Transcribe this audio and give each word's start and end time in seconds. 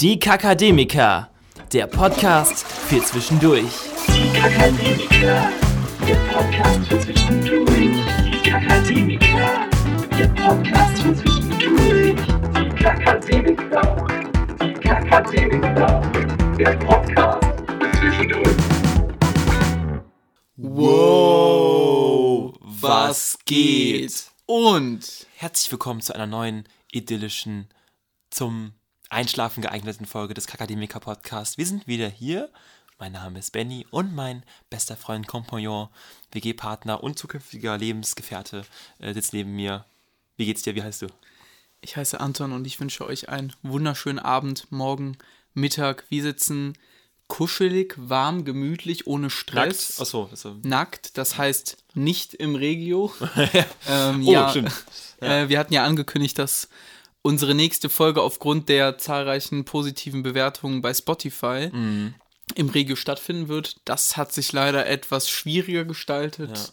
Die 0.00 0.16
Kakademiker, 0.16 1.28
der 1.72 1.88
Podcast 1.88 2.64
für 2.64 3.02
zwischendurch. 3.02 3.64
Die 4.06 4.30
Kakademiker, 4.38 5.50
der 6.06 6.14
Podcast 6.32 6.86
für 6.86 7.00
zwischendurch. 7.00 7.96
Die 8.24 8.48
Kakademiker, 8.48 9.68
der 10.16 10.28
Podcast 10.28 11.02
für 11.02 11.16
zwischendurch. 11.16 12.14
Die 12.54 12.68
Kakademiker, 12.76 14.06
die 14.62 14.72
Kakademiker, 14.74 16.12
der 16.56 16.76
Podcast 16.76 17.44
für 17.66 17.90
zwischendurch. 17.98 18.56
Wow, 20.54 22.54
was 22.60 23.36
geht? 23.44 24.30
Und 24.46 25.26
Herzlich 25.34 25.72
willkommen 25.72 26.02
zu 26.02 26.14
einer 26.14 26.26
neuen 26.26 26.68
idyllischen, 26.92 27.68
zum 28.30 28.74
Einschlafen 29.10 29.62
geeigneten 29.62 30.06
Folge 30.06 30.34
des 30.34 30.46
Kakademiker 30.46 31.00
Podcasts. 31.00 31.58
Wir 31.58 31.66
sind 31.66 31.86
wieder 31.86 32.08
hier. 32.08 32.50
Mein 32.98 33.12
Name 33.12 33.38
ist 33.38 33.52
Benny 33.52 33.86
und 33.90 34.14
mein 34.14 34.42
bester 34.70 34.96
Freund, 34.96 35.26
Kompagnon, 35.26 35.88
WG-Partner 36.32 37.02
und 37.02 37.18
zukünftiger 37.18 37.78
Lebensgefährte 37.78 38.64
äh, 38.98 39.14
sitzt 39.14 39.32
neben 39.32 39.54
mir. 39.54 39.84
Wie 40.36 40.46
geht's 40.46 40.62
dir? 40.62 40.74
Wie 40.74 40.82
heißt 40.82 41.02
du? 41.02 41.06
ich 41.80 41.96
heiße 41.96 42.20
Anton 42.20 42.52
und 42.52 42.66
ich 42.66 42.80
wünsche 42.80 43.06
euch 43.06 43.28
einen 43.28 43.52
wunderschönen 43.62 44.18
Abend, 44.18 44.70
morgen, 44.70 45.16
Mittag. 45.54 46.04
Wir 46.08 46.22
sitzen 46.22 46.74
kuschelig, 47.28 47.94
warm, 47.96 48.44
gemütlich, 48.44 49.06
ohne 49.06 49.30
Stress. 49.30 50.00
Achso, 50.00 50.28
also, 50.30 50.56
Nackt, 50.62 51.18
das 51.18 51.36
heißt 51.36 51.76
nicht 51.94 52.34
im 52.34 52.54
Regio. 52.54 53.12
ähm, 53.88 54.26
Oh, 54.26 54.32
ja, 54.32 54.50
stimmt. 54.50 54.72
Äh, 55.20 55.48
wir 55.48 55.58
hatten 55.58 55.74
ja 55.74 55.84
angekündigt, 55.84 56.38
dass 56.38 56.68
unsere 57.22 57.54
nächste 57.54 57.88
Folge 57.88 58.22
aufgrund 58.22 58.68
der 58.68 58.98
zahlreichen 58.98 59.64
positiven 59.64 60.22
Bewertungen 60.22 60.80
bei 60.82 60.94
Spotify 60.94 61.68
Mhm. 61.72 62.14
im 62.54 62.68
Regio 62.68 62.96
stattfinden 62.96 63.48
wird. 63.48 63.76
Das 63.84 64.16
hat 64.16 64.32
sich 64.32 64.52
leider 64.52 64.86
etwas 64.86 65.28
schwieriger 65.28 65.84
gestaltet. 65.84 66.56
Ja. 66.56 66.64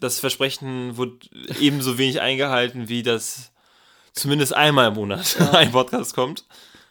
Das 0.00 0.18
Versprechen 0.18 0.96
wurde 0.96 1.18
ebenso 1.60 1.98
wenig 1.98 2.20
eingehalten, 2.20 2.88
wie 2.88 3.02
das 3.02 3.52
zumindest 4.12 4.54
einmal 4.54 4.88
im 4.88 4.94
Monat 4.94 5.36
ein 5.52 5.72
Podcast 5.72 6.14
kommt. 6.14 6.44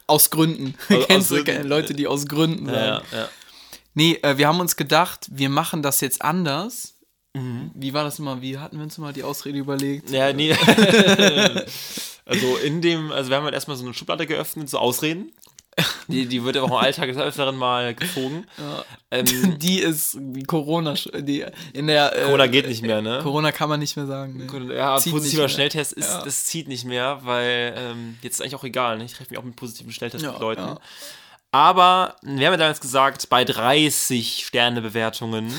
Aus 0.06 0.30
Gründen. 0.30 0.74
Aus- 0.88 1.06
Kennst 1.06 1.32
aus 1.32 1.44
du. 1.44 1.62
Leute, 1.62 1.94
die 1.94 2.06
aus 2.06 2.26
Gründen 2.26 2.66
sagen? 2.66 3.04
Ja, 3.12 3.18
ja. 3.18 3.28
Nee, 3.94 4.18
äh, 4.22 4.38
wir 4.38 4.46
haben 4.48 4.60
uns 4.60 4.76
gedacht, 4.76 5.26
wir 5.30 5.48
machen 5.50 5.82
das 5.82 6.00
jetzt 6.00 6.22
anders. 6.22 6.94
Mhm. 7.34 7.72
Wie 7.74 7.92
war 7.92 8.04
das 8.04 8.18
immer? 8.20 8.40
Wie 8.40 8.58
hatten 8.58 8.76
wir 8.76 8.84
uns 8.84 8.96
immer 8.98 9.12
die 9.12 9.22
Ausrede 9.24 9.58
überlegt? 9.58 10.10
Ja, 10.10 10.32
nee. 10.32 10.54
also 12.30 12.56
in 12.56 12.80
dem, 12.80 13.12
also 13.12 13.28
wir 13.30 13.36
haben 13.36 13.44
halt 13.44 13.54
erstmal 13.54 13.76
so 13.76 13.84
eine 13.84 13.92
Schublade 13.94 14.26
geöffnet, 14.26 14.70
so 14.70 14.78
Ausreden. 14.78 15.32
Die, 16.08 16.26
die 16.26 16.44
wird 16.44 16.56
aber 16.56 16.66
auch 16.66 16.70
im 16.80 16.84
Alltag 16.84 17.08
des 17.08 17.16
Öfteren 17.16 17.56
mal 17.56 17.94
gezogen. 17.94 18.44
Ähm, 19.10 19.24
Die 19.58 19.78
ist 19.78 20.18
wie 20.20 20.42
Corona. 20.42 20.94
Die 20.94 21.44
in 21.72 21.86
der 21.86 22.14
äh, 22.14 22.24
Corona 22.24 22.48
geht 22.48 22.66
nicht 22.66 22.82
mehr, 22.82 23.00
ne? 23.00 23.20
Corona 23.22 23.52
kann 23.52 23.68
man 23.68 23.78
nicht 23.80 23.96
mehr 23.96 24.06
sagen. 24.06 24.36
Nee. 24.68 24.74
Ja, 24.74 24.98
Zieht 24.98 25.12
positiver. 25.12 25.48
Schnelltest 25.48 25.92
ist, 25.92 26.08
Ja. 26.10 26.22
das 26.24 26.44
zieht 26.46 26.66
nicht 26.68 26.84
mehr, 26.84 27.20
weil 27.22 27.74
ähm, 27.78 28.18
jetzt 28.20 28.34
ist 28.34 28.40
eigentlich 28.42 28.56
auch 28.56 28.64
egal, 28.64 28.98
ne? 28.98 29.04
Ich 29.04 29.12
treffe 29.14 29.30
mich 29.30 29.38
auch 29.38 29.44
mit 29.44 29.56
positiven 29.56 29.92
Schnelltest 29.92 30.24
Ja, 30.24 30.32
mit 30.32 30.40
Leuten. 30.40 30.60
ja. 30.62 30.80
Aber 31.52 32.16
wir 32.22 32.46
haben 32.46 32.52
ja 32.54 32.56
damals 32.58 32.80
gesagt, 32.80 33.28
bei 33.30 33.44
30 33.44 34.44
Sterne-Bewertungen 34.46 35.52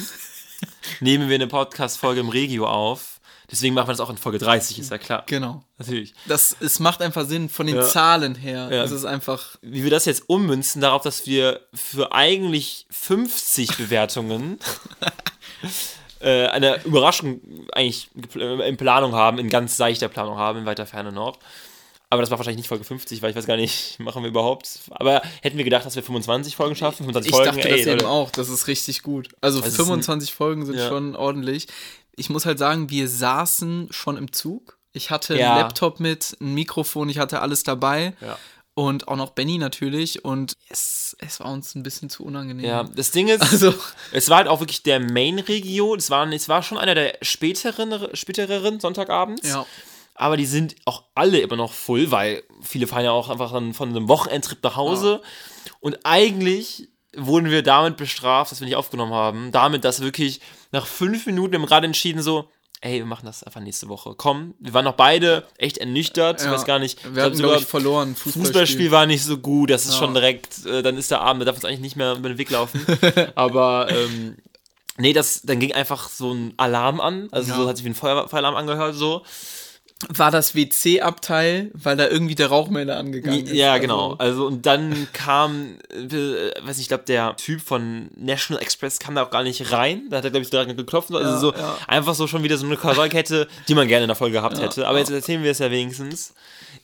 nehmen 1.00 1.30
wir 1.30 1.36
eine 1.36 1.48
Podcast-Folge 1.48 2.20
im 2.20 2.30
Regio 2.30 2.68
auf. 2.68 3.21
Deswegen 3.52 3.76
machen 3.76 3.88
wir 3.88 3.92
das 3.94 4.00
auch 4.00 4.10
in 4.10 4.18
Folge 4.18 4.38
30, 4.38 4.80
ist 4.80 4.92
ja 4.92 4.98
klar. 4.98 5.24
Genau. 5.28 5.64
Natürlich. 5.78 6.14
Das, 6.26 6.56
es 6.62 6.80
macht 6.80 7.02
einfach 7.02 7.28
Sinn 7.28 7.50
von 7.50 7.68
den 7.68 7.76
Ja. 7.76 7.84
Zahlen 7.84 8.36
her. 8.36 8.70
Ja. 8.72 8.84
Es 8.84 8.92
ist 8.92 9.04
einfach. 9.04 9.58
Wie 9.62 9.84
wir 9.84 9.92
das 9.92 10.06
jetzt 10.06 10.30
ummünzen 10.30 10.82
darauf, 10.82 11.02
dass 11.04 11.26
wir 11.28 11.60
für 11.74 12.14
eigentlich 12.14 12.86
50 12.92 13.76
Bewertungen 13.78 14.58
äh, 16.22 16.48
eine 16.48 16.82
Überraschung 16.86 17.42
eigentlich 17.74 18.10
in 18.36 18.78
Planung 18.78 19.14
haben, 19.14 19.38
in 19.38 19.50
ganz 19.50 19.78
seichter 19.78 20.08
Planung 20.08 20.38
haben, 20.38 20.60
in 20.60 20.66
weiter 20.66 20.86
Ferne 20.86 21.12
noch. 21.12 21.38
Aber 22.10 22.22
das 22.22 22.30
war 22.30 22.38
wahrscheinlich 22.38 22.58
nicht 22.58 22.68
Folge 22.68 22.84
50, 22.84 23.22
weil 23.22 23.30
ich 23.30 23.38
weiß 23.38 23.46
gar 23.48 23.56
nicht, 23.56 23.98
machen 24.02 24.22
wir 24.24 24.30
überhaupt. 24.30 24.80
Aber 24.92 25.22
hätten 25.42 25.58
wir 25.58 25.64
gedacht, 25.64 25.86
dass 25.86 25.96
wir 25.96 26.04
25 26.04 26.58
Folgen 26.58 26.76
schaffen, 26.76 27.06
25 27.06 27.30
Ich 27.30 27.36
Folgen, 27.36 27.56
dachte 27.56 27.70
ey, 27.70 27.78
das 27.78 27.88
eben 27.88 27.92
Leute. 28.00 28.10
auch. 28.10 28.30
Das 28.32 28.50
ist 28.50 28.68
richtig 28.68 29.02
gut. 29.02 29.30
Also 29.40 29.60
Das 29.60 29.70
ist 29.70 29.76
25 29.78 30.34
Folgen 30.34 30.66
sind 30.66 30.76
ja. 30.76 30.90
schon 30.90 31.16
ordentlich. 31.16 31.68
Ich 32.16 32.30
muss 32.30 32.46
halt 32.46 32.60
sagen, 32.60 32.90
wir 32.90 33.08
saßen 33.08 33.88
schon 33.92 34.18
im 34.18 34.32
Zug. 34.32 34.78
Ich 34.94 35.10
hatte 35.10 35.38
Ja. 35.38 35.52
einen 35.54 35.62
Laptop 35.62 36.00
mit, 36.00 36.36
ein 36.42 36.54
Mikrofon, 36.54 37.10
ich 37.10 37.18
hatte 37.20 37.42
alles 37.42 37.64
dabei. 37.64 38.14
Ja. 38.22 38.38
Und 38.74 39.08
auch 39.10 39.16
noch 39.18 39.32
Benny 39.32 39.58
natürlich. 39.58 40.24
Und 40.24 40.54
es, 40.70 41.16
es 41.20 41.40
war 41.40 41.52
uns 41.52 41.76
ein 41.76 41.84
bisschen 41.84 42.10
zu 42.10 42.24
unangenehm. 42.24 42.66
Ja, 42.66 42.84
das 42.84 43.12
Ding 43.12 43.28
ist, 43.28 43.42
Also, 43.42 43.74
es 44.12 44.30
war 44.30 44.38
halt 44.38 44.48
auch 44.48 44.60
wirklich 44.62 44.84
der 44.84 45.00
Main-Regio. 45.00 45.96
Es 45.96 46.10
war, 46.10 46.28
es 46.32 46.48
war 46.50 46.64
schon 46.64 46.78
einer 46.78 46.96
der 46.96 47.18
späteren, 47.22 48.16
späteren 48.16 48.80
Sonntagabends. 48.80 49.48
ja. 49.48 49.66
Aber 50.14 50.38
die 50.38 50.46
sind 50.46 50.76
auch 50.86 51.06
alle 51.16 51.40
immer 51.40 51.56
noch 51.56 51.74
voll, 51.74 52.12
weil 52.12 52.44
viele 52.62 52.86
fahren 52.86 53.06
ja 53.06 53.12
auch 53.12 53.30
einfach 53.30 53.54
dann 53.54 53.74
von 53.74 53.90
einem 53.90 54.08
Wochenendtrip 54.08 54.62
nach 54.62 54.76
Hause. 54.76 55.22
Und 55.80 56.00
eigentlich 56.04 56.90
wurden 57.16 57.50
wir 57.50 57.64
damit 57.64 57.98
bestraft, 57.98 58.52
dass 58.52 58.60
wir 58.60 58.66
nicht 58.68 58.76
aufgenommen 58.76 59.14
haben. 59.14 59.52
Damit, 59.52 59.84
dass 59.84 60.02
wirklich 60.02 60.40
nach 60.72 60.86
fünf 60.86 61.26
Minuten 61.26 61.54
im 61.56 61.64
Rad 61.64 61.84
entschieden 61.84 62.22
so, 62.22 62.50
ey, 62.82 62.98
wir 63.00 63.06
machen 63.06 63.26
das 63.26 63.44
einfach 63.44 63.62
nächste 63.62 63.88
Woche. 63.90 64.16
Komm, 64.18 64.56
wir 64.60 64.74
waren 64.74 64.86
noch 64.86 64.96
beide 64.96 65.46
echt 65.58 65.78
ernüchtert. 65.78 66.40
Ich 66.40 66.46
Ja. 66.48 66.52
weiß 66.54 66.66
gar 66.66 66.80
nicht. 66.80 66.98
Wir 67.14 67.24
hatten, 67.24 67.36
ich, 67.36 67.66
verloren. 67.66 68.16
Fußballspiel. 68.16 68.46
Fußballspiel 68.46 68.92
war 68.92 69.06
nicht 69.06 69.24
so 69.24 69.38
gut, 69.38 69.70
das 69.70 69.86
ist 69.86 69.94
Ja. 69.94 70.00
schon 70.00 70.14
direkt, 70.16 70.66
äh, 70.66 70.82
dann 70.82 70.98
ist 70.98 71.12
der 71.12 71.22
Abend, 71.22 71.42
da 71.42 71.46
darf 71.46 71.56
uns 71.56 71.66
eigentlich 71.66 71.80
nicht 71.82 71.96
mehr 71.96 72.14
über 72.16 72.30
den 72.30 72.38
Weg 72.40 72.50
laufen. 72.50 72.84
Aber 73.36 73.88
ähm, 73.92 74.38
nee, 74.98 75.14
das, 75.14 75.42
dann 75.44 75.60
ging 75.60 75.74
einfach 75.74 76.10
so 76.10 76.34
ein 76.34 76.54
Alarm 76.58 77.00
an, 77.02 77.28
also 77.32 77.52
Ja. 77.52 77.58
so 77.58 77.68
hat 77.68 77.78
sich 77.78 77.86
wie 77.86 77.90
ein 77.90 77.96
Feuer, 77.96 78.28
Feueralarm 78.28 78.56
angehört, 78.56 78.96
so. 78.96 79.22
War 80.10 80.32
das 80.32 80.56
WC-Abteil, 80.56 81.72
weil 81.74 81.98
da 81.98 82.08
irgendwie 82.08 82.36
der 82.36 82.48
Rauchmelder 82.48 82.98
angegangen 82.98 83.46
ist. 83.46 83.54
Ja, 83.54 83.74
Also, 83.74 83.82
genau. 83.82 84.14
Also 84.16 84.46
und 84.48 84.66
dann 84.66 85.08
kam, 85.14 85.78
äh, 85.90 86.52
weiß 86.62 86.78
nicht, 86.78 86.82
ich 86.82 86.88
glaube, 86.88 87.04
der 87.08 87.36
Typ 87.38 87.62
von 87.62 88.10
National 88.16 88.62
Express 88.62 89.00
kam 89.00 89.16
da 89.16 89.24
auch 89.24 89.30
gar 89.32 89.44
nicht 89.44 89.72
rein. 89.72 90.04
Da 90.10 90.18
hat 90.18 90.24
er, 90.24 90.32
glaube 90.32 90.44
ich, 90.44 90.50
direkt 90.50 90.76
geklopft. 90.76 91.12
Also 91.12 91.32
Ja, 91.32 91.38
so 91.38 91.54
ja. 91.54 91.78
einfach 91.88 92.16
so 92.16 92.28
schon 92.28 92.44
wieder 92.44 92.58
so 92.58 92.66
eine 92.66 92.78
Kavalkette, 92.78 93.48
die 93.68 93.76
man 93.76 93.88
gerne 93.88 94.04
in 94.04 94.08
der 94.10 94.16
Folge 94.16 94.34
gehabt 94.38 94.58
Ja, 94.58 94.64
hätte. 94.64 94.88
Aber 94.88 95.00
jetzt 95.00 95.12
erzählen 95.12 95.44
wir 95.44 95.52
es 95.52 95.60
ja 95.60 95.72
wenigstens. 95.72 96.34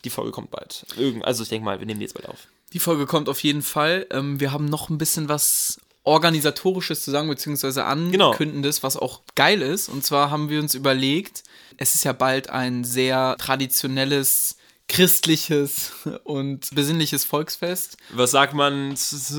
Die 0.03 0.09
Folge 0.09 0.31
kommt 0.31 0.51
bald. 0.51 0.85
Irgend, 0.97 1.25
also 1.25 1.43
ich 1.43 1.49
denke 1.49 1.65
mal, 1.65 1.79
wir 1.79 1.85
nehmen 1.85 1.99
die 1.99 2.05
jetzt 2.05 2.13
bald 2.13 2.29
auf. 2.29 2.47
Die 2.73 2.79
Folge 2.79 3.05
kommt 3.05 3.29
auf 3.29 3.41
jeden 3.43 3.61
Fall. 3.61 4.05
Ähm, 4.11 4.39
wir 4.39 4.51
haben 4.51 4.65
noch 4.65 4.89
ein 4.89 4.97
bisschen 4.97 5.29
was 5.29 5.79
Organisatorisches 6.07 7.03
zu 7.03 7.11
sagen, 7.11 7.27
beziehungsweise 7.29 7.81
Genau. 8.11 8.31
Ankündendes, 8.31 8.81
was 8.83 8.97
auch 8.97 9.21
geil 9.35 9.61
ist. 9.61 9.89
Und 9.89 10.03
zwar 10.05 10.31
haben 10.31 10.49
wir 10.49 10.59
uns 10.59 10.73
überlegt, 10.73 11.43
es 11.77 11.93
ist 11.95 12.03
ja 12.05 12.13
bald 12.13 12.49
ein 12.49 12.83
sehr 12.83 13.35
traditionelles, 13.37 14.57
christliches 14.87 15.91
und 16.23 16.73
besinnliches 16.73 17.23
Volksfest. 17.25 17.97
Was 18.11 18.31
sagt 18.31 18.53
man 18.53 18.91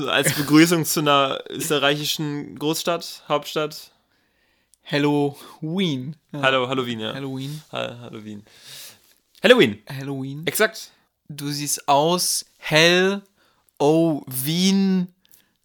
als 0.07 0.33
Begrüßung 0.35 0.85
zu 0.85 0.99
einer 0.99 1.43
österreichischen 1.49 2.57
Großstadt, 2.59 3.23
Hauptstadt? 3.27 3.91
Halloween. 4.85 6.15
Ja, 6.31 6.41
Hallo, 6.41 6.67
Halloween, 6.67 6.99
ja. 6.99 7.13
Halloween. 7.13 7.61
Ha- 7.71 7.97
Halloween. 8.01 8.43
Halloween, 9.43 9.81
Halloween. 9.87 10.45
exakt. 10.47 10.91
Du 11.29 11.49
siehst 11.49 11.87
aus, 11.87 12.45
hell, 12.57 13.21
oh, 13.77 14.23
Wien, 14.27 15.07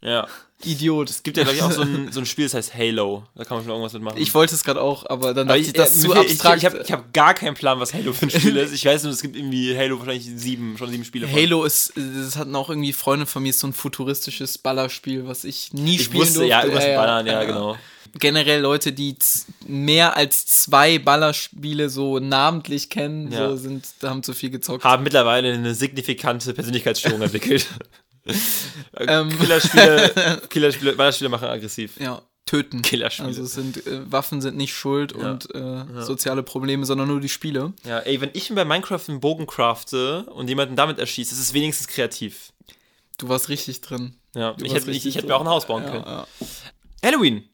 Ja. 0.03 0.29
Idiot. 0.67 1.11
Es 1.11 1.23
gibt 1.23 1.37
ja, 1.37 1.43
glaube 1.45 1.57
ich, 1.57 1.63
auch 1.63 1.71
so 1.73 1.83
ein, 1.83 2.09
so 2.13 2.21
ein 2.21 2.27
Spiel, 2.27 2.45
das 2.47 2.55
heißt 2.55 2.75
Halo. 2.75 3.25
Da 3.35 3.45
kann 3.45 3.57
man 3.57 3.65
schon 3.65 3.71
irgendwas 3.73 3.93
mitmachen. 3.93 4.19
Ich 4.21 4.35
wollte 4.35 4.55
es 4.55 4.65
gerade 4.65 4.81
auch, 4.81 5.05
aber 5.09 5.35
dann 5.35 5.49
Aber 5.49 5.59
dachte 5.59 5.61
ich, 5.69 5.73
das 5.73 6.01
zu 6.01 6.13
abstrakt. 6.13 6.59
Ich, 6.63 6.69
ich 6.69 6.75
habe 6.75 6.85
hab 6.91 7.13
gar 7.13 7.35
keinen 7.35 7.55
Plan, 7.55 7.79
was 7.81 7.95
Halo 7.95 8.13
für 8.13 8.27
ein 8.27 8.31
Spiel 8.31 8.57
ist. 8.59 8.73
Ich 8.73 8.85
weiß 8.85 9.03
nur, 9.05 9.13
es 9.13 9.23
gibt 9.23 9.37
irgendwie 9.37 9.77
Halo 9.77 9.99
wahrscheinlich 9.99 10.25
sieben, 10.37 10.77
schon 10.79 10.91
sieben 10.91 11.05
Spiele. 11.05 11.27
von. 11.29 11.37
Halo 11.39 11.65
ist, 11.65 11.93
das 11.97 12.37
hatten 12.37 12.55
auch 12.57 12.69
irgendwie 12.71 12.93
Freunde 12.93 13.27
von 13.27 13.43
mir, 13.43 13.51
ist 13.51 13.61
so 13.61 13.67
ein 13.67 13.73
futuristisches 13.73 14.59
Ballerspiel, 14.59 15.27
was 15.27 15.45
ich 15.45 15.73
nie 15.73 15.97
Ich 15.97 16.05
spielen 16.05 16.23
wusste, 16.23 16.35
durfte. 16.41 16.51
ja, 16.51 16.63
irgendwas 16.63 16.85
mit 16.87 16.97
Ballern, 16.97 17.27
ja, 17.27 17.45
genau. 17.45 17.77
Generell 18.17 18.61
Leute, 18.61 18.93
die 18.93 19.17
mehr 19.67 20.17
als 20.17 20.47
zwei 20.47 21.01
Ballerspiele 21.01 21.91
so 21.91 22.21
namentlich 22.21 22.89
kennen, 22.89 23.33
Ja. 23.33 23.49
so 23.49 23.57
sind, 23.57 23.87
haben 24.05 24.23
zu 24.23 24.35
viel 24.35 24.51
gezockt. 24.51 24.85
Haben 24.85 25.03
mittlerweile 25.03 25.53
eine 25.53 25.75
signifikante 25.75 26.55
Persönlichkeitsstörung 26.55 27.23
entwickelt. 27.23 27.67
Ähm. 28.97 29.29
Killerspiele, 29.39 30.43
Killerspiele, 30.51 30.93
Ballerspiele 30.95 31.29
machen 31.29 31.49
aggressiv. 31.49 31.99
Ja, 32.01 32.23
töten. 32.47 32.83
Killerspiele. 32.83 33.29
Also 33.29 33.45
sind, 33.45 33.87
äh, 33.87 34.11
Waffen 34.11 34.41
sind 34.41 34.57
nicht 34.57 34.75
schuld 34.75 35.13
und 35.13 35.55
äh, 35.55 35.85
soziale 36.03 36.43
Probleme, 36.43 36.87
sondern 36.87 37.09
nur 37.09 37.21
die 37.21 37.29
Spiele. 37.29 37.73
Ja, 37.85 37.99
ey, 38.01 38.21
wenn 38.21 38.31
ich 38.33 38.51
mir 38.51 38.57
bei 38.57 38.65
Minecraft 38.65 39.03
einen 39.09 39.21
Bogen 39.21 39.47
crafte 39.47 40.25
und 40.25 40.49
jemanden 40.49 40.77
damit 40.77 40.99
erschießt, 40.99 41.33
ist 41.33 41.41
es 41.41 41.53
wenigstens 41.55 41.89
kreativ. 41.89 42.53
Du 43.19 43.29
warst 43.29 43.49
richtig 43.49 43.81
drin. 43.81 44.15
Ja, 44.35 44.55
Du 44.55 44.65
ich 44.65 44.75
hätte, 44.75 44.91
ich, 44.91 45.07
ich 45.07 45.15
hätte 45.17 45.27
mir 45.29 45.37
auch 45.37 45.41
ein 45.43 45.49
Haus 45.49 45.67
bauen 45.67 45.85
Ja, 45.85 45.91
können. 45.91 46.05
ja. 46.07 46.27
Halloween. 47.05 47.45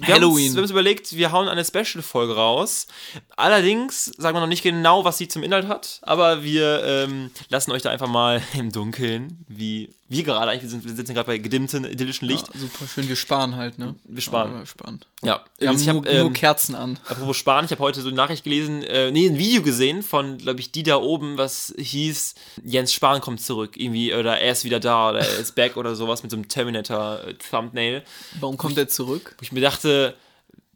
Wir 0.00 0.14
Halloween. 0.14 0.46
uns, 0.46 0.54
wir 0.54 0.56
haben 0.56 0.62
uns 0.64 0.70
überlegt, 0.72 1.14
wir 1.16 1.30
hauen 1.30 1.46
eine 1.48 1.64
Special-Folge 1.64 2.34
raus. 2.34 2.88
Allerdings 3.36 4.06
sagen 4.06 4.34
wir 4.36 4.40
noch 4.40 4.48
nicht 4.48 4.64
genau, 4.64 5.04
was 5.04 5.18
sie 5.18 5.28
zum 5.28 5.44
Inhalt 5.44 5.68
hat, 5.68 6.00
aber 6.02 6.42
wir 6.42 6.82
ähm, 6.84 7.30
lassen 7.48 7.70
euch 7.70 7.82
da 7.82 7.90
einfach 7.90 8.08
mal 8.08 8.42
im 8.54 8.72
Dunkeln, 8.72 9.44
wie 9.46 9.94
wir 10.08 10.22
gerade 10.22 10.50
eigentlich, 10.50 10.62
wir, 10.62 10.68
sind, 10.70 10.84
wir 10.84 10.94
sitzen 10.94 11.14
gerade 11.14 11.26
bei 11.26 11.38
gedimmtem, 11.38 11.84
idyllischen 11.84 12.28
Licht. 12.28 12.46
Ja, 12.52 12.60
super 12.60 12.86
schön, 12.86 13.08
wir 13.08 13.16
sparen 13.16 13.56
halt, 13.56 13.78
ne? 13.78 13.94
Wir 14.04 14.20
sparen. 14.20 14.52
Ja, 14.52 14.58
wir 14.58 14.66
sparen. 14.66 15.00
Ja, 15.22 15.44
Wir 15.58 15.68
haben 15.68 15.76
ich 15.76 15.86
nur, 15.86 15.96
hab, 15.96 16.04
nur 16.04 16.12
ähm, 16.12 16.32
Kerzen 16.34 16.74
an. 16.74 16.98
Apropos 17.08 17.36
Spahn, 17.36 17.64
ich 17.64 17.70
habe 17.70 17.82
heute 17.82 18.02
so 18.02 18.08
eine 18.08 18.16
Nachricht 18.16 18.44
gelesen, 18.44 18.82
äh, 18.82 19.10
nee, 19.10 19.26
ein 19.26 19.38
Video 19.38 19.62
gesehen 19.62 20.02
von, 20.02 20.36
glaube 20.36 20.60
ich, 20.60 20.70
die 20.72 20.82
da 20.82 20.96
oben, 20.96 21.38
was 21.38 21.74
hieß, 21.78 22.34
Jens 22.64 22.92
Spahn 22.92 23.22
kommt 23.22 23.40
zurück, 23.40 23.76
irgendwie, 23.76 24.14
oder 24.14 24.38
er 24.38 24.52
ist 24.52 24.64
wieder 24.64 24.80
da, 24.80 25.10
oder 25.10 25.20
er 25.20 25.38
ist 25.38 25.54
back 25.54 25.76
oder 25.78 25.96
sowas 25.96 26.22
mit 26.22 26.30
so 26.30 26.36
einem 26.36 26.48
Terminator-Thumbnail. 26.48 28.02
Warum 28.40 28.58
kommt 28.58 28.76
er 28.76 28.88
zurück? 28.88 29.34
Wo 29.38 29.42
ich 29.42 29.52
mir 29.52 29.62
dachte, 29.62 30.14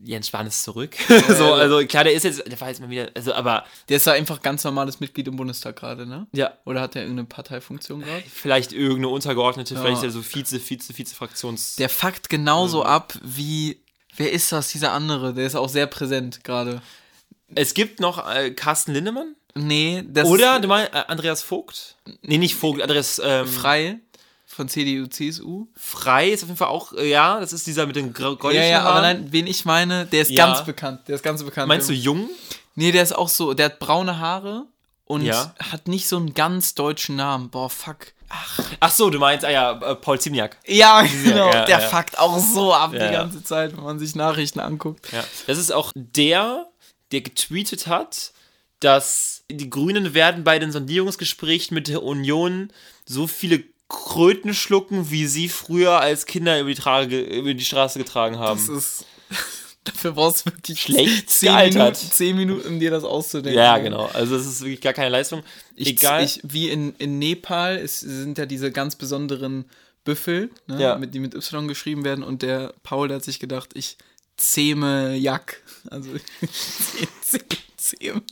Jens 0.01 0.29
Spahn 0.29 0.47
ist 0.47 0.63
zurück. 0.63 0.97
So, 1.29 1.53
also 1.53 1.85
klar, 1.87 2.05
der 2.05 2.13
ist 2.13 2.23
jetzt, 2.25 2.47
der 2.47 2.61
war 2.61 2.69
jetzt 2.69 2.81
mal 2.81 2.89
wieder, 2.91 3.11
also, 3.15 3.33
aber 3.35 3.65
Der 3.89 3.97
ist 3.99 4.07
ja 4.07 4.13
einfach 4.13 4.41
ganz 4.43 4.65
normales 4.65 5.01
Mitglied 5.01 5.29
im 5.29 5.37
Bundestag 5.37 5.77
gerade, 5.77 6.07
ne? 6.07 6.27
ja, 6.33 6.53
Oder 6.65 6.81
hat 6.81 6.97
er 6.97 7.03
irgendeine 7.03 7.27
Parteifunktion 7.29 8.01
gerade? 8.01 8.23
vielleicht 8.33 8.73
irgendeine 8.73 9.09
Untergeordnete, 9.09 9.75
Ja. 9.75 9.83
vielleicht 9.83 10.11
so 10.13 10.23
Vize, 10.23 10.59
Vize, 10.61 10.93
Vize-Fraktions... 10.93 11.77
Der 11.77 11.89
fuckt 11.89 12.29
genauso 12.29 12.85
ab 12.85 13.15
wie. 13.23 13.81
Wer 14.17 14.33
ist 14.33 14.51
das, 14.53 14.69
dieser 14.73 14.93
andere? 14.93 15.33
Der 15.35 15.47
ist 15.47 15.55
auch 15.55 15.69
sehr 15.69 15.87
präsent 15.87 16.43
gerade. 16.43 16.83
Es 17.55 17.75
gibt 17.75 18.01
noch 18.01 18.29
äh, 18.29 18.51
Carsten 18.51 18.93
Lindemann. 18.93 19.35
Nee, 19.55 20.05
das 20.07 20.29
Oder, 20.29 20.61
du 20.61 20.69
meinst 20.69 20.93
äh, 20.95 21.05
Andreas 21.09 21.43
Vogt? 21.43 21.97
Nee, 22.23 22.39
nicht 22.39 22.55
Vogt, 22.55 22.83
Andreas 22.83 23.21
ähm, 23.25 23.47
frei 23.47 23.99
von 24.59 24.69
CDU, 24.69 25.07
CSU. 25.07 25.69
Frei 25.77 26.31
ist 26.31 26.43
auf 26.43 26.49
jeden 26.49 26.59
Fall 26.59 26.67
auch, 26.69 26.93
äh, 26.95 27.09
ja, 27.09 27.39
das 27.39 27.53
ist 27.53 27.65
dieser 27.69 27.87
mit 27.87 27.95
den 27.95 28.13
grau- 28.13 28.51
Ja, 28.51 28.63
ja, 28.65 28.81
aber 28.81 28.95
Haaren. 29.03 29.03
nein, 29.23 29.27
wen 29.31 29.47
ich 29.47 29.65
meine, 29.65 30.05
der 30.07 30.23
ist 30.23 30.33
Ja. 30.33 30.47
ganz 30.47 30.67
bekannt. 30.67 31.03
Der 31.07 31.15
ist 31.15 31.23
ganz 31.23 31.45
bekannt. 31.45 31.69
Meinst 31.69 31.89
du 31.89 31.93
jung? 31.93 32.29
Nee, 32.75 32.91
der 32.91 33.05
ist 33.05 33.13
auch 33.15 33.29
so, 33.29 33.55
der 33.55 33.67
hat 33.67 33.79
braune 33.79 34.19
Haare 34.19 34.65
und 35.05 35.23
Ja. 35.23 35.55
hat 35.71 35.87
nicht 35.87 36.09
so 36.09 36.17
einen 36.17 36.35
ganz 36.35 36.75
deutschen 36.75 37.15
Namen. 37.15 37.51
Boah, 37.51 37.71
fuck. 37.71 38.09
Ach 38.81 38.91
so, 38.91 39.09
du 39.11 39.19
meinst, 39.21 39.45
ah 39.45 39.51
ja, 39.51 39.73
äh, 39.81 39.95
Paul 39.95 40.21
Ziemiak. 40.21 40.59
Ja, 40.67 41.03
genau. 41.25 41.53
ja, 41.53 41.65
der 41.65 41.79
ja. 41.81 41.89
fuckt 41.89 42.19
auch 42.19 42.39
so 42.41 42.75
ab 42.75 42.91
die 42.93 42.99
ganze 42.99 43.45
Zeit, 43.45 43.77
wenn 43.77 43.85
man 43.85 43.99
sich 44.01 44.17
Nachrichten 44.17 44.59
anguckt. 44.59 45.13
Ja. 45.13 45.23
Das 45.47 45.57
ist 45.57 45.73
auch 45.73 45.93
der, 45.95 46.67
der 47.13 47.21
getweetet 47.21 47.87
hat, 47.87 48.33
dass 48.81 49.45
die 49.51 49.71
Grünen 49.71 50.15
werden 50.15 50.43
bei 50.45 50.59
den 50.59 50.73
Sondierungsgesprächen 50.73 51.75
mit 51.75 51.89
der 51.89 52.03
Union 52.03 52.71
so 53.07 53.27
viele 53.29 53.63
Kröten 53.89 54.53
schlucken, 54.55 55.11
wie 55.11 55.27
sie 55.27 55.49
früher 55.49 55.99
als 56.01 56.27
Kinder 56.27 56.61
über 56.61 56.69
die, 56.69 56.75
Trage, 56.75 57.21
über 57.21 57.55
die 57.55 57.65
Straße 57.65 57.99
getragen 57.99 58.39
haben. 58.39 58.59
Das 58.59 58.69
ist. 58.69 59.05
Dafür 59.85 60.13
brauchst 60.13 60.45
du 60.47 60.51
wirklich 60.53 60.83
Schlecht 60.83 61.31
zehn. 61.31 61.55
Minuten, 61.73 61.95
zehn 61.95 62.37
Minuten, 62.37 62.69
um 62.69 62.79
dir 62.81 62.91
das 62.91 63.05
auszudenken. 63.05 63.59
ja, 63.59 63.79
genau. 63.79 64.05
Also 64.13 64.37
es 64.37 64.47
ist 64.47 64.61
wirklich 64.61 64.83
gar 64.83 64.93
keine 64.93 65.09
Leistung. 65.09 65.43
Ich, 65.77 65.89
Egal. 65.89 66.23
Ich, 66.25 66.41
wie 66.43 66.69
in, 66.69 66.95
in 66.99 67.19
Nepal 67.19 67.79
ist, 67.79 68.01
sind 68.01 68.37
ja 68.37 68.45
diese 68.45 68.71
ganz 68.71 68.97
besonderen 68.97 69.65
Büffel, 70.05 70.51
ne, 70.67 70.79
Ja. 70.83 70.99
mit, 70.99 71.15
die 71.15 71.21
mit 71.21 71.35
Y 71.35 71.69
geschrieben 71.69 72.05
werden. 72.05 72.23
Und 72.23 72.43
der 72.43 72.75
Paul, 72.83 73.09
der 73.09 73.17
hat 73.17 73.25
sich 73.25 73.41
gedacht, 73.41 73.71
ich 73.73 73.97
zähme 74.37 75.15
Jack. 75.17 75.63
Also 75.91 76.11
zäh- 77.25 77.41
zähme 77.79 78.23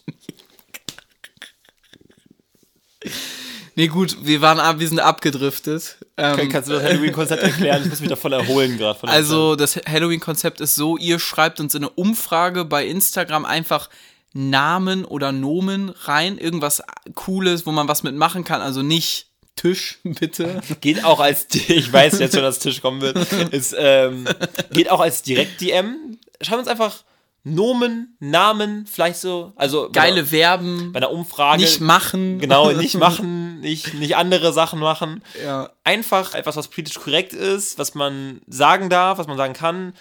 Nee, 3.78 3.88
gut, 3.88 4.16
wir 4.22 4.40
waren 4.40 4.58
ab, 4.58 4.78
wir 4.78 4.88
sind 4.88 5.00
abgedriftet. 5.00 5.98
Ähm, 6.16 6.48
Kannst 6.48 6.70
du 6.70 6.72
das 6.72 6.82
Halloween-Konzept 6.82 7.42
erklären? 7.42 7.82
Ich 7.84 7.90
muss 7.90 8.00
mich 8.00 8.08
davon 8.08 8.32
erholen 8.32 8.78
gerade. 8.78 9.06
also 9.06 9.54
das 9.54 9.76
Halloween-Konzept 9.76 10.62
ist 10.62 10.74
so, 10.74 10.96
ihr 10.96 11.18
schreibt 11.18 11.60
uns 11.60 11.74
in 11.74 11.84
eine 11.84 11.90
Umfrage 11.90 12.64
bei 12.64 12.86
Instagram 12.86 13.44
einfach 13.44 13.90
Namen 14.32 15.04
oder 15.04 15.30
Nomen 15.30 15.90
rein, 15.90 16.38
irgendwas 16.38 16.82
Cooles, 17.14 17.66
wo 17.66 17.70
man 17.72 17.86
was 17.86 18.02
mitmachen 18.02 18.44
kann, 18.44 18.62
also 18.62 18.80
nicht 18.80 19.28
Tisch, 19.56 19.98
bitte. 20.04 20.62
Geht 20.80 21.04
auch 21.04 21.20
als, 21.20 21.46
ich 21.50 21.92
weiß 21.92 22.18
jetzt 22.18 22.34
schon, 22.34 22.42
dass 22.42 22.58
Tisch 22.58 22.80
kommen 22.80 23.02
wird, 23.02 23.18
ist, 23.52 23.74
ähm, 23.78 24.26
geht 24.72 24.90
auch 24.90 25.00
als 25.00 25.22
Direkt-DM. 25.22 26.18
Schreibt 26.40 26.60
uns 26.60 26.68
einfach 26.68 27.04
Nomen, 27.48 28.16
Namen, 28.18 28.86
vielleicht 28.90 29.20
so, 29.20 29.52
also 29.54 29.88
Geile 29.92 30.16
einer, 30.20 30.26
Verben, 30.26 30.90
bei 30.92 30.98
einer 30.98 31.12
Umfrage. 31.12 31.62
nicht 31.62 31.80
machen. 31.80 32.40
Genau, 32.40 32.70
nicht 32.72 32.96
machen, 32.96 33.60
nicht, 33.60 33.94
nicht 33.94 34.16
andere 34.16 34.52
Sachen 34.52 34.80
machen. 34.80 35.22
Ja, 35.44 35.70
Einfach 35.84 36.34
etwas, 36.34 36.56
was 36.56 36.66
politisch 36.66 36.98
korrekt 36.98 37.32
ist, 37.32 37.78
was 37.78 37.94
man 37.94 38.40
sagen 38.48 38.90
darf, 38.90 39.18
was 39.18 39.28
man 39.28 39.36
sagen 39.36 39.52
kann. 39.54 39.92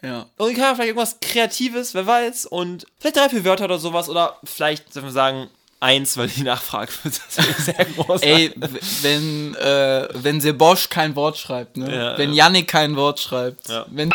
ja. 0.00 0.26
Und 0.38 0.50
ich 0.50 0.56
kann 0.56 0.76
vielleicht 0.76 0.90
irgendwas 0.90 1.18
Kreatives, 1.20 1.92
wer 1.94 2.06
weiß, 2.06 2.46
und 2.46 2.86
vielleicht 3.00 3.16
drei, 3.16 3.28
vier 3.28 3.44
Wörter 3.44 3.64
oder 3.64 3.78
sowas, 3.80 4.08
oder 4.08 4.38
vielleicht, 4.44 4.92
sollen 4.92 5.06
wir 5.06 5.12
sagen, 5.12 5.48
eins, 5.80 6.16
weil 6.16 6.28
die 6.28 6.44
Nachfrage 6.44 6.92
wird 7.02 7.14
sehr 7.28 7.84
groß. 7.84 8.22
Ey, 8.22 8.52
wenn, 9.02 9.56
äh, 9.56 10.08
wenn 10.14 10.40
Sebosch 10.40 10.88
kein 10.88 11.16
Wort 11.16 11.36
schreibt, 11.36 11.76
ne? 11.76 11.92
Ja, 11.92 12.16
wenn 12.18 12.32
ja. 12.32 12.44
Yannick 12.44 12.68
kein 12.68 12.94
Wort 12.94 13.18
schreibt, 13.18 13.68
Ja. 13.68 13.86
wenn 13.90 14.10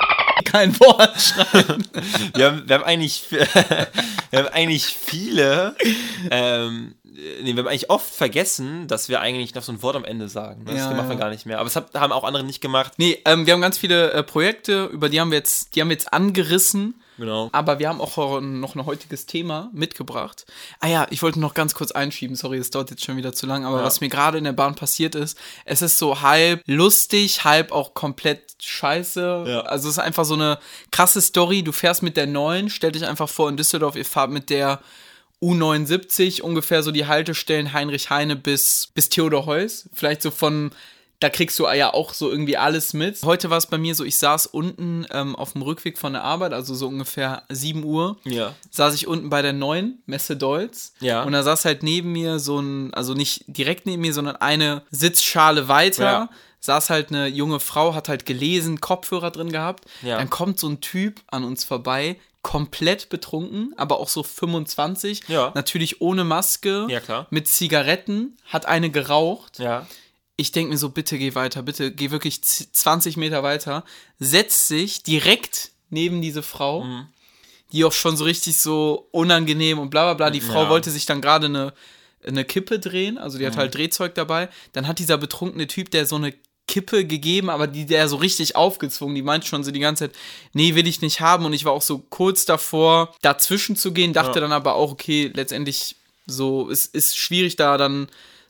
kein 0.47 0.79
Wort 0.79 1.21
schreibt. 1.21 2.37
wir, 2.37 2.45
haben, 2.45 2.67
wir 2.67 2.75
haben 2.75 2.83
eigentlich, 2.83 3.23
wir 3.31 4.39
haben 4.39 4.47
eigentlich 4.53 4.85
viele, 4.85 5.75
ähm, 6.31 6.95
nee, 7.03 7.53
wir 7.55 7.57
haben 7.57 7.67
eigentlich 7.67 7.89
oft 7.89 8.13
vergessen, 8.13 8.87
dass 8.87 9.09
wir 9.09 9.21
eigentlich 9.21 9.53
noch 9.55 9.63
so 9.63 9.71
ein 9.71 9.81
Wort 9.81 9.95
am 9.95 10.05
Ende 10.05 10.29
sagen. 10.29 10.63
Ne? 10.63 10.71
Das 10.71 10.79
Ja, 10.79 10.93
machen 10.93 11.09
wir 11.09 11.15
ja. 11.15 11.19
gar 11.21 11.29
nicht 11.29 11.45
mehr. 11.45 11.59
Aber 11.59 11.69
das 11.69 11.83
haben 11.93 12.11
auch 12.11 12.23
andere 12.23 12.43
nicht 12.43 12.61
gemacht. 12.61 12.93
Nee, 12.97 13.19
ähm, 13.25 13.45
wir 13.45 13.53
haben 13.53 13.61
ganz 13.61 13.77
viele 13.77 14.11
äh, 14.11 14.23
Projekte, 14.23 14.85
über 14.85 15.09
die 15.09 15.19
haben 15.19 15.31
wir 15.31 15.37
jetzt, 15.37 15.75
die 15.75 15.81
haben 15.81 15.89
wir 15.89 15.95
jetzt 15.95 16.13
angerissen. 16.13 17.01
Genau. 17.17 17.49
Aber 17.51 17.79
wir 17.79 17.89
haben 17.89 17.99
auch 18.01 18.39
noch 18.41 18.75
ein 18.75 18.85
heutiges 18.85 19.25
Thema 19.25 19.69
mitgebracht. 19.73 20.45
Ah 20.79 20.87
ja, 20.87 21.07
ich 21.09 21.21
wollte 21.23 21.39
noch 21.39 21.53
ganz 21.53 21.73
kurz 21.73 21.91
einschieben. 21.91 22.35
Sorry, 22.35 22.57
es 22.57 22.69
dauert 22.69 22.91
jetzt 22.91 23.03
schon 23.03 23.17
wieder 23.17 23.33
zu 23.33 23.45
lang. 23.47 23.65
Aber 23.65 23.79
Ja. 23.79 23.83
was 23.83 24.01
mir 24.01 24.09
gerade 24.09 24.37
in 24.37 24.43
der 24.43 24.53
Bahn 24.53 24.75
passiert 24.75 25.15
ist, 25.15 25.37
es 25.65 25.81
ist 25.81 25.97
so 25.97 26.21
halb 26.21 26.61
lustig, 26.67 27.43
halb 27.43 27.71
auch 27.71 27.93
komplett 27.93 28.55
scheiße. 28.61 29.45
Ja. 29.47 29.61
Also 29.61 29.87
es 29.89 29.95
ist 29.95 29.99
einfach 30.03 30.25
so 30.25 30.35
eine 30.35 30.59
krasse 30.91 31.21
Story. 31.21 31.63
Du 31.63 31.71
fährst 31.71 32.03
mit 32.03 32.17
der 32.17 32.27
neuen, 32.27 32.69
stell 32.69 32.91
dich 32.91 33.05
einfach 33.05 33.29
vor, 33.29 33.49
in 33.49 33.57
Düsseldorf, 33.57 33.95
ihr 33.95 34.05
fahrt 34.05 34.31
mit 34.31 34.49
der 34.49 34.79
U79 35.41 36.41
ungefähr 36.41 36.83
so 36.83 36.91
die 36.91 37.05
Haltestellen 37.05 37.73
Heinrich 37.73 38.09
Heine 38.09 38.35
bis, 38.35 38.89
bis 38.93 39.09
Theodor 39.09 39.45
Heuss. 39.45 39.89
Vielleicht 39.93 40.21
so 40.21 40.31
von, 40.31 40.71
da 41.19 41.29
kriegst 41.29 41.57
du 41.57 41.67
ja 41.67 41.93
auch 41.93 42.13
so 42.13 42.29
irgendwie 42.29 42.57
alles 42.57 42.93
mit. 42.93 43.21
Heute 43.23 43.49
war 43.49 43.57
es 43.57 43.65
bei 43.65 43.77
mir 43.79 43.95
so, 43.95 44.03
ich 44.03 44.17
saß 44.17 44.45
unten 44.47 45.05
ähm, 45.11 45.35
auf 45.35 45.53
dem 45.53 45.63
Rückweg 45.63 45.97
von 45.97 46.13
der 46.13 46.23
Arbeit, 46.23 46.53
also 46.53 46.75
so 46.75 46.87
ungefähr 46.87 47.41
7 47.49 47.83
Uhr, 47.83 48.17
Ja. 48.23 48.53
saß 48.69 48.93
ich 48.93 49.07
unten 49.07 49.29
bei 49.29 49.41
der 49.41 49.53
neuen 49.53 50.03
Messe 50.05 50.37
Deutz. 50.37 50.93
Ja. 50.99 51.23
Und 51.23 51.31
da 51.31 51.41
saß 51.41 51.65
halt 51.65 51.81
neben 51.81 52.11
mir 52.11 52.37
so 52.37 52.59
ein, 52.59 52.93
also 52.93 53.13
nicht 53.15 53.45
direkt 53.47 53.87
neben 53.87 54.01
mir, 54.03 54.13
sondern 54.13 54.35
eine 54.35 54.83
Sitzschale 54.91 55.67
weiter. 55.67 56.03
Ja. 56.03 56.29
Saß 56.59 56.89
halt 56.89 57.09
eine 57.09 57.27
junge 57.27 57.59
Frau, 57.59 57.93
hat 57.95 58.09
halt 58.09 58.25
gelesen, 58.25 58.81
Kopfhörer 58.81 59.31
drin 59.31 59.51
gehabt. 59.51 59.85
Ja. 60.01 60.17
Dann 60.17 60.29
kommt 60.29 60.59
so 60.59 60.67
ein 60.67 60.81
Typ 60.81 61.21
an 61.27 61.43
uns 61.43 61.63
vorbei, 61.63 62.19
komplett 62.41 63.09
betrunken, 63.09 63.73
aber 63.77 63.99
auch 63.99 64.09
so 64.09 64.23
25. 64.23 65.27
Ja. 65.27 65.51
Natürlich 65.55 66.01
ohne 66.01 66.23
Maske. 66.23 66.85
Ja, 66.89 66.99
klar. 66.99 67.27
Mit 67.29 67.47
Zigaretten, 67.47 68.37
hat 68.45 68.65
eine 68.67 68.89
geraucht. 68.89 69.59
Ja. 69.59 69.85
Ich 70.37 70.51
denke 70.51 70.71
mir 70.71 70.77
so, 70.77 70.89
bitte 70.89 71.17
geh 71.17 71.33
weiter, 71.35 71.63
bitte 71.63 71.91
geh 71.91 72.11
wirklich 72.11 72.43
z- 72.43 72.69
20 72.71 73.17
Meter 73.17 73.41
weiter. 73.43 73.83
Setzt 74.19 74.67
sich 74.67 75.01
direkt 75.03 75.71
neben 75.89 76.21
diese 76.21 76.43
Frau, 76.43 76.83
Mhm. 76.83 77.07
die 77.71 77.83
auch 77.83 77.91
schon 77.93 78.15
so 78.15 78.23
richtig 78.23 78.57
so 78.57 79.07
unangenehm 79.11 79.79
und 79.79 79.89
bla 79.89 80.03
bla 80.05 80.13
bla. 80.13 80.29
Die 80.29 80.41
Frau 80.41 80.63
Ja. 80.63 80.69
wollte 80.69 80.91
sich 80.91 81.05
dann 81.07 81.21
gerade 81.21 81.47
eine, 81.47 81.73
eine 82.25 82.45
Kippe 82.45 82.79
drehen, 82.79 83.17
also 83.17 83.37
die 83.39 83.43
Mhm. 83.45 83.47
hat 83.49 83.57
halt 83.57 83.75
Drehzeug 83.75 84.13
dabei. 84.15 84.49
Dann 84.73 84.87
hat 84.87 84.99
dieser 84.99 85.17
betrunkene 85.17 85.65
Typ, 85.67 85.89
der 85.91 86.05
so 86.05 86.15
eine 86.17 86.33
Kippe 86.67 87.05
gegeben, 87.05 87.49
aber 87.49 87.65
die 87.65 87.85
der 87.85 88.07
so 88.09 88.17
richtig 88.17 88.55
aufgezwungen, 88.55 89.15
die 89.15 89.21
meint 89.21 89.45
schon 89.45 89.63
so 89.63 89.71
die 89.71 89.79
ganze 89.79 90.05
Zeit, 90.09 90.15
nee, 90.53 90.75
will 90.75 90.85
ich 90.85 91.01
nicht 91.01 91.19
haben. 91.21 91.45
Und 91.45 91.53
ich 91.53 91.63
war 91.65 91.71
auch 91.71 91.81
so 91.81 91.97
kurz 91.97 92.45
davor, 92.45 93.15
dazwischen 93.21 93.75
zu 93.75 93.91
gehen, 93.93 94.13
dachte 94.13 94.35
Ja. 94.39 94.41
dann 94.41 94.51
aber 94.51 94.75
auch, 94.75 94.91
okay, 94.91 95.31
letztendlich 95.33 95.95
so, 96.27 96.69
es 96.69 96.85
ist 96.85 97.17
schwierig 97.17 97.55
da 97.55 97.77
dann 97.77 98.07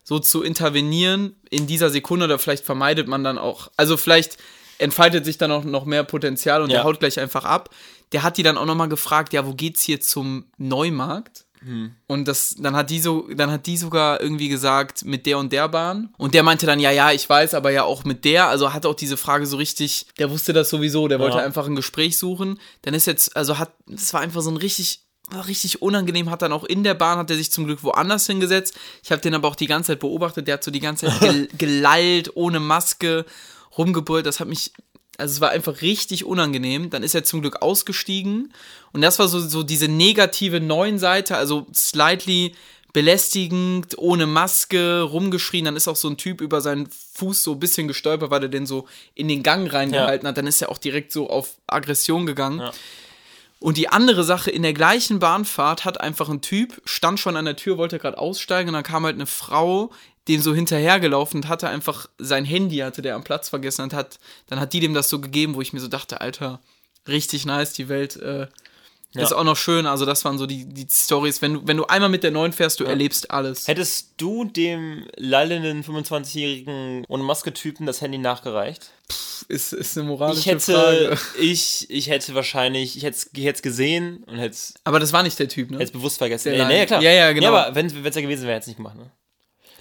so 0.08 0.20
zu 0.20 0.42
intervenieren 0.42 1.36
in 1.50 1.68
dieser 1.68 1.90
Sekunde 1.90 2.26
oder 2.26 2.40
vielleicht 2.40 2.64
vermeidet 2.64 3.10
man 3.10 3.26
dann 3.26 3.38
auch, 3.38 3.68
also 3.76 3.98
vielleicht 3.98 4.38
entfaltet 4.78 5.26
sich 5.26 5.38
dann 5.38 5.52
auch 5.52 5.66
noch 5.66 5.84
mehr 5.84 6.06
Potenzial 6.06 6.62
und 6.62 6.70
Ja. 6.70 6.78
der 6.78 6.84
haut 6.86 7.00
gleich 7.02 7.20
einfach 7.20 7.44
ab. 7.44 7.70
Der 8.14 8.24
hat 8.24 8.38
die 8.38 8.44
dann 8.44 8.58
auch 8.58 8.66
nochmal 8.66 8.88
gefragt, 8.88 9.34
ja, 9.34 9.46
wo 9.46 9.54
geht's 9.54 9.82
hier 9.82 10.00
zum 10.00 10.46
Neumarkt? 10.58 11.44
Und 12.08 12.28
das, 12.28 12.56
dann 12.60 12.76
hat 12.76 12.92
die 12.92 13.00
so, 13.00 13.28
dann 13.34 13.50
hat 13.52 13.66
die 13.66 13.76
sogar 13.76 14.22
irgendwie 14.22 14.48
gesagt, 14.48 15.04
mit 15.04 15.26
der 15.26 15.40
und 15.40 15.52
der 15.52 15.68
Bahn. 15.68 16.14
Und 16.18 16.36
der 16.36 16.44
meinte 16.44 16.68
dann, 16.68 16.80
ja, 16.80 16.92
ja, 16.92 17.12
ich 17.12 17.28
weiß, 17.28 17.56
aber 17.56 17.72
ja 17.72 17.84
auch 17.84 18.06
mit 18.06 18.24
der. 18.24 18.48
Also 18.48 18.74
hat 18.74 18.86
auch 18.86 18.94
diese 18.94 19.18
Frage 19.18 19.46
so 19.48 19.58
richtig, 19.58 20.06
der 20.20 20.30
wusste 20.30 20.54
das 20.54 20.70
sowieso, 20.70 21.08
der 21.10 21.20
wollte 21.20 21.38
Ja. 21.40 21.44
einfach 21.44 21.66
ein 21.66 21.76
Gespräch 21.76 22.18
suchen. 22.18 22.60
Dann 22.84 22.94
ist 22.94 23.08
jetzt, 23.08 23.36
also 23.36 23.58
hat, 23.58 23.74
es 23.92 24.14
war 24.14 24.22
einfach 24.22 24.42
so 24.42 24.52
ein 24.52 24.58
richtig, 24.58 25.02
war 25.30 25.48
richtig 25.48 25.82
unangenehm, 25.82 26.30
hat 26.32 26.42
dann 26.42 26.54
auch 26.54 26.64
in 26.64 26.84
der 26.84 26.94
Bahn, 26.94 27.18
hat 27.18 27.30
er 27.30 27.36
sich 27.36 27.52
zum 27.52 27.66
Glück 27.66 27.84
woanders 27.84 28.28
hingesetzt. 28.28 28.76
Ich 29.04 29.12
habe 29.12 29.22
den 29.22 29.34
aber 29.34 29.48
auch 29.48 29.56
die 29.56 29.68
ganze 29.68 29.92
Zeit 29.92 30.00
beobachtet, 30.00 30.48
der 30.48 30.56
hat 30.56 30.64
so 30.64 30.72
die 30.72 30.80
ganze 30.80 31.08
Zeit 31.08 31.20
gel 31.20 31.48
gelallt, 31.58 32.32
ohne 32.36 32.60
Maske, 32.60 33.26
rumgebrüllt. 33.78 34.26
Das 34.26 34.40
hat 34.40 34.48
mich, 34.48 34.72
also 35.18 35.34
es 35.34 35.42
war 35.42 35.50
einfach 35.50 35.82
richtig 35.82 36.26
unangenehm. 36.26 36.90
Dann 36.90 37.04
ist 37.04 37.14
er 37.14 37.24
zum 37.24 37.42
Glück 37.42 37.62
ausgestiegen. 37.62 38.54
Und 38.94 39.02
das 39.02 39.20
war 39.20 39.28
so, 39.28 39.40
so 39.40 39.64
diese 39.64 39.90
negative 39.90 40.62
neuen 40.62 40.98
Seite, 40.98 41.36
also 41.36 41.68
slightly 41.74 42.56
belästigend, 42.94 43.98
ohne 43.98 44.26
Maske, 44.26 45.02
rumgeschrien. 45.02 45.66
Dann 45.66 45.76
ist 45.76 45.90
auch 45.90 45.98
so 45.98 46.08
ein 46.08 46.18
Typ 46.18 46.40
über 46.40 46.62
seinen 46.62 46.88
Fuß 47.16 47.44
so 47.44 47.52
ein 47.52 47.60
bisschen 47.60 47.88
gestolpert, 47.88 48.32
weil 48.32 48.44
er 48.44 48.50
den 48.50 48.66
so 48.66 48.88
in 49.14 49.28
den 49.28 49.44
Gang 49.44 49.72
reingehalten 49.72 50.28
hat. 50.28 50.38
Dann 50.38 50.48
ist 50.48 50.62
er 50.62 50.70
auch 50.70 50.78
direkt 50.78 51.12
so 51.12 51.30
auf 51.30 51.56
Aggression 51.68 52.26
gegangen. 52.26 52.60
Ja. 52.60 52.72
Und 53.60 53.78
die 53.78 53.90
andere 53.90 54.24
Sache, 54.24 54.52
in 54.52 54.62
der 54.62 54.74
gleichen 54.74 55.20
Bahnfahrt 55.20 55.84
hat 55.84 56.00
einfach 56.00 56.30
ein 56.30 56.42
Typ, 56.42 56.82
stand 56.86 57.20
schon 57.20 57.36
an 57.36 57.46
der 57.46 57.56
Tür, 57.56 57.78
wollte 57.78 57.98
gerade 57.98 58.18
aussteigen 58.18 58.70
und 58.70 58.74
dann 58.74 58.84
kam 58.84 59.06
halt 59.06 59.16
eine 59.16 59.26
Frau, 59.26 59.92
dem 60.28 60.42
so 60.42 60.54
hinterhergelaufen 60.54 61.42
und 61.42 61.48
hatte 61.48 61.70
einfach 61.70 62.08
sein 62.18 62.46
Handy, 62.46 62.78
hatte 62.78 63.02
der 63.02 63.16
am 63.16 63.24
Platz 63.24 63.50
vergessen 63.50 63.84
und 63.84 63.94
hat, 63.94 64.20
dann 64.48 64.60
hat 64.60 64.74
die 64.74 64.80
dem 64.80 64.94
das 64.94 65.10
so 65.10 65.20
gegeben, 65.20 65.56
wo 65.56 65.62
ich 65.62 65.74
mir 65.74 65.80
so 65.80 65.88
dachte, 65.88 66.22
Alter, 66.22 66.60
richtig 67.08 67.46
nice, 67.46 67.74
die 67.74 67.90
Welt 67.90 68.18
äh, 68.18 68.48
ist 69.24 69.34
auch 69.34 69.44
noch 69.44 69.58
schön. 69.58 69.86
Also 69.86 70.06
das 70.06 70.24
waren 70.26 70.38
so 70.38 70.46
die, 70.46 70.66
die 70.66 70.88
Stories. 70.92 71.42
Wenn 71.42 71.54
du, 71.56 71.62
wenn 71.66 71.78
du 71.78 71.86
einmal 71.86 72.10
mit 72.10 72.24
der 72.24 72.32
neuen 72.32 72.54
fährst, 72.54 72.80
du 72.80 72.84
erlebst 72.84 73.32
alles. 73.32 73.68
Hättest 73.68 74.14
du 74.18 74.46
dem 74.46 75.08
lallenden 75.16 75.84
25-jährigen 75.84 77.06
ohne 77.08 77.24
Maske-Typen 77.24 77.86
das 77.86 78.02
Handy 78.02 78.18
nachgereicht? 78.18 78.92
Ist, 79.48 79.72
ist 79.74 79.98
eine 79.98 80.08
moralische 80.08 80.42
Ich 80.42 80.46
hätte, 80.48 80.74
Frage. 80.74 81.18
ich, 81.40 81.90
ich 81.90 82.10
hätte 82.10 82.36
wahrscheinlich, 82.36 82.98
ich 82.98 83.04
hätte 83.04 83.18
es 83.34 83.62
gesehen 83.62 84.24
und 84.26 84.38
hätte 84.38 84.52
es 84.52 84.74
Aber 84.84 85.00
das 85.00 85.14
war 85.14 85.24
nicht 85.24 85.40
der 85.40 85.48
Typ, 85.48 85.72
ne? 85.72 85.80
Jetzt 85.80 85.94
bewusst 85.94 86.18
vergessen. 86.18 86.50
Der 86.50 86.58
Ja, 86.58 86.68
nee, 86.68 86.80
ja, 86.80 86.86
klar. 86.86 87.02
Ja, 87.02 87.12
ja, 87.12 87.32
genau. 87.32 87.54
Ja, 87.54 87.66
aber 87.66 87.76
wenn 87.76 87.86
es 87.86 87.94
ja 87.94 88.22
gewesen 88.22 88.44
wäre, 88.44 88.56
hätte 88.56 88.62
es 88.62 88.68
nicht 88.68 88.78
gemacht, 88.78 88.98
ne? 88.98 89.10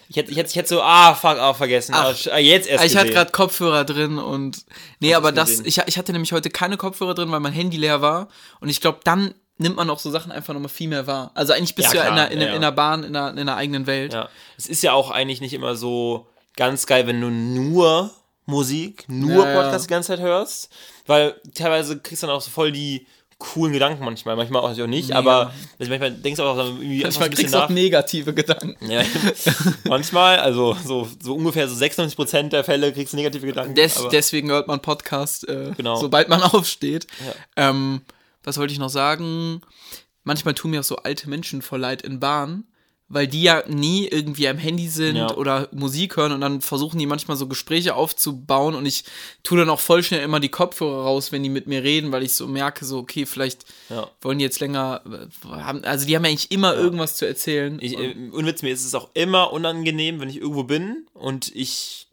Ich 0.09 0.17
hätte, 0.17 0.31
ich 0.31 0.37
hätte, 0.37 0.51
ich 0.51 0.57
hätte 0.57 0.69
so, 0.69 0.83
ah, 0.83 1.15
fuck, 1.15 1.39
ah, 1.39 1.55
vergessen. 1.55 1.93
Ach. 1.95 2.15
ah, 2.27 2.31
ah, 2.33 2.39
jetzt 2.39 2.69
erst 2.69 2.85
ich 2.85 2.97
hatte 2.97 3.07
gesehen. 3.07 3.15
gerade 3.17 3.33
Kopfhörer 3.33 3.85
drin 3.85 4.19
und. 4.19 4.65
Nee, 5.01 5.15
aber 5.15 5.33
das. 5.33 5.61
Ich, 5.61 5.79
ich 5.87 5.99
hatte 5.99 6.13
nämlich 6.13 6.33
heute 6.33 6.51
keine 6.51 6.77
Kopfhörer 6.77 7.15
drin, 7.15 7.31
weil 7.31 7.41
mein 7.41 7.53
Handy 7.53 7.77
leer 7.77 8.01
war. 8.03 8.29
Und 8.61 8.69
ich 8.69 8.81
glaube, 8.81 9.01
dann 9.05 9.35
nimmt 9.59 9.77
man 9.77 9.89
auch 9.91 9.99
so 9.99 10.11
Sachen 10.11 10.33
einfach 10.33 10.55
nochmal 10.55 10.69
viel 10.69 10.89
mehr 10.89 11.07
wahr. 11.07 11.31
Also 11.35 11.53
eigentlich 11.53 11.75
bist 11.75 11.93
Ja, 11.93 12.03
du 12.03 12.07
ja 12.07 12.09
in 12.09 12.17
der, 12.17 12.31
in, 12.31 12.41
ja, 12.41 12.55
in 12.55 12.61
der 12.61 12.73
Bahn, 12.73 13.05
in 13.05 13.13
der, 13.15 13.31
in 13.37 13.47
der 13.47 13.57
eigenen 13.57 13.87
Welt. 13.87 14.13
Ja. 14.13 14.29
Es 14.57 14.67
ist 14.67 14.83
ja 14.83 14.93
auch 14.93 15.11
eigentlich 15.11 15.41
nicht 15.41 15.55
immer 15.55 15.77
so 15.77 16.27
ganz 16.57 16.87
geil, 16.87 17.07
wenn 17.07 17.21
du 17.21 17.31
nur 17.31 18.11
Musik, 18.45 19.05
nur 19.09 19.45
Ja, 19.45 19.53
ja. 19.55 19.63
Podcast 19.63 19.87
die 19.87 19.91
ganze 19.91 20.09
Zeit 20.09 20.21
hörst. 20.21 20.69
Weil 21.07 21.41
teilweise 21.55 21.99
kriegst 21.99 22.23
du 22.23 22.27
dann 22.27 22.37
auch 22.37 22.41
so 22.43 22.51
voll 22.51 22.71
die 22.71 23.07
coolen 23.39 23.73
Gedanken 23.73 24.05
manchmal. 24.05 24.35
Manchmal 24.37 24.63
auch 24.63 24.71
auch 24.71 24.87
nicht, 24.87 25.09
Mega. 25.09 25.19
aber 25.19 25.53
also 25.79 25.91
manchmal 25.91 26.11
denkst 26.13 26.39
du 26.39 26.43
auch 26.45 26.57
irgendwie 26.57 27.03
Manchmal 27.03 27.25
ein 27.25 27.31
bisschen 27.31 27.45
kriegst 27.45 27.55
du 27.55 27.59
auch 27.65 27.69
negative 27.69 28.33
Gedanken. 28.35 28.91
Ja, 28.91 29.03
manchmal, 29.85 30.39
also 30.39 30.75
so, 30.85 31.07
so 31.21 31.35
ungefähr 31.35 31.69
so 31.69 31.75
96% 31.83 32.49
der 32.49 32.65
Fälle 32.65 32.93
kriegst 32.93 33.13
du 33.13 33.17
negative 33.17 33.47
Gedanken. 33.47 33.75
Des, 33.75 34.03
deswegen 34.11 34.51
hört 34.51 34.69
man 34.69 34.81
Podcast, 34.81 35.49
äh, 35.49 35.73
Genau. 35.77 35.97
sobald 35.97 36.29
man 36.29 36.43
aufsteht. 36.43 37.07
Ähm, 37.57 38.01
was 38.43 38.59
wollte 38.59 38.73
ich 38.73 38.79
noch 38.79 38.89
sagen? 38.91 39.61
Manchmal 40.25 40.55
tun 40.55 40.71
mir 40.71 40.81
auch 40.81 40.85
so 40.85 40.97
alte 40.97 41.29
Menschen 41.29 41.63
voll 41.63 41.81
leid 41.81 42.03
in 42.03 42.19
Bahn, 42.21 42.65
weil 43.09 43.29
die 43.29 43.43
ja 43.43 43.63
nie 43.69 44.07
irgendwie 44.09 44.49
am 44.49 44.59
Handy 44.59 44.89
sind 44.89 45.15
Ja. 45.17 45.33
oder 45.37 45.69
Musik 45.71 46.17
hören 46.17 46.33
und 46.33 46.41
dann 46.41 46.61
versuchen 46.61 46.99
die 46.99 47.07
manchmal 47.07 47.37
so 47.37 47.47
Gespräche 47.47 47.95
aufzubauen 47.95 48.75
und 48.75 48.85
ich 48.85 49.05
tue 49.45 49.59
dann 49.59 49.71
auch 49.71 49.79
voll 49.79 50.03
schnell 50.03 50.23
immer 50.23 50.41
die 50.41 50.49
Kopfhörer 50.49 51.03
raus, 51.05 51.31
wenn 51.31 51.45
die 51.45 51.49
mit 51.49 51.69
mir 51.69 51.85
reden, 51.85 52.11
weil 52.11 52.25
ich 52.25 52.33
so 52.35 52.49
merke, 52.49 52.85
so, 52.85 52.99
okay, 52.99 53.25
vielleicht 53.25 53.65
Ja. 53.91 54.09
wollen 54.21 54.39
die 54.39 54.45
jetzt 54.45 54.59
länger, 54.59 55.03
äh, 55.07 55.87
also 55.87 56.05
die 56.07 56.17
haben 56.17 56.25
ja 56.25 56.31
eigentlich 56.31 56.51
immer 56.51 56.75
irgendwas 56.75 57.17
zu 57.17 57.27
erzählen. 57.29 57.79
Ich, 57.81 57.97
äh, 57.97 58.15
unwitz, 58.33 58.63
mir 58.63 58.73
ist 58.73 58.85
es 58.85 58.95
auch 58.97 59.11
immer 59.15 59.53
unangenehm, 59.53 60.19
wenn 60.21 60.29
ich 60.29 60.39
irgendwo 60.41 60.65
bin 60.65 61.07
und 61.15 61.55
ich, 61.55 62.09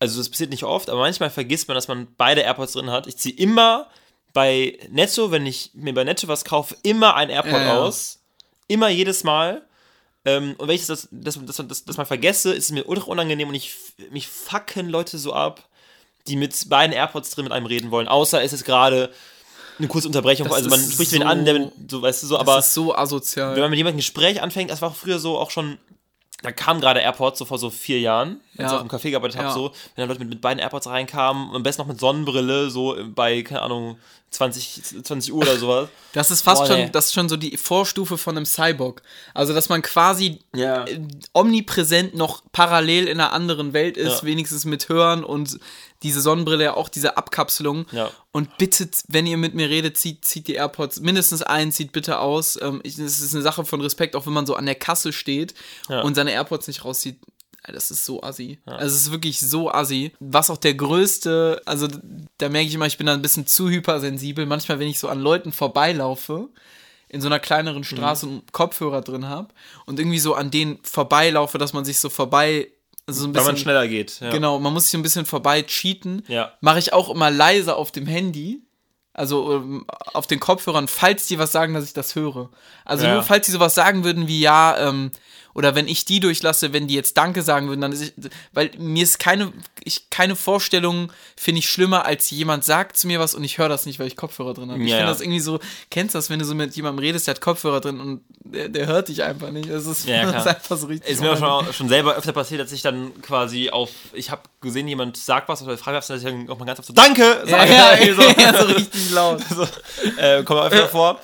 also 0.00 0.18
das 0.18 0.28
passiert 0.28 0.50
nicht 0.50 0.64
oft, 0.64 0.90
aber 0.90 1.00
manchmal 1.00 1.30
vergisst 1.30 1.68
man, 1.68 1.76
dass 1.76 1.88
man 1.88 2.08
beide 2.18 2.42
AirPods 2.42 2.74
drin 2.74 2.90
hat. 2.90 3.06
Ich 3.06 3.16
ziehe 3.16 3.34
immer 3.34 3.86
bei 4.34 4.78
Netto, 4.90 5.30
wenn 5.30 5.46
ich 5.46 5.70
mir 5.72 5.94
bei 5.94 6.04
Netto 6.04 6.28
was 6.28 6.44
kaufe, 6.44 6.76
immer 6.82 7.14
ein 7.16 7.30
AirPod 7.30 7.52
Ja, 7.52 7.62
ja. 7.64 7.78
aus. 7.80 8.18
Immer 8.68 8.90
jedes 8.90 9.24
Mal. 9.24 9.62
Ähm, 10.26 10.54
und 10.58 10.68
wenn 10.68 10.74
ich 10.74 10.86
das, 10.86 11.08
das, 11.10 11.38
das, 11.42 11.56
das, 11.68 11.84
das 11.84 11.96
mal 11.96 12.04
vergesse, 12.04 12.52
ist 12.52 12.64
es 12.64 12.72
mir 12.72 12.86
ultra 12.88 13.06
unangenehm 13.10 13.48
und 13.48 13.54
ich, 13.54 13.74
mich 14.10 14.26
fucken 14.28 14.88
Leute 14.88 15.18
so 15.18 15.32
ab, 15.32 15.62
die 16.26 16.36
mit 16.36 16.68
beiden 16.68 16.92
AirPods 16.94 17.30
drin 17.30 17.44
mit 17.44 17.52
einem 17.52 17.66
reden 17.66 17.90
wollen. 17.90 18.08
Außer 18.08 18.42
es 18.42 18.52
ist 18.52 18.64
gerade 18.64 19.10
eine 19.78 19.88
kurze 19.88 20.08
Unterbrechung. 20.08 20.48
Das 20.48 20.56
also 20.56 20.70
man 20.70 20.80
spricht 20.80 21.12
wen 21.12 21.22
so- 21.22 21.28
an, 21.28 21.44
der, 21.44 21.70
so 21.88 22.02
weißt 22.02 22.22
du 22.22 22.26
so, 22.26 22.38
aber 22.38 22.56
das 22.56 22.68
ist 22.68 22.74
so 22.74 22.94
asozial. 22.94 23.54
wenn 23.54 23.62
man 23.62 23.70
mit 23.70 23.76
jemandem 23.78 23.96
ein 23.96 23.98
Gespräch 23.98 24.42
anfängt, 24.42 24.70
das 24.70 24.82
war 24.82 24.92
früher 24.92 25.18
so 25.18 25.38
auch 25.38 25.50
schon, 25.50 25.78
da 26.42 26.52
kam 26.52 26.80
gerade 26.80 27.00
AirPods, 27.00 27.38
so 27.38 27.44
vor 27.46 27.58
so 27.58 27.70
vier 27.70 27.98
Jahren, 28.00 28.40
als 28.58 28.58
Ja. 28.58 28.66
ich 28.66 28.72
auch 28.74 28.82
im 28.82 28.88
Café 28.88 29.10
gearbeitet 29.10 29.38
habe, 29.38 29.48
Ja. 29.48 29.54
so, 29.54 29.70
wenn 29.94 30.02
dann 30.02 30.08
Leute 30.08 30.20
mit, 30.20 30.28
mit 30.28 30.40
beiden 30.40 30.58
AirPods 30.60 30.86
reinkamen, 30.86 31.54
am 31.54 31.62
besten 31.62 31.82
noch 31.82 31.88
mit 31.88 31.98
Sonnenbrille, 31.98 32.70
so 32.70 32.96
bei, 33.14 33.42
keine 33.42 33.62
Ahnung, 33.62 33.96
20, 34.30 34.82
20 35.04 35.32
Uhr 35.32 35.42
oder 35.42 35.56
sowas. 35.56 35.88
Das 36.12 36.30
ist 36.30 36.42
fast 36.42 36.62
Boah, 36.62 36.66
schon, 36.68 36.76
nee. 36.76 36.88
das 36.90 37.06
ist 37.06 37.14
schon 37.14 37.28
so 37.28 37.36
die 37.36 37.56
Vorstufe 37.56 38.16
von 38.18 38.36
einem 38.36 38.46
Cyborg. 38.46 39.02
Also, 39.34 39.54
dass 39.54 39.68
man 39.68 39.82
quasi 39.82 40.40
Ja. 40.54 40.84
äh, 40.84 41.00
omnipräsent 41.32 42.14
noch 42.14 42.42
parallel 42.52 43.06
in 43.08 43.20
einer 43.20 43.32
anderen 43.32 43.72
Welt 43.72 43.96
ist, 43.96 44.22
Ja. 44.22 44.26
wenigstens 44.26 44.64
mit 44.64 44.88
Hören 44.88 45.24
und 45.24 45.58
diese 46.02 46.20
Sonnenbrille, 46.20 46.64
ja 46.64 46.74
auch 46.74 46.88
diese 46.88 47.16
Abkapselung. 47.16 47.86
Ja. 47.92 48.10
Und 48.32 48.56
bitte, 48.58 48.88
wenn 49.08 49.26
ihr 49.26 49.36
mit 49.36 49.54
mir 49.54 49.68
redet, 49.70 49.96
zieht, 49.96 50.24
zieht 50.24 50.48
die 50.48 50.54
AirPods 50.54 51.00
mindestens 51.00 51.42
ein, 51.42 51.72
zieht 51.72 51.92
bitte 51.92 52.18
aus. 52.18 52.58
Ähm, 52.60 52.80
ich, 52.84 52.96
das 52.96 53.20
ist 53.20 53.34
eine 53.34 53.42
Sache 53.42 53.64
von 53.64 53.80
Respekt, 53.80 54.14
auch 54.16 54.26
wenn 54.26 54.32
man 54.32 54.46
so 54.46 54.54
an 54.54 54.66
der 54.66 54.74
Kasse 54.74 55.12
steht 55.12 55.54
Ja. 55.88 56.02
und 56.02 56.14
seine 56.14 56.32
AirPods 56.32 56.66
nicht 56.68 56.84
rauszieht. 56.84 57.20
Das 57.72 57.90
ist 57.90 58.04
so 58.04 58.22
assi. 58.22 58.60
Also 58.64 58.94
es 58.94 59.02
ist 59.02 59.10
wirklich 59.10 59.40
so 59.40 59.72
assi. 59.72 60.12
Was 60.20 60.50
auch 60.50 60.56
der 60.56 60.74
größte, 60.74 61.60
also 61.66 61.88
da 62.38 62.48
merke 62.48 62.68
ich 62.68 62.74
immer, 62.74 62.86
ich 62.86 62.96
bin 62.96 63.08
da 63.08 63.12
ein 63.14 63.22
bisschen 63.22 63.46
zu 63.48 63.68
hypersensibel. 63.68 64.46
Manchmal, 64.46 64.78
wenn 64.78 64.86
ich 64.86 65.00
so 65.00 65.08
an 65.08 65.18
Leuten 65.18 65.50
vorbeilaufe, 65.50 66.48
in 67.08 67.20
so 67.20 67.26
einer 67.28 67.40
kleineren 67.40 67.82
Straße 67.84 68.26
und 68.26 68.52
Kopfhörer 68.52 69.00
drin 69.00 69.28
habe 69.28 69.48
und 69.84 69.98
irgendwie 69.98 70.18
so 70.18 70.34
an 70.34 70.50
denen 70.50 70.78
vorbeilaufe, 70.82 71.58
dass 71.58 71.72
man 71.72 71.84
sich 71.84 71.98
so 71.98 72.08
vorbei, 72.08 72.68
also 73.06 73.20
so 73.20 73.26
ein 73.26 73.30
Weil 73.34 73.40
bisschen 73.40 73.46
man 73.46 73.56
schneller 73.56 73.88
geht. 73.88 74.20
Ja. 74.20 74.30
Genau, 74.30 74.58
man 74.58 74.72
muss 74.72 74.86
sich 74.86 74.94
ein 74.94 75.02
bisschen 75.02 75.26
vorbei 75.26 75.62
cheaten. 75.62 76.22
Ja. 76.28 76.52
Mache 76.60 76.78
ich 76.78 76.92
auch 76.92 77.08
immer 77.10 77.30
leise 77.30 77.76
auf 77.76 77.92
dem 77.92 78.06
Handy. 78.06 78.62
Also 79.12 79.54
ähm, 79.54 79.86
auf 80.12 80.26
den 80.26 80.40
Kopfhörern, 80.40 80.88
falls 80.88 81.26
die 81.26 81.38
was 81.38 81.50
sagen, 81.50 81.72
dass 81.72 81.84
ich 81.84 81.94
das 81.94 82.14
höre. 82.14 82.50
Also 82.84 83.06
Ja. 83.06 83.14
nur 83.14 83.22
falls 83.22 83.46
die 83.46 83.52
sowas 83.52 83.74
sagen 83.74 84.04
würden 84.04 84.28
wie 84.28 84.40
ja, 84.40 84.76
ähm, 84.78 85.10
oder 85.56 85.74
wenn 85.74 85.88
ich 85.88 86.04
die 86.04 86.20
durchlasse, 86.20 86.74
wenn 86.74 86.86
die 86.86 86.92
jetzt 86.92 87.16
Danke 87.16 87.40
sagen 87.40 87.68
würden, 87.68 87.80
dann 87.80 87.90
ist 87.90 88.02
ich, 88.02 88.12
weil 88.52 88.70
mir 88.76 89.02
ist 89.02 89.18
keine, 89.18 89.54
ich, 89.82 90.10
keine 90.10 90.36
Vorstellung, 90.36 91.10
finde 91.34 91.60
ich 91.60 91.70
schlimmer, 91.70 92.04
als 92.04 92.28
jemand 92.28 92.62
sagt 92.62 92.98
zu 92.98 93.06
mir 93.06 93.20
was 93.20 93.34
und 93.34 93.42
ich 93.42 93.56
höre 93.56 93.70
das 93.70 93.86
nicht, 93.86 93.98
weil 93.98 94.06
ich 94.06 94.16
Kopfhörer 94.16 94.52
drin 94.52 94.70
habe. 94.70 94.82
Ich 94.82 94.90
Ja, 94.90 94.96
finde 94.96 95.06
ja. 95.06 95.12
das 95.12 95.22
irgendwie 95.22 95.40
so, 95.40 95.58
kennst 95.90 96.14
du 96.14 96.18
das, 96.18 96.28
wenn 96.28 96.38
du 96.38 96.44
so 96.44 96.54
mit 96.54 96.76
jemandem 96.76 97.02
redest, 97.02 97.26
der 97.26 97.36
hat 97.36 97.40
Kopfhörer 97.40 97.80
drin 97.80 98.00
und 98.00 98.20
der, 98.40 98.68
der 98.68 98.86
hört 98.86 99.08
dich 99.08 99.22
einfach 99.22 99.50
nicht. 99.50 99.70
Das 99.70 99.86
ist, 99.86 100.06
Ja, 100.06 100.16
ja, 100.16 100.24
das 100.32 100.44
ist 100.44 100.48
einfach 100.48 100.76
so 100.76 100.88
richtig. 100.88 101.10
Ist 101.10 101.22
mir 101.22 101.34
schon, 101.38 101.72
schon 101.72 101.88
selber 101.88 102.16
öfter 102.16 102.34
passiert, 102.34 102.60
dass 102.60 102.70
ich 102.72 102.82
dann 102.82 103.22
quasi 103.22 103.70
auf, 103.70 103.88
ich 104.12 104.30
habe 104.30 104.42
gesehen, 104.60 104.86
jemand 104.88 105.16
sagt 105.16 105.48
was 105.48 105.62
oder 105.62 105.78
fragt 105.78 105.96
was, 105.96 106.06
dass 106.08 106.18
ich 106.18 106.24
dann 106.24 106.50
auch 106.50 106.58
mal 106.58 106.66
ganz 106.66 106.80
oft 106.80 106.88
so, 106.88 106.92
Danke! 106.92 107.22
ja, 107.46 107.48
sage. 107.48 107.72
ja, 107.72 107.94
Irgendwie 107.94 108.22
so. 108.22 108.28
ja, 108.42 108.60
so 108.60 108.66
richtig 108.74 109.10
laut. 109.10 109.40
so, 109.48 109.62
äh, 110.20 110.42
kommt 110.42 110.60
mal 110.60 110.70
öfter 110.70 110.88
vor. 110.88 111.18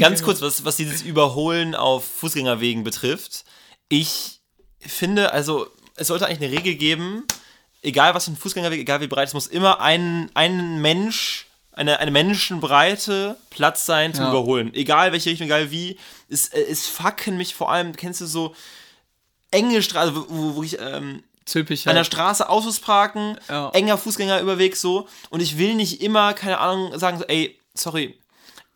Ganz 0.00 0.24
kurz, 0.24 0.42
was, 0.42 0.64
was 0.64 0.74
dieses 0.74 1.02
Überholen 1.02 1.76
auf 1.76 2.04
Fußgängerwegen 2.04 2.82
betrifft. 2.82 3.44
Ich 3.90 4.40
finde, 4.80 5.32
also, 5.32 5.66
es 5.96 6.06
sollte 6.06 6.24
eigentlich 6.26 6.48
eine 6.48 6.56
Regel 6.58 6.76
geben, 6.76 7.24
egal 7.82 8.14
was 8.14 8.24
für 8.24 8.30
ein 8.30 8.36
Fußgängerweg, 8.36 8.78
egal 8.80 9.00
wie 9.02 9.08
breit, 9.08 9.28
es 9.28 9.34
muss 9.34 9.46
immer 9.48 9.80
ein, 9.80 10.30
ein 10.34 10.80
Mensch, 10.80 11.46
eine, 11.72 11.98
eine 11.98 12.10
menschenbreite 12.12 13.36
Platz 13.50 13.84
sein 13.86 14.14
zum 14.14 14.24
Ja. 14.24 14.30
Überholen. 14.30 14.72
Egal 14.74 15.12
welche 15.12 15.30
Richtung, 15.30 15.46
egal 15.46 15.70
wie. 15.70 15.98
Es, 16.28 16.48
äh, 16.48 16.60
es 16.62 16.86
fucken 16.86 17.36
mich 17.36 17.54
vor 17.54 17.70
allem, 17.70 17.94
kennst 17.96 18.20
du 18.20 18.26
so 18.26 18.54
enge 19.50 19.82
Straße, 19.82 20.14
wo, 20.14 20.24
wo, 20.28 20.54
wo 20.56 20.62
ich, 20.62 20.78
ähm, 20.80 21.24
Typisch. 21.46 21.86
an 21.88 21.96
der 21.96 22.04
Straße 22.04 22.48
Autos 22.48 22.78
parken, 22.78 23.36
Ja. 23.48 23.70
enger 23.70 23.98
Fußgängerüberweg 23.98 24.76
so. 24.76 25.08
Und 25.30 25.40
ich 25.40 25.58
will 25.58 25.74
nicht 25.74 26.00
immer, 26.00 26.32
keine 26.34 26.58
Ahnung, 26.58 26.96
sagen, 26.98 27.18
so, 27.18 27.24
ey, 27.24 27.58
sorry, 27.74 28.16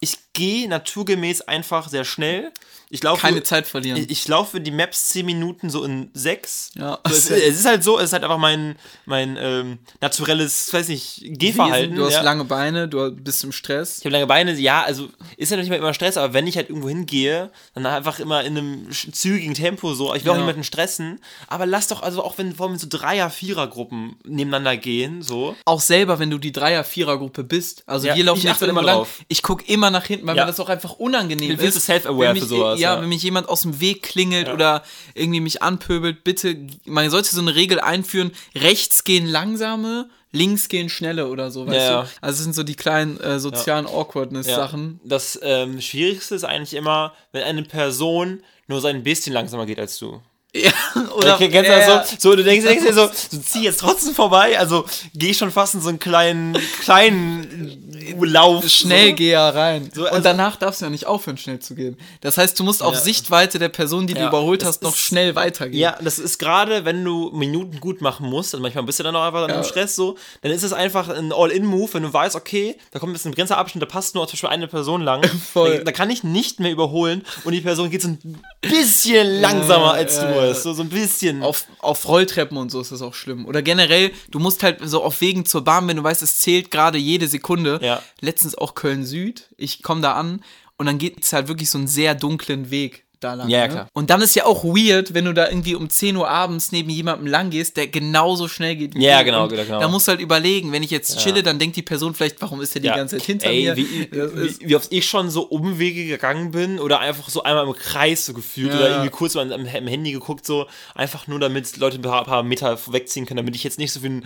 ich 0.00 0.18
gehe 0.34 0.68
naturgemäß 0.68 1.42
einfach 1.42 1.88
sehr 1.88 2.04
schnell. 2.04 2.52
Ich 2.90 3.02
laufe, 3.02 3.22
Keine 3.22 3.42
Zeit 3.42 3.66
verlieren. 3.66 3.98
Ich, 3.98 4.10
ich 4.10 4.28
laufe 4.28 4.60
die 4.60 4.70
Maps 4.70 5.08
10 5.08 5.26
Minuten 5.26 5.68
so 5.70 5.82
in 5.82 6.10
6. 6.14 6.72
Ja. 6.76 7.00
So, 7.08 7.12
es, 7.12 7.30
es 7.30 7.58
ist 7.58 7.64
halt 7.66 7.82
so, 7.82 7.98
es 7.98 8.04
ist 8.04 8.12
halt 8.12 8.22
einfach 8.22 8.38
mein, 8.38 8.76
mein 9.06 9.36
ähm, 9.40 9.78
naturelles, 10.00 10.72
weiß 10.72 10.88
nicht, 10.88 11.22
Gehverhalten. 11.24 11.96
Du 11.96 12.04
hast 12.04 12.12
ja. 12.12 12.22
lange 12.22 12.44
Beine, 12.44 12.86
du 12.86 13.10
bist 13.10 13.42
im 13.42 13.50
Stress. 13.52 13.98
Ich 13.98 14.04
habe 14.04 14.12
lange 14.12 14.26
Beine, 14.26 14.52
ja, 14.52 14.82
also 14.82 15.08
ist 15.36 15.50
ja 15.50 15.56
nicht 15.56 15.70
mal 15.70 15.76
immer 15.76 15.94
Stress, 15.94 16.16
aber 16.16 16.34
wenn 16.34 16.46
ich 16.46 16.56
halt 16.56 16.68
irgendwo 16.68 16.88
hingehe, 16.88 17.50
dann 17.74 17.86
einfach 17.86 18.20
immer 18.20 18.44
in 18.44 18.56
einem 18.56 18.90
zügigen 18.90 19.54
Tempo 19.54 19.94
so. 19.94 20.14
Ich 20.14 20.24
will 20.24 20.30
auch 20.30 20.36
Ja. 20.36 20.40
niemanden 20.42 20.62
stressen, 20.62 21.20
aber 21.48 21.66
lass 21.66 21.88
doch, 21.88 22.02
also 22.02 22.22
auch 22.22 22.38
wenn 22.38 22.54
vor 22.54 22.68
allem 22.68 22.76
so 22.76 22.86
Dreier-, 22.88 23.30
Vierer-Gruppen 23.30 24.16
nebeneinander 24.24 24.76
gehen, 24.76 25.22
so. 25.22 25.56
Auch 25.64 25.80
selber, 25.80 26.18
wenn 26.18 26.30
du 26.30 26.38
die 26.38 26.52
Dreier-Vierer-Gruppe 26.52 27.42
bist. 27.44 27.82
Also 27.86 28.06
Ja, 28.06 28.14
wir 28.14 28.24
laufen 28.24 28.38
ich 28.40 28.50
achte 28.50 28.66
immer 28.66 28.82
lang. 28.82 29.06
Ich 29.28 29.42
gucke 29.42 29.64
immer 29.66 29.90
nach 29.90 30.04
hinten, 30.04 30.23
weil 30.26 30.36
Ja. 30.36 30.44
mir 30.44 30.48
das 30.50 30.60
auch 30.60 30.68
einfach 30.68 30.92
unangenehm 30.94 31.58
ist. 31.58 31.74
zu 31.74 31.80
self-aware 31.80 32.34
für 32.36 32.46
sowas, 32.46 32.80
Ja, 32.80 32.94
ja. 32.96 33.00
wenn 33.02 33.08
mich 33.08 33.22
jemand 33.22 33.48
aus 33.48 33.62
dem 33.62 33.80
Weg 33.80 34.02
klingelt 34.02 34.48
oder 34.48 34.82
irgendwie 35.14 35.40
mich 35.40 35.62
anpöbelt, 35.62 36.24
bitte, 36.24 36.56
man 36.84 37.08
sollte 37.10 37.34
so 37.34 37.40
eine 37.40 37.54
Regel 37.54 37.80
einführen, 37.80 38.32
rechts 38.54 39.04
gehen 39.04 39.26
langsame, 39.26 40.08
links 40.32 40.68
gehen 40.68 40.88
schnelle 40.88 41.28
oder 41.28 41.50
so, 41.50 41.66
weißt 41.66 41.76
Ja, 41.76 41.82
ja. 41.82 42.02
du? 42.02 42.08
Also 42.20 42.36
das 42.36 42.38
sind 42.38 42.54
so 42.54 42.62
die 42.64 42.74
kleinen 42.74 43.20
äh, 43.20 43.38
sozialen 43.38 43.86
Ja. 43.86 43.92
Awkwardness-Sachen. 43.92 45.00
Das 45.04 45.38
ähm, 45.42 45.80
Schwierigste 45.80 46.34
ist 46.34 46.44
eigentlich 46.44 46.74
immer, 46.74 47.12
wenn 47.32 47.42
eine 47.44 47.62
Person 47.62 48.42
nur 48.66 48.80
so 48.80 48.88
ein 48.88 49.02
bisschen 49.02 49.32
langsamer 49.32 49.66
geht 49.66 49.78
als 49.78 49.98
du. 49.98 50.20
Ja, 50.56 50.70
Oder, 51.16 51.16
oder 51.16 51.38
kennst 51.38 51.54
du 51.68 51.72
ja, 51.72 51.98
das 51.98 52.10
so? 52.12 52.16
So, 52.30 52.36
du 52.36 52.44
denkst, 52.44 52.64
denkst 52.66 52.84
dir 52.86 52.94
so, 52.94 53.08
so 53.30 53.38
zieh 53.38 53.64
jetzt 53.64 53.80
trotzdem 53.80 54.14
vorbei, 54.14 54.56
also 54.58 54.84
geh 55.14 55.34
schon 55.34 55.50
fast 55.50 55.74
in 55.74 55.80
so 55.80 55.88
einen 55.88 55.98
kleinen, 55.98 56.56
kleinen 56.82 57.80
Lauf. 58.20 58.68
Schnellgeher 58.68 59.54
rein. 59.54 59.90
So, 59.92 60.04
also- 60.04 60.16
und 60.16 60.24
danach 60.24 60.56
darfst 60.56 60.80
du 60.80 60.84
ja 60.84 60.90
nicht 60.90 61.06
aufhören, 61.06 61.36
schnell 61.38 61.58
zu 61.58 61.74
gehen. 61.74 61.96
Das 62.20 62.38
heißt, 62.38 62.58
du 62.58 62.62
musst 62.64 62.82
auf 62.82 62.94
Ja. 62.94 63.00
Sichtweite 63.00 63.58
der 63.58 63.68
Person, 63.68 64.06
die 64.06 64.14
du 64.14 64.20
Ja, 64.20 64.28
überholt 64.28 64.62
das 64.62 64.68
hast, 64.68 64.82
noch 64.82 64.92
ist- 64.94 65.00
schnell 65.00 65.34
weitergehen. 65.34 65.80
Ja, 65.80 65.96
das 66.00 66.18
ist 66.20 66.38
gerade, 66.38 66.84
wenn 66.84 67.04
du 67.04 67.30
Minuten 67.32 67.80
gut 67.80 68.00
machen 68.00 68.28
musst, 68.28 68.54
also 68.54 68.62
manchmal 68.62 68.84
bist 68.84 69.00
du 69.00 69.02
dann 69.02 69.16
auch 69.16 69.22
einfach 69.24 69.46
dann 69.48 69.56
im 69.58 69.64
Stress 69.64 69.96
so, 69.96 70.16
dann 70.42 70.52
ist 70.52 70.62
es 70.62 70.72
einfach 70.72 71.08
ein 71.08 71.32
All-In-Move, 71.32 71.94
wenn 71.94 72.02
du 72.04 72.12
weißt, 72.12 72.36
okay, 72.36 72.76
da 72.92 72.98
kommt 73.00 73.12
jetzt 73.14 73.24
ein 73.26 73.30
begrenzter 73.30 73.58
Abschnitt, 73.58 73.82
da 73.82 73.86
passt 73.86 74.14
nur 74.14 74.26
zum 74.28 74.32
Beispiel 74.34 74.50
eine 74.50 74.68
Person 74.68 75.00
lang, 75.02 75.22
Voll. 75.52 75.78
Da, 75.78 75.84
da 75.84 75.92
kann 75.92 76.10
ich 76.10 76.22
nicht 76.22 76.60
mehr 76.60 76.70
überholen 76.70 77.24
und 77.44 77.52
die 77.52 77.60
Person 77.60 77.90
geht 77.90 78.02
so 78.02 78.08
ein 78.08 78.40
bisschen 78.60 79.40
langsamer 79.40 79.94
als 79.94 80.16
ja, 80.16 80.26
du 80.30 80.43
ja. 80.46 80.52
es, 80.52 80.62
so, 80.62 80.72
so 80.72 80.82
ein 80.82 80.88
bisschen. 80.88 81.42
Auf, 81.42 81.66
auf 81.78 82.08
Rolltreppen 82.08 82.56
und 82.56 82.70
so 82.70 82.80
ist 82.80 82.92
das 82.92 83.02
auch 83.02 83.14
schlimm. 83.14 83.46
Oder 83.46 83.62
generell, 83.62 84.12
du 84.30 84.38
musst 84.38 84.62
halt 84.62 84.78
so 84.82 85.02
auf 85.02 85.20
Wegen 85.20 85.44
zur 85.44 85.62
Bahn, 85.62 85.86
wenn 85.88 85.96
du 85.96 86.02
weißt, 86.02 86.22
es 86.22 86.38
zählt 86.38 86.70
gerade 86.70 86.98
jede 86.98 87.28
Sekunde. 87.28 87.80
Ja. 87.82 88.02
Letztens 88.20 88.56
auch 88.56 88.74
Köln-Süd. 88.74 89.50
Ich 89.56 89.82
komme 89.82 90.00
da 90.00 90.14
an 90.14 90.42
und 90.76 90.86
dann 90.86 90.98
geht 90.98 91.22
es 91.22 91.32
halt 91.32 91.48
wirklich 91.48 91.70
so 91.70 91.78
einen 91.78 91.88
sehr 91.88 92.14
dunklen 92.14 92.70
Weg 92.70 93.03
da 93.24 93.34
lang. 93.34 93.48
Ja, 93.48 93.58
ja, 93.58 93.66
ne? 93.66 93.72
klar. 93.72 93.88
Und 93.94 94.10
dann 94.10 94.20
ist 94.20 94.34
ja 94.36 94.44
auch 94.46 94.62
weird, 94.64 95.14
wenn 95.14 95.24
du 95.24 95.32
da 95.34 95.48
irgendwie 95.48 95.74
um 95.74 95.88
10 95.90 96.16
Uhr 96.16 96.28
abends 96.28 96.70
neben 96.72 96.90
jemandem 96.90 97.26
lang 97.26 97.50
gehst, 97.50 97.76
der 97.76 97.86
genauso 97.88 98.46
schnell 98.48 98.76
geht 98.76 98.94
wie 98.94 99.04
Ja, 99.04 99.18
du. 99.20 99.24
genau, 99.24 99.42
Und 99.44 99.50
genau. 99.50 99.80
Da 99.80 99.88
musst 99.88 100.06
du 100.06 100.10
halt 100.12 100.20
überlegen, 100.20 100.70
wenn 100.72 100.82
ich 100.82 100.90
jetzt 100.90 101.18
chille, 101.18 101.42
dann 101.42 101.58
denkt 101.58 101.76
die 101.76 101.82
Person 101.82 102.14
vielleicht, 102.14 102.40
warum 102.42 102.60
ist 102.60 102.74
der 102.74 102.82
die 102.82 102.88
ganze 102.88 103.16
Zeit 103.18 103.26
hinter 103.26 103.48
Ey, 103.48 103.62
mir? 103.64 103.76
Wie, 103.76 104.08
wie, 104.10 104.68
wie 104.68 104.76
oft 104.76 104.92
ich 104.92 105.06
schon 105.08 105.30
so 105.30 105.42
Umwege 105.42 106.04
gegangen 106.06 106.50
bin 106.50 106.78
oder 106.78 107.00
einfach 107.00 107.28
so 107.28 107.42
einmal 107.42 107.66
im 107.66 107.72
Kreis 107.74 108.26
so 108.26 108.34
gefühlt 108.34 108.72
Ja. 108.72 108.78
oder 108.78 108.88
irgendwie 108.90 109.10
kurz 109.10 109.34
mal 109.34 109.52
am, 109.52 109.60
am 109.66 109.86
Handy 109.86 110.12
geguckt, 110.12 110.46
so 110.46 110.66
einfach 110.94 111.26
nur 111.26 111.40
damit 111.40 111.76
Leute 111.78 111.98
ein 111.98 112.02
paar, 112.02 112.24
paar 112.24 112.42
Meter 112.42 112.78
wegziehen 112.88 113.26
können, 113.26 113.38
damit 113.38 113.56
ich 113.56 113.64
jetzt 113.64 113.78
nicht 113.78 113.92
so 113.92 114.02
wie 114.02 114.08
ein 114.08 114.24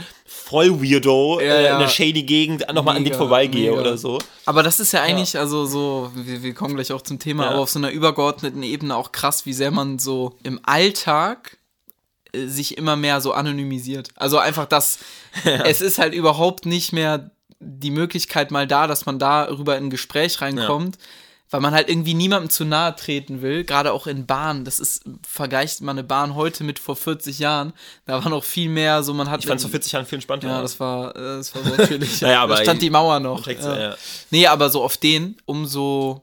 Voll-Weirdo 0.53 1.41
Ja, 1.41 1.47
äh, 1.47 1.65
ja. 1.65 1.73
in 1.75 1.81
der 1.81 1.89
shady 1.89 2.23
Gegend 2.23 2.65
nochmal 2.73 2.97
an 2.97 3.05
denen 3.05 3.17
vorbeigehe 3.17 3.71
mega. 3.71 3.81
oder 3.81 3.99
so. 3.99 4.19
Aber 4.47 4.63
das 4.63 4.81
ist 4.81 4.93
ja 4.93 5.03
eigentlich, 5.03 5.39
also 5.39 5.67
so, 5.67 6.11
wir, 6.15 6.43
wir 6.43 6.55
kommen 6.55 6.75
gleich 6.75 6.91
auch 6.93 7.03
zum 7.03 7.19
Thema, 7.19 7.45
Ja. 7.45 7.51
aber 7.51 7.61
auf 7.61 7.71
so 7.71 7.79
einer 7.79 7.91
übergeordneten 7.91 8.63
Ebene 8.63 8.88
auch 8.93 9.13
krass, 9.13 9.47
wie 9.47 9.53
sehr 9.53 9.71
man 9.71 9.99
so 9.99 10.37
im 10.43 10.61
Alltag 10.63 11.59
äh, 12.33 12.47
sich 12.47 12.77
immer 12.77 12.97
mehr 12.97 13.21
so 13.21 13.33
anonymisiert. 13.33 14.11
Also 14.17 14.39
einfach 14.39 14.67
das, 14.67 14.99
es 15.45 15.81
ist 15.81 15.99
halt 15.99 16.15
überhaupt 16.15 16.67
nicht 16.67 16.93
mehr 16.93 17.31
die 17.61 17.91
Möglichkeit 17.91 18.51
mal 18.51 18.67
da, 18.67 18.87
dass 18.87 19.07
man 19.07 19.19
darüber 19.19 19.77
in 19.77 19.85
ein 19.85 19.91
Gespräch 19.91 20.41
reinkommt. 20.41 20.99
Weil 21.51 21.63
man 21.63 21.73
halt 21.73 21.89
irgendwie 21.89 22.13
niemandem 22.13 22.51
zu 22.51 22.67
nahe 22.67 22.95
treten 22.95 23.41
will, 23.41 23.65
gerade 23.65 23.95
auch 23.95 24.07
in 24.07 24.27
Bahnen. 24.27 24.67
Das 24.67 24.79
ist, 24.79 25.05
vergleicht 25.27 25.81
man 25.81 25.99
eine 25.99 26.07
Bahn 26.07 26.35
heute 26.35 26.63
mit 26.63 26.79
vor 26.79 26.95
40 26.95 27.39
Jahren. 27.39 27.73
Da 28.05 28.23
war 28.23 28.31
noch 28.31 28.45
viel 28.45 28.69
mehr 28.69 29.03
so, 29.03 29.15
man 29.15 29.31
hat. 29.31 29.41
Ich 29.41 29.47
fand 29.47 29.59
vor 29.59 29.71
40 29.71 29.93
Jahren 29.93 30.05
viel 30.05 30.17
entspannter. 30.17 30.49
Ja, 30.49 30.61
das 30.61 30.79
war, 30.79 31.17
äh, 31.17 31.39
das 31.39 31.55
war 31.55 31.65
so 31.65 31.75
natürlich. 31.75 32.21
Naja, 32.21 32.43
aber 32.43 32.57
da 32.57 32.65
stand 32.65 32.83
die 32.83 32.91
Mauer 32.91 33.19
noch. 33.21 33.47
Ja. 33.47 33.81
ja. 33.81 33.97
Nee, 34.31 34.47
aber 34.47 34.69
so 34.69 34.83
auf 34.83 34.99
den, 34.99 35.39
umso 35.47 36.23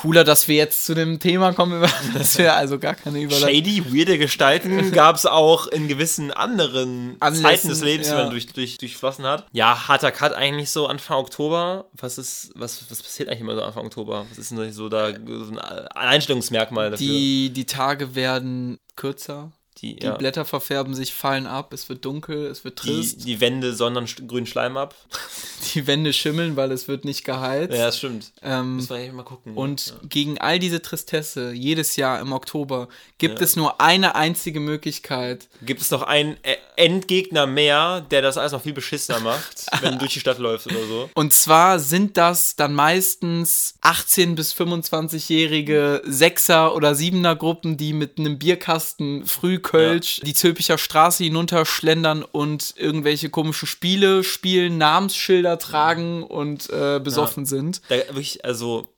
cooler, 0.00 0.24
dass 0.24 0.46
wir 0.48 0.56
jetzt 0.56 0.84
zu 0.84 0.94
dem 0.94 1.18
Thema 1.18 1.52
kommen, 1.52 1.84
das 2.14 2.38
wir 2.38 2.54
also 2.54 2.78
gar 2.78 2.94
keine 2.94 3.20
Überleitung. 3.20 3.48
Shady, 3.48 3.92
weirde 3.92 4.18
Gestalten 4.18 4.92
gab 4.92 5.16
es 5.16 5.26
auch 5.26 5.66
in 5.66 5.88
gewissen 5.88 6.30
anderen 6.30 7.16
Anlässen, 7.20 7.44
Zeiten 7.44 7.68
des 7.68 7.82
Lebens, 7.82 8.08
ja. 8.08 8.16
die 8.16 8.22
man 8.22 8.30
durch, 8.30 8.46
durch, 8.46 8.78
durchflossen 8.78 9.24
hat. 9.24 9.46
Ja, 9.52 9.88
harter 9.88 10.12
Cut 10.12 10.34
eigentlich 10.34 10.70
so 10.70 10.86
Anfang 10.86 11.18
Oktober. 11.18 11.86
Was 11.94 12.18
ist, 12.18 12.50
was, 12.54 12.90
was 12.90 13.02
passiert 13.02 13.28
eigentlich 13.28 13.40
immer 13.40 13.54
so 13.54 13.62
Anfang 13.62 13.86
Oktober? 13.86 14.26
Was 14.28 14.38
ist 14.38 14.50
denn 14.50 14.72
so 14.72 14.88
da 14.88 15.12
so 15.12 15.52
ein 15.52 15.58
Einstellungsmerkmal 15.58 16.90
dafür? 16.90 17.06
Die, 17.06 17.50
die 17.50 17.66
Tage 17.66 18.14
werden 18.14 18.78
kürzer, 18.96 19.52
die, 19.78 19.96
die 19.96 20.06
ja. 20.06 20.16
Blätter 20.16 20.44
verfärben 20.44 20.94
sich, 20.94 21.12
fallen 21.14 21.46
ab, 21.46 21.72
es 21.72 21.88
wird 21.88 22.04
dunkel, 22.04 22.46
es 22.46 22.64
wird 22.64 22.82
die, 22.82 22.88
trist, 22.88 23.24
die 23.26 23.40
Wände 23.40 23.74
sondern 23.74 24.06
grünen 24.26 24.46
Schleim 24.46 24.76
ab. 24.76 24.94
die, 25.74 25.86
Wände 25.86 26.12
schimmeln, 26.12 26.56
weil 26.56 26.72
es 26.72 26.88
wird 26.88 27.04
nicht 27.04 27.24
geheizt. 27.24 27.72
Ja, 27.74 27.86
das 27.86 27.98
stimmt. 27.98 28.32
ähm, 28.42 28.76
Müssen 28.76 28.88
wir 28.90 28.96
eigentlich 28.96 29.12
mal 29.12 29.22
gucken. 29.24 29.54
und 29.54 29.86
ja. 29.88 29.94
gegen 30.08 30.38
all 30.38 30.58
diese 30.58 30.80
Tristesse, 30.82 31.52
jedes 31.52 31.96
Jahr 31.96 32.20
im 32.20 32.32
Oktober, 32.32 32.88
gibt 33.18 33.38
Ja. 33.38 33.44
es 33.44 33.56
nur 33.56 33.80
eine 33.80 34.14
einzige 34.14 34.60
Möglichkeit, 34.60 35.48
gibt 35.62 35.80
es 35.82 35.90
noch 35.90 36.02
einen 36.02 36.36
Ä- 36.36 36.56
Endgegner 36.76 37.46
mehr, 37.46 38.00
der 38.10 38.22
das 38.22 38.36
alles 38.38 38.52
noch 38.52 38.62
viel 38.62 38.72
beschissener 38.72 39.20
macht, 39.20 39.66
wenn 39.82 39.92
du 39.92 39.98
durch 39.98 40.12
die 40.14 40.20
Stadt 40.20 40.38
läufst 40.38 40.66
oder 40.66 40.86
so. 40.86 41.10
Und 41.14 41.32
zwar 41.32 41.78
sind 41.78 42.16
das 42.16 42.56
dann 42.56 42.72
meistens 42.74 43.74
18- 43.82 44.34
bis 44.34 44.52
25-jährige 44.54 46.02
Sechser- 46.06 46.74
oder 46.74 46.94
Siebener-Gruppen, 46.94 47.76
die 47.76 47.92
mit 47.92 48.18
einem 48.18 48.38
Bierkasten 48.38 49.24
Frühkölsch 49.66 50.20
die 50.24 50.34
Zülpicher 50.34 50.78
Straße 50.78 51.24
hinunterschlendern 51.24 52.22
und 52.22 52.74
irgendwelche 52.76 53.30
komischen 53.30 53.66
Spiele 53.66 54.24
spielen, 54.24 54.78
Namensschilder 54.78 55.58
tragen 55.58 56.22
und 56.22 56.70
äh, 56.70 57.00
besoffen 57.02 57.46
sind. 57.46 57.82
Da 57.88 57.96
wirklich, 57.96 58.44
also, 58.44 58.88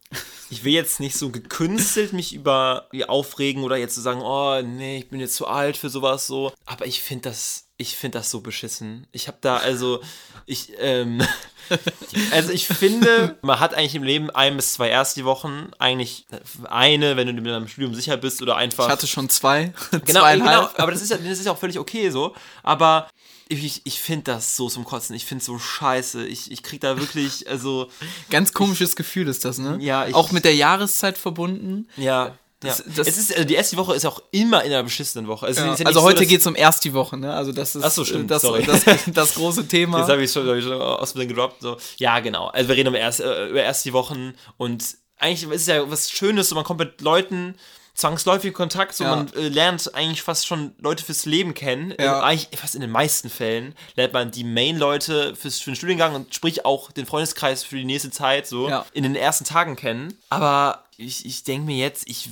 ich 0.51 0.65
will 0.65 0.73
jetzt 0.73 1.01
nicht 1.01 1.17
so 1.17 1.31
gekünstelt 1.31 2.13
mich 2.13 2.35
über 2.35 2.89
aufregen 3.07 3.63
oder 3.63 3.77
jetzt 3.77 3.95
zu 3.95 4.01
sagen, 4.01 4.21
oh, 4.23 4.61
nee, 4.63 4.99
ich 4.99 5.09
bin 5.09 5.21
jetzt 5.21 5.37
zu 5.37 5.47
alt 5.47 5.77
für 5.77 5.91
sowas 5.91 6.27
so. 6.27 6.53
Aber 6.67 6.87
ich 6.87 7.03
finde 7.03 7.29
das, 7.29 7.68
ich 7.79 7.97
finde 7.97 8.19
das 8.19 8.31
so 8.31 8.41
beschissen. 8.41 9.07
Ich 9.13 9.29
habe 9.29 9.39
da, 9.41 9.57
also, 9.57 10.03
ich, 10.47 10.73
ähm, 10.79 11.23
also 12.33 12.51
ich 12.53 12.67
finde, 12.67 13.37
man 13.43 13.61
hat 13.61 13.73
eigentlich 13.75 13.95
im 13.95 14.03
Leben 14.03 14.31
ein 14.31 14.57
bis 14.57 14.75
zwei 14.75 14.89
erste 14.89 15.25
Wochen, 15.25 15.71
eigentlich 15.79 16.27
eine, 16.69 17.17
wenn 17.17 17.27
du 17.29 17.33
mit 17.35 17.47
deinem 17.47 17.69
Studium 17.69 17.95
sicher 17.95 18.17
bist 18.17 18.43
oder 18.43 18.57
einfach. 18.57 18.87
Ich 18.87 18.91
hatte 18.91 19.07
schon 19.07 19.29
zwei, 19.29 19.73
Genau, 20.05 20.25
genau, 20.33 20.69
aber 20.77 20.91
das 20.93 21.03
ist 21.03 21.11
ja, 21.11 21.17
das 21.19 21.39
ist 21.39 21.47
ja 21.47 21.53
auch 21.53 21.59
völlig 21.59 21.79
okay 21.79 22.11
so. 22.11 22.35
Aber 22.63 23.09
ich, 23.49 23.81
ich 23.85 24.01
finde 24.01 24.25
das 24.25 24.57
so 24.57 24.69
zum 24.69 24.85
Kotzen. 24.85 25.15
Ich 25.17 25.25
finde 25.25 25.41
es 25.41 25.47
so 25.47 25.59
scheiße. 25.59 26.27
Ich, 26.27 26.51
ich 26.51 26.63
krieg 26.63 26.81
da 26.83 26.99
wirklich, 26.99 27.49
also, 27.49 27.89
Ganz 28.29 28.53
komisches 28.53 28.95
Gefühl 28.97 29.29
ist 29.29 29.45
das, 29.45 29.59
ne? 29.59 29.79
Ja, 29.81 30.07
ich- 30.07 30.15
Auch 30.15 30.33
mit 30.33 30.45
der 30.45 30.55
Jahreszeit 30.55 31.17
verbunden. 31.17 31.89
ja. 31.97 32.37
Ja. 32.63 32.71
Das- 32.71 32.83
das- 32.97 33.07
es 33.09 33.19
ist, 33.19 33.33
also 33.33 33.45
die 33.45 33.55
erste 33.55 33.77
Woche 33.77 33.95
ist 33.95 34.05
auch 34.05 34.21
immer 34.33 34.65
in 34.65 34.73
einer 34.73 34.83
beschissenen 34.83 35.29
Woche. 35.29 35.47
Also, 35.47 35.61
ja 35.61 35.71
nicht 35.71 35.87
Also 35.87 36.01
so, 36.01 36.07
heute 36.07 36.27
geht 36.27 36.41
es 36.41 36.47
um 36.47 36.57
erst 36.57 36.85
die 36.85 36.93
Woche, 36.95 37.17
ne? 37.17 37.33
Also 37.33 37.53
das 37.53 37.77
ist 37.77 37.85
Ach 37.85 37.91
so, 37.91 38.05
stimmt, 38.05 38.25
äh, 38.25 38.27
das, 38.29 38.43
sorry. 38.43 38.65
das, 38.65 38.83
das 39.07 39.35
große 39.35 39.67
Thema. 39.69 40.01
Jetzt 40.01 40.09
habe 40.11 40.23
ich 40.23 40.33
schon, 40.33 40.47
hab 40.49 40.57
ich 40.57 40.65
schon 40.65 40.81
aus 40.81 41.13
dem 41.13 41.29
gedroppt. 41.29 41.63
So. 41.63 41.77
Ja, 41.99 42.19
genau. 42.21 42.49
Also 42.49 42.69
wir 42.69 42.77
reden 42.77 42.89
über 42.89 42.99
erst, 42.99 43.21
äh, 43.21 43.49
über 43.49 43.63
erst 43.63 43.85
die 43.85 43.93
Wochen 43.93 44.35
und 44.57 44.85
eigentlich 45.19 45.43
ist 45.51 45.63
es 45.63 45.67
ja 45.67 45.91
was 45.91 46.11
Schönes, 46.11 46.49
so 46.49 46.55
man 46.55 46.65
kommt 46.65 46.81
mit 46.81 47.01
Leuten 47.01 47.55
zwangsläufig 47.95 48.49
in 48.51 48.55
Kontakt, 48.55 48.95
so 48.95 49.03
Ja. 49.03 49.17
man 49.17 49.33
äh, 49.35 49.49
lernt 49.49 49.93
eigentlich 49.95 50.23
fast 50.23 50.47
schon 50.47 50.73
Leute 50.79 51.03
fürs 51.05 51.27
Leben 51.27 51.53
kennen. 51.55 51.93
Ja. 51.99 52.21
Äh, 52.21 52.23
eigentlich 52.23 52.61
fast 52.61 52.77
in 52.77 52.81
den 52.81 52.91
meisten 52.93 53.29
Fällen 53.29 53.75
lernt 53.97 54.13
man 54.13 54.31
die 54.31 54.45
Main-Leute 54.45 55.35
fürs, 55.35 55.59
für 55.59 55.71
den 55.73 55.77
Studiengang 55.77 56.15
und 56.15 56.33
sprich 56.33 56.65
auch 56.65 56.93
den 56.93 57.07
Freundeskreis 57.07 57.65
für 57.65 57.75
die 57.77 57.85
nächste 57.85 58.13
Zeit 58.13 58.47
so 58.47 58.69
Ja. 58.69 58.87
in 58.93 59.03
den 59.03 59.17
ersten 59.17 59.45
Tagen 59.45 59.75
kennen. 59.75 60.17
Aber 60.31 60.85
ich, 60.99 61.25
ich 61.25 61.45
denke 61.45 61.67
mir 61.67 61.77
jetzt, 61.77 62.09
ich, 62.09 62.29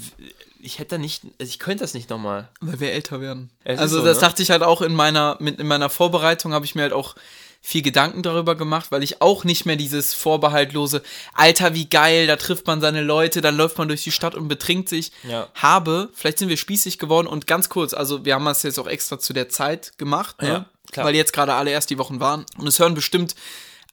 ich 0.60 0.80
hätte 0.80 0.96
da 0.96 0.98
nicht, 0.98 1.22
also 1.38 1.48
ich 1.48 1.60
könnte 1.60 1.84
das 1.84 1.94
nicht 1.94 2.10
nochmal. 2.10 2.48
Weil 2.60 2.80
wir 2.80 2.92
älter 2.92 3.20
werden. 3.20 3.50
Es 3.62 3.78
also 3.78 4.00
so, 4.00 4.04
das 4.04 4.16
ne? 4.16 4.22
dachte 4.22 4.42
ich 4.42 4.50
halt 4.50 4.62
auch 4.64 4.82
in 4.82 4.92
meiner, 4.92 5.36
mit, 5.38 5.60
in 5.60 5.68
meiner 5.68 5.88
Vorbereitung 5.88 6.52
habe 6.52 6.64
ich 6.64 6.74
mir 6.74 6.82
halt 6.82 6.92
auch 6.92 7.14
viel 7.62 7.82
Gedanken 7.82 8.22
darüber 8.24 8.56
gemacht, 8.56 8.86
weil 8.90 9.04
ich 9.04 9.22
auch 9.22 9.44
nicht 9.44 9.66
mehr 9.66 9.76
dieses 9.76 10.14
vorbehaltlose, 10.14 11.02
Alter, 11.32 11.74
wie 11.74 11.88
geil, 11.88 12.26
da 12.26 12.34
trifft 12.36 12.66
man 12.66 12.80
seine 12.80 13.02
Leute, 13.02 13.40
dann 13.40 13.56
läuft 13.56 13.78
man 13.78 13.86
durch 13.86 14.02
die 14.02 14.12
Stadt 14.12 14.34
und 14.34 14.48
betrinkt 14.48 14.88
sich, 14.88 15.12
Ja. 15.22 15.48
habe. 15.54 16.10
Vielleicht 16.14 16.38
sind 16.38 16.48
wir 16.48 16.56
spießig 16.56 16.98
geworden 16.98 17.28
und 17.28 17.46
ganz 17.46 17.68
kurz, 17.68 17.94
also 17.94 18.24
wir 18.24 18.34
haben 18.34 18.44
das 18.44 18.64
jetzt 18.64 18.78
auch 18.80 18.86
extra 18.88 19.18
zu 19.20 19.32
der 19.32 19.48
Zeit 19.48 19.96
gemacht, 19.96 20.36
Ja, 20.42 20.48
ne? 20.48 20.66
klar. 20.90 21.06
weil 21.06 21.14
jetzt 21.14 21.32
gerade 21.32 21.54
alle 21.54 21.70
erst 21.70 21.90
die 21.90 21.98
Wochen 21.98 22.18
waren 22.18 22.44
und 22.58 22.66
es 22.66 22.80
hören 22.80 22.94
bestimmt 22.94 23.36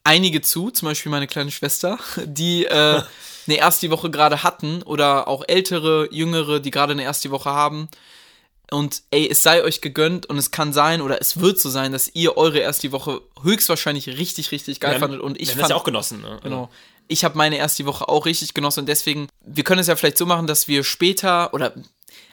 einige 0.03 0.41
zu, 0.41 0.71
zum 0.71 0.87
Beispiel 0.87 1.11
meine 1.11 1.27
kleine 1.27 1.51
Schwester, 1.51 1.99
die 2.25 2.65
äh, 2.65 3.01
eine 3.47 3.57
erste 3.57 3.89
Woche 3.91 4.09
gerade 4.11 4.43
hatten 4.43 4.81
oder 4.83 5.27
auch 5.27 5.43
ältere, 5.47 6.07
jüngere, 6.11 6.59
die 6.59 6.71
gerade 6.71 6.93
eine 6.93 7.03
erste 7.03 7.31
Woche 7.31 7.49
haben. 7.51 7.89
Und 8.71 9.03
ey, 9.11 9.29
es 9.29 9.43
sei 9.43 9.63
euch 9.63 9.81
gegönnt 9.81 10.25
und 10.25 10.37
es 10.37 10.49
kann 10.49 10.73
sein 10.73 11.01
oder 11.01 11.21
es 11.21 11.39
wird 11.39 11.59
so 11.59 11.69
sein, 11.69 11.91
dass 11.91 12.09
ihr 12.15 12.37
eure 12.37 12.59
erste 12.59 12.91
Woche 12.91 13.21
höchstwahrscheinlich 13.43 14.07
richtig, 14.07 14.51
richtig 14.51 14.79
geil 14.79 14.93
haben- 14.95 15.01
fandet 15.01 15.21
und 15.21 15.39
ich 15.39 15.49
fand 15.49 15.61
das 15.63 15.69
ja 15.69 15.75
auch 15.75 15.83
genossen. 15.83 16.21
Ne? 16.21 16.39
Genau. 16.41 16.69
Ich 17.07 17.23
habe 17.23 17.37
meine 17.37 17.57
erste 17.57 17.85
Woche 17.85 18.07
auch 18.07 18.25
richtig 18.25 18.53
genossen 18.53 18.81
und 18.81 18.85
deswegen, 18.89 19.27
wir 19.45 19.63
können 19.63 19.81
es 19.81 19.87
ja 19.87 19.95
vielleicht 19.95 20.17
so 20.17 20.25
machen, 20.25 20.47
dass 20.47 20.67
wir 20.67 20.83
später 20.83 21.53
oder 21.53 21.73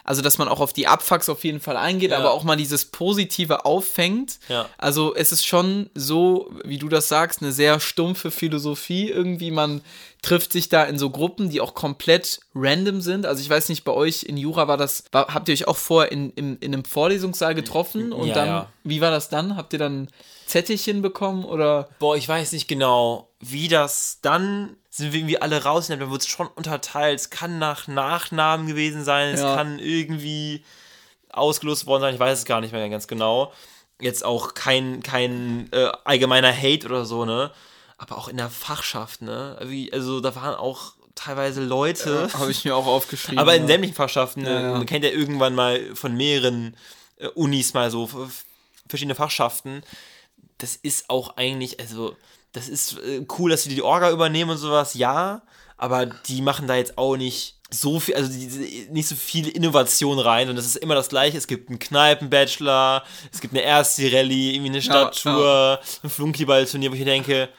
also 0.04 0.22
dass 0.22 0.38
man 0.38 0.48
auch 0.48 0.60
auf 0.60 0.72
die 0.72 0.86
Abfucks 0.86 1.28
auf 1.28 1.44
jeden 1.44 1.60
Fall 1.60 1.76
eingeht, 1.76 2.10
Ja. 2.10 2.18
aber 2.18 2.32
auch 2.32 2.42
mal 2.42 2.56
dieses 2.56 2.86
Positive 2.86 3.64
auffängt. 3.64 4.38
Ja. 4.48 4.66
Also 4.78 5.14
es 5.14 5.30
ist 5.32 5.46
schon 5.46 5.90
so, 5.94 6.50
wie 6.64 6.78
du 6.78 6.88
das 6.88 7.08
sagst, 7.08 7.42
eine 7.42 7.52
sehr 7.52 7.80
stumpfe 7.80 8.30
Philosophie. 8.30 9.08
Irgendwie, 9.10 9.50
man 9.50 9.82
trifft 10.22 10.52
sich 10.52 10.68
da 10.68 10.84
in 10.84 10.98
so 10.98 11.08
Gruppen, 11.10 11.48
die 11.50 11.60
auch 11.60 11.74
komplett 11.74 12.40
random 12.54 13.00
sind. 13.00 13.24
Also 13.24 13.40
ich 13.42 13.48
weiß 13.48 13.68
nicht, 13.70 13.84
bei 13.84 13.92
euch 13.92 14.22
in 14.24 14.36
Jura 14.36 14.68
war 14.68 14.76
das, 14.76 15.04
war, 15.12 15.28
habt 15.32 15.48
ihr 15.48 15.54
euch 15.54 15.66
auch 15.66 15.76
vorher 15.78 16.12
in, 16.12 16.30
in, 16.30 16.56
in 16.58 16.74
einem 16.74 16.84
Vorlesungssaal 16.84 17.54
getroffen 17.54 18.12
und 18.12 18.28
Ja, 18.28 18.34
dann, 18.34 18.46
ja. 18.48 18.66
wie 18.84 19.00
war 19.00 19.10
das 19.10 19.28
dann? 19.30 19.56
Habt 19.56 19.72
ihr 19.72 19.78
dann 19.78 20.08
Zettelchen 20.46 21.00
bekommen 21.00 21.44
oder? 21.44 21.88
Boah, 22.00 22.16
ich 22.16 22.28
weiß 22.28 22.52
nicht 22.52 22.68
genau, 22.68 23.30
wie 23.40 23.68
das 23.68 24.18
dann 24.20 24.76
sind 24.92 25.12
wir 25.12 25.20
irgendwie 25.20 25.40
alle 25.40 25.62
raus, 25.62 25.86
dann 25.86 26.00
wird 26.10 26.20
es 26.20 26.26
schon 26.28 26.48
unterteilt. 26.48 27.18
Es 27.20 27.30
kann 27.30 27.58
nach 27.60 27.86
Nachnamen 27.88 28.66
gewesen 28.66 29.04
sein, 29.04 29.32
es 29.34 29.40
Ja. 29.40 29.54
kann 29.54 29.78
irgendwie 29.78 30.64
ausgelost 31.30 31.86
worden 31.86 32.02
sein, 32.02 32.14
ich 32.14 32.20
weiß 32.20 32.40
es 32.40 32.44
gar 32.44 32.60
nicht 32.60 32.72
mehr 32.72 32.88
ganz 32.88 33.06
genau. 33.06 33.52
Jetzt 34.00 34.24
auch 34.24 34.54
kein, 34.54 35.02
kein 35.02 35.68
äh, 35.72 35.90
allgemeiner 36.04 36.52
Hate 36.54 36.86
oder 36.86 37.04
so, 37.04 37.24
ne? 37.24 37.50
Aber 38.00 38.16
auch 38.16 38.28
in 38.28 38.38
der 38.38 38.48
Fachschaft, 38.48 39.20
ne? 39.20 39.58
Wie, 39.62 39.92
also 39.92 40.20
da 40.20 40.34
waren 40.34 40.54
auch 40.54 40.94
teilweise 41.14 41.62
Leute. 41.62 42.30
Habe 42.32 42.50
ich 42.50 42.64
mir 42.64 42.74
auch 42.74 42.86
aufgeschrieben. 42.86 43.38
Aber 43.38 43.54
in 43.54 43.64
ja. 43.64 43.68
sämtlichen 43.68 43.94
Fachschaften, 43.94 44.46
Ja, 44.46 44.60
ja. 44.60 44.72
man 44.72 44.86
kennt 44.86 45.04
ja 45.04 45.10
irgendwann 45.10 45.54
mal 45.54 45.94
von 45.94 46.16
mehreren 46.16 46.74
äh, 47.18 47.26
Unis 47.26 47.74
mal 47.74 47.90
so 47.90 48.08
verschiedene 48.88 49.14
Fachschaften. 49.14 49.82
Das 50.56 50.76
ist 50.76 51.10
auch 51.10 51.36
eigentlich, 51.36 51.78
also, 51.78 52.16
das 52.52 52.70
ist 52.70 52.96
äh, 53.00 53.26
cool, 53.38 53.50
dass 53.50 53.64
sie 53.64 53.74
die 53.74 53.82
Orga 53.82 54.10
übernehmen 54.10 54.52
und 54.52 54.56
sowas, 54.56 54.94
ja, 54.94 55.42
aber 55.76 56.06
die 56.06 56.40
machen 56.40 56.66
da 56.66 56.76
jetzt 56.76 56.96
auch 56.96 57.18
nicht 57.18 57.56
so 57.70 58.00
viel, 58.00 58.14
also 58.14 58.32
die, 58.32 58.88
nicht 58.90 59.08
so 59.08 59.14
viel 59.14 59.46
Innovation 59.46 60.18
rein 60.18 60.48
und 60.48 60.56
das 60.56 60.64
ist 60.64 60.76
immer 60.76 60.94
das 60.94 61.10
gleiche. 61.10 61.36
Es 61.36 61.46
gibt 61.46 61.68
einen 61.68 61.78
Kneipen-Bachelor, 61.78 63.04
es 63.30 63.42
gibt 63.42 63.52
eine 63.52 63.62
Ersti-Rallye, 63.62 64.54
irgendwie 64.54 64.70
eine 64.70 64.82
Stadttour, 64.82 65.80
ein 66.02 66.08
Flunkyball-Turnier, 66.08 66.90
wo 66.90 66.94
ich 66.94 67.04
denke, 67.04 67.50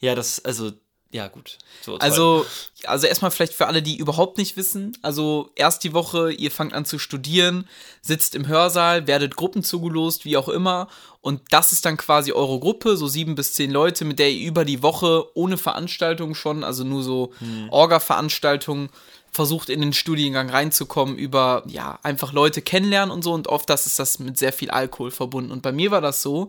ja, 0.00 0.14
das, 0.14 0.44
also, 0.44 0.72
ja, 1.10 1.28
gut. 1.28 1.58
So, 1.82 1.92
toll. 1.92 2.00
Also, 2.00 2.46
also 2.84 3.06
erstmal 3.06 3.30
vielleicht 3.30 3.54
für 3.54 3.66
alle, 3.66 3.80
die 3.80 3.96
überhaupt 3.96 4.38
nicht 4.38 4.56
wissen. 4.56 4.96
Also 5.02 5.50
erst 5.54 5.84
die 5.84 5.92
Woche, 5.92 6.32
ihr 6.32 6.50
fangt 6.50 6.74
an 6.74 6.84
zu 6.84 6.98
studieren, 6.98 7.68
sitzt 8.02 8.34
im 8.34 8.48
Hörsaal, 8.48 9.06
werdet 9.06 9.36
Gruppen 9.36 9.62
zugelost, 9.62 10.24
wie 10.24 10.36
auch 10.36 10.48
immer. 10.48 10.88
Und 11.20 11.40
das 11.50 11.72
ist 11.72 11.84
dann 11.84 11.96
quasi 11.96 12.32
eure 12.32 12.58
Gruppe, 12.58 12.96
so 12.96 13.06
sieben 13.06 13.34
bis 13.34 13.54
zehn 13.54 13.70
Leute, 13.70 14.04
mit 14.04 14.18
der 14.18 14.30
ihr 14.30 14.46
über 14.46 14.64
die 14.64 14.82
Woche 14.82 15.24
ohne 15.34 15.56
Veranstaltung 15.56 16.34
schon, 16.34 16.64
also 16.64 16.84
nur 16.84 17.02
so 17.02 17.32
Orga-Veranstaltungen, 17.70 18.90
versucht 19.32 19.68
in 19.68 19.80
den 19.80 19.92
Studiengang 19.92 20.48
reinzukommen, 20.48 21.16
über 21.16 21.62
ja, 21.66 21.98
einfach 22.02 22.32
Leute 22.32 22.62
kennenlernen 22.62 23.12
und 23.12 23.22
so. 23.22 23.32
Und 23.32 23.48
oft 23.48 23.68
das 23.70 23.86
ist 23.86 23.98
das 23.98 24.18
mit 24.18 24.38
sehr 24.38 24.52
viel 24.52 24.70
Alkohol 24.70 25.10
verbunden. 25.10 25.52
Und 25.52 25.62
bei 25.62 25.72
mir 25.72 25.90
war 25.90 26.00
das 26.00 26.22
so, 26.22 26.48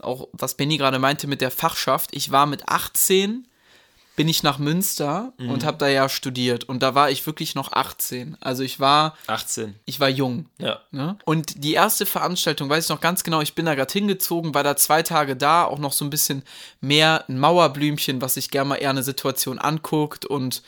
auch 0.00 0.28
was 0.32 0.54
Benny 0.54 0.76
gerade 0.76 0.98
meinte 0.98 1.26
mit 1.26 1.40
der 1.40 1.50
Fachschaft, 1.50 2.10
ich 2.12 2.30
war 2.30 2.46
mit 2.46 2.68
18 2.68 3.46
bin 4.18 4.26
ich 4.26 4.42
nach 4.42 4.58
Münster 4.58 5.32
und 5.38 5.64
habe 5.64 5.78
da 5.78 5.86
ja 5.86 6.08
studiert 6.08 6.64
und 6.64 6.82
da 6.82 6.96
war 6.96 7.08
ich 7.08 7.24
wirklich 7.24 7.54
noch 7.54 7.70
18. 7.70 8.36
Also 8.40 8.64
ich 8.64 8.80
war 8.80 9.16
18. 9.28 9.76
ich 9.84 10.00
war 10.00 10.08
jung. 10.08 10.46
Ja. 10.58 10.80
Ne? 10.90 11.16
Und 11.24 11.62
die 11.62 11.74
erste 11.74 12.04
Veranstaltung, 12.04 12.68
weiß 12.68 12.86
ich 12.86 12.90
noch 12.90 13.00
ganz 13.00 13.22
genau, 13.22 13.42
ich 13.42 13.54
bin 13.54 13.64
da 13.64 13.76
gerade 13.76 13.92
hingezogen, 13.92 14.54
war 14.54 14.64
da 14.64 14.74
zwei 14.74 15.04
Tage 15.04 15.36
da, 15.36 15.62
auch 15.62 15.78
noch 15.78 15.92
so 15.92 16.04
ein 16.04 16.10
bisschen 16.10 16.42
mehr 16.80 17.26
ein 17.28 17.38
Mauerblümchen, 17.38 18.20
was 18.20 18.34
sich 18.34 18.50
gerne 18.50 18.70
mal 18.70 18.76
eher 18.76 18.90
eine 18.90 19.04
Situation 19.04 19.60
anguckt 19.60 20.26
und 20.26 20.64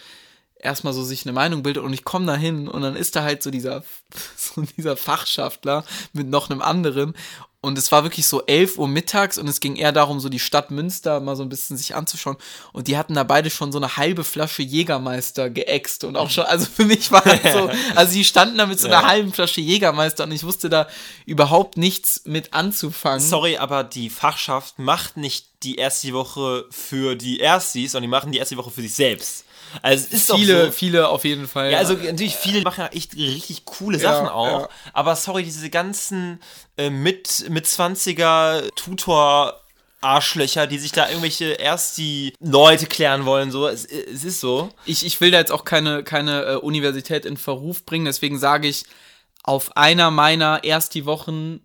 erstmal 0.55 0.93
so 0.93 1.03
sich 1.03 1.27
eine 1.27 1.33
Meinung 1.33 1.64
bildet 1.64 1.83
und 1.83 1.93
ich 1.93 2.05
komme 2.05 2.27
da 2.27 2.37
hin 2.37 2.69
und 2.69 2.83
dann 2.83 2.95
ist 2.95 3.16
da 3.16 3.25
halt 3.25 3.43
so 3.43 3.51
dieser, 3.51 3.83
so 4.37 4.62
dieser 4.62 4.97
Fachschaftler 4.97 5.85
mit 6.12 6.29
noch 6.29 6.51
einem 6.51 6.62
anderen 6.62 7.14
und 7.62 7.77
es 7.77 7.92
war 7.92 8.05
wirklich 8.05 8.27
so 8.27 8.42
11 8.46 8.79
Uhr 8.79 8.88
mittags 8.88 9.37
und 9.37 9.46
es 9.46 9.61
ging 9.61 9.77
eher 9.77 9.92
darum, 9.92 10.18
so 10.18 10.29
die 10.31 10.38
Stadt 10.38 10.70
Münster 10.70 11.20
mal 11.20 11.37
so 11.37 11.42
ein 11.42 11.51
bisschen 11.51 11.77
sich 11.77 11.94
anzuschauen. 11.94 12.38
Und 12.73 12.88
die 12.88 12.96
hatten 12.96 13.14
da 13.14 13.23
beide 13.23 13.51
schon 13.51 13.70
so 13.70 13.79
eine 13.79 13.99
halbe 13.99 14.25
Flasche 14.25 14.62
Jägermeister 14.62 15.51
geäxt 15.51 16.05
und 16.05 16.16
auch 16.16 16.31
schon, 16.31 16.44
also 16.44 16.64
für 16.64 16.87
mich 16.87 17.12
war 17.12 17.23
das 17.23 17.53
so, 17.53 17.70
also 17.94 18.14
die 18.14 18.25
standen 18.25 18.57
da 18.57 18.64
mit 18.66 18.81
so 18.81 18.87
einer 18.87 19.03
Ja. 19.03 19.07
halben 19.09 19.33
Flasche 19.33 19.61
Jägermeister 19.61 20.25
und 20.25 20.33
ich 20.33 20.42
wusste 20.44 20.70
da 20.70 20.88
überhaupt 21.27 21.77
nichts 21.77 22.23
mit 22.25 22.55
anzufangen. 22.55 23.20
Sorry, 23.20 23.59
aber 23.59 23.85
die 23.85 24.09
Fachschaft 24.09 24.79
macht 24.79 25.18
nicht 25.18 25.46
die 25.62 25.75
erste 25.77 26.12
Woche 26.14 26.64
für 26.70 27.14
die 27.14 27.40
Erstis, 27.40 27.92
sondern 27.92 28.09
die 28.09 28.11
machen 28.11 28.33
die 28.33 28.38
erste 28.38 28.57
Woche 28.57 28.70
für 28.70 28.81
sich 28.81 28.94
selbst. 28.94 29.44
Also 29.83 30.06
es 30.06 30.12
ist 30.12 30.33
viele, 30.35 30.59
doch 30.59 30.66
so. 30.66 30.72
viele 30.72 31.09
auf 31.09 31.24
jeden 31.24 31.46
Fall. 31.48 31.70
Ja, 31.72 31.78
also 31.78 31.94
natürlich 31.94 32.37
viele 32.37 32.62
machen 32.62 32.80
ja 32.80 32.87
echt 32.88 33.14
richtig 33.16 33.64
coole 33.64 33.98
Sachen 33.98 34.28
auch. 34.28 34.62
ja. 34.62 34.68
Aber 34.92 35.16
sorry, 35.16 35.42
diese 35.42 35.70
ganzen 35.70 36.40
äh, 36.76 36.90
mit, 36.90 37.48
mit 37.48 37.66
20er 37.66 38.74
Tutor 38.74 39.61
Arschlöcher, 40.02 40.66
die 40.66 40.78
sich 40.78 40.92
da 40.92 41.09
irgendwelche 41.09 41.50
erst 41.52 41.98
die 41.98 42.33
Leute 42.40 42.87
klären 42.87 43.26
wollen, 43.26 43.50
so, 43.50 43.68
es, 43.68 43.85
es 43.85 44.24
ist 44.24 44.40
so. 44.40 44.70
ich, 44.87 45.04
ich 45.04 45.20
will 45.20 45.30
da 45.30 45.38
jetzt 45.38 45.52
auch 45.52 45.64
keine, 45.64 46.02
keine 46.02 46.42
äh, 46.44 46.54
Universität 46.56 47.26
in 47.26 47.37
Verruf 47.37 47.85
bringen, 47.85 48.06
deswegen 48.06 48.38
sage 48.38 48.66
ich, 48.68 48.85
auf 49.42 49.76
einer 49.76 50.11
meiner 50.11 50.64
ersten 50.64 51.04
Wochen 51.04 51.61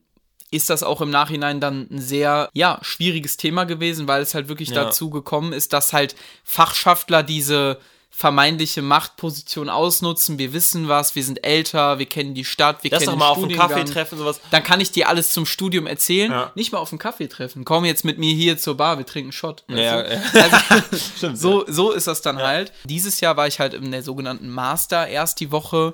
ist 0.51 0.69
das 0.69 0.83
auch 0.83 1.01
im 1.01 1.09
Nachhinein 1.09 1.59
dann 1.59 1.87
ein 1.91 1.99
sehr, 1.99 2.49
ja, 2.53 2.79
schwieriges 2.81 3.37
Thema 3.37 3.63
gewesen, 3.65 4.07
weil 4.07 4.21
es 4.21 4.33
halt 4.35 4.47
wirklich 4.47 4.69
Ja. 4.69 4.85
dazu 4.85 5.09
gekommen 5.09 5.53
ist, 5.53 5.73
dass 5.73 5.91
halt 5.93 6.15
Fachschaftler 6.43 7.23
diese 7.23 7.79
vermeintliche 8.17 8.81
Machtposition 8.81 9.69
ausnutzen. 9.69 10.37
Wir 10.37 10.53
wissen 10.53 10.87
was, 10.87 11.15
wir 11.15 11.23
sind 11.23 11.45
älter, 11.45 11.99
wir 11.99 12.05
kennen 12.05 12.33
die 12.33 12.45
Stadt, 12.45 12.81
wir 12.81 12.89
Lass 12.89 13.01
kennen 13.01 13.11
doch 13.11 13.19
mal 13.19 13.27
auf 13.27 13.37
einen 13.37 13.51
Studiengang. 13.51 13.69
Kaffee 13.69 13.91
treffen, 13.91 14.17
sowas. 14.17 14.39
Dann 14.51 14.63
kann 14.63 14.79
ich 14.79 14.91
dir 14.91 15.09
alles 15.09 15.33
zum 15.33 15.45
Studium 15.45 15.85
erzählen. 15.85 16.31
Ja. 16.31 16.51
Nicht 16.55 16.71
mal 16.71 16.77
auf 16.77 16.93
einen 16.93 16.99
Kaffee 16.99 17.27
treffen. 17.27 17.65
Komm 17.65 17.83
jetzt 17.83 18.05
mit 18.05 18.17
mir 18.17 18.33
hier 18.33 18.57
zur 18.57 18.77
Bar, 18.77 18.97
wir 18.97 19.05
trinken 19.05 19.33
Shot. 19.33 19.65
Ja, 19.67 19.77
ja. 19.77 20.21
Also, 20.33 20.97
Stimmt. 21.17 21.37
so, 21.37 21.65
so 21.67 21.91
ist 21.91 22.07
das 22.07 22.21
dann 22.21 22.37
halt. 22.37 22.71
Dieses 22.85 23.19
Jahr 23.19 23.35
war 23.35 23.47
ich 23.47 23.59
halt 23.59 23.73
in 23.73 23.91
der 23.91 24.01
sogenannten 24.01 24.49
Master 24.49 25.07
erst 25.07 25.41
die 25.41 25.51
Woche 25.51 25.93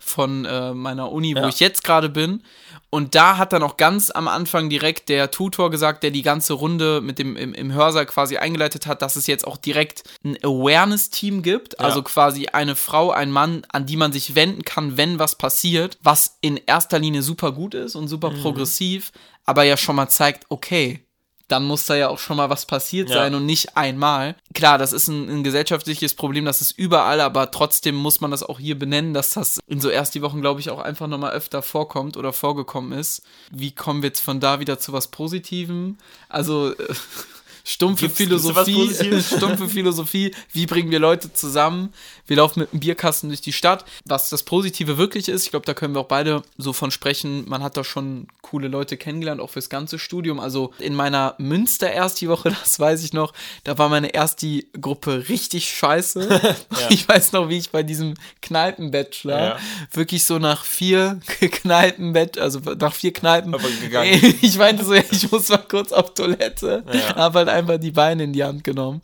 von 0.00 0.44
äh, 0.44 0.72
meiner 0.74 1.12
Uni, 1.12 1.34
wo 1.36 1.40
Ja. 1.42 1.48
ich 1.48 1.60
jetzt 1.60 1.84
gerade 1.84 2.08
bin. 2.08 2.42
Und 2.88 3.14
da 3.14 3.36
hat 3.36 3.52
dann 3.52 3.62
auch 3.62 3.76
ganz 3.76 4.10
am 4.10 4.26
Anfang 4.26 4.68
direkt 4.68 5.08
der 5.08 5.30
Tutor 5.30 5.70
gesagt, 5.70 6.02
der 6.02 6.10
die 6.10 6.22
ganze 6.22 6.54
Runde 6.54 7.00
mit 7.00 7.18
dem 7.20 7.36
im, 7.36 7.54
im 7.54 7.72
Hörsaal 7.72 8.06
quasi 8.06 8.36
eingeleitet 8.38 8.86
hat, 8.86 9.00
dass 9.02 9.14
es 9.14 9.28
jetzt 9.28 9.46
auch 9.46 9.56
direkt 9.56 10.02
ein 10.24 10.36
Awareness-Team 10.42 11.42
gibt. 11.42 11.78
Also 11.78 12.02
quasi 12.02 12.46
eine 12.48 12.74
Frau, 12.76 13.10
ein 13.12 13.30
Mann, 13.30 13.62
an 13.68 13.86
die 13.86 13.96
man 13.96 14.12
sich 14.12 14.34
wenden 14.34 14.62
kann, 14.62 14.96
wenn 14.96 15.18
was 15.18 15.36
passiert, 15.36 15.98
was 16.02 16.38
in 16.40 16.56
erster 16.66 16.98
Linie 16.98 17.22
super 17.22 17.52
gut 17.52 17.74
ist 17.74 17.94
und 17.94 18.08
super 18.08 18.30
Mhm. 18.30 18.40
progressiv, 18.40 19.12
aber 19.44 19.62
ja 19.64 19.76
schon 19.76 19.96
mal 19.96 20.08
zeigt, 20.08 20.46
okay, 20.48 21.04
dann 21.50 21.64
muss 21.64 21.86
da 21.86 21.94
ja 21.96 22.08
auch 22.08 22.18
schon 22.18 22.36
mal 22.36 22.50
was 22.50 22.66
passiert 22.66 23.08
Ja. 23.08 23.16
sein 23.16 23.34
und 23.34 23.46
nicht 23.46 23.76
einmal. 23.76 24.36
Klar, 24.54 24.78
das 24.78 24.92
ist 24.92 25.08
ein, 25.08 25.28
ein 25.28 25.44
gesellschaftliches 25.44 26.14
Problem, 26.14 26.44
das 26.44 26.60
ist 26.60 26.78
überall, 26.78 27.20
aber 27.20 27.50
trotzdem 27.50 27.94
muss 27.94 28.20
man 28.20 28.30
das 28.30 28.42
auch 28.42 28.58
hier 28.58 28.78
benennen, 28.78 29.14
dass 29.14 29.34
das 29.34 29.58
in 29.66 29.80
so 29.80 29.88
erst 29.90 30.14
die 30.14 30.22
Wochen, 30.22 30.40
glaube 30.40 30.60
ich, 30.60 30.70
auch 30.70 30.80
einfach 30.80 31.06
nochmal 31.06 31.32
öfter 31.32 31.62
vorkommt 31.62 32.16
oder 32.16 32.32
vorgekommen 32.32 32.92
ist. 32.98 33.22
Wie 33.50 33.72
kommen 33.74 34.02
wir 34.02 34.08
jetzt 34.08 34.20
von 34.20 34.40
da 34.40 34.60
wieder 34.60 34.78
zu 34.78 34.92
was 34.92 35.08
Positivem? 35.08 35.98
Also 36.28 36.72
stumpfe 37.70 38.06
Gibt's- 38.06 38.16
Philosophie, 38.18 38.90
stumpfe 39.36 39.68
Philosophie, 39.68 40.34
wie 40.52 40.66
bringen 40.66 40.90
wir 40.90 40.98
Leute 40.98 41.32
zusammen? 41.32 41.92
Wir 42.26 42.36
laufen 42.36 42.60
mit 42.60 42.72
einem 42.72 42.80
Bierkasten 42.80 43.28
durch 43.28 43.40
die 43.40 43.52
Stadt. 43.52 43.84
Was 44.04 44.28
das 44.30 44.42
Positive 44.44 44.98
wirklich 44.98 45.28
ist, 45.28 45.44
ich 45.44 45.50
glaube, 45.50 45.66
da 45.66 45.74
können 45.74 45.94
wir 45.94 46.00
auch 46.00 46.06
beide 46.08 46.42
so 46.58 46.72
von 46.72 46.90
sprechen. 46.90 47.48
Man 47.48 47.62
hat 47.62 47.76
da 47.76 47.82
schon 47.84 48.28
coole 48.42 48.68
Leute 48.68 48.96
kennengelernt, 48.96 49.40
auch 49.40 49.50
fürs 49.50 49.68
ganze 49.68 49.98
Studium. 49.98 50.38
Also 50.40 50.72
in 50.78 50.94
meiner 50.94 51.34
Münster 51.38 51.90
erste 51.92 52.28
Woche, 52.28 52.50
das 52.62 52.78
weiß 52.78 53.02
ich 53.04 53.12
noch, 53.12 53.32
da 53.64 53.78
war 53.78 53.88
meine 53.88 54.14
erste 54.14 54.62
Gruppe 54.80 55.28
richtig 55.28 55.68
scheiße. 55.68 56.28
Ich 56.90 57.08
weiß 57.08 57.32
noch, 57.32 57.48
wie 57.48 57.58
ich 57.58 57.70
bei 57.70 57.82
diesem 57.82 58.14
Kneipenbachelor 58.42 59.38
Ja. 59.40 59.58
wirklich 59.92 60.24
so 60.24 60.38
nach 60.38 60.64
vier 60.64 61.20
Kneipenbett, 61.40 62.38
also 62.38 62.60
nach 62.78 62.94
vier 62.94 63.12
Kneipen 63.12 63.54
Aber 63.54 63.68
gegangen. 63.80 64.34
ich 64.42 64.56
meinte 64.58 64.84
so, 64.84 64.94
ja, 64.94 65.02
ich 65.10 65.30
muss 65.30 65.48
mal 65.48 65.58
kurz 65.58 65.92
auf 65.92 66.14
Toilette. 66.14 66.84
Hab 67.14 67.34
halt 67.34 67.48
einfach 67.60 67.78
die 67.78 67.90
Beine 67.92 68.24
in 68.24 68.32
die 68.32 68.42
Hand 68.44 68.64
genommen. 68.64 69.00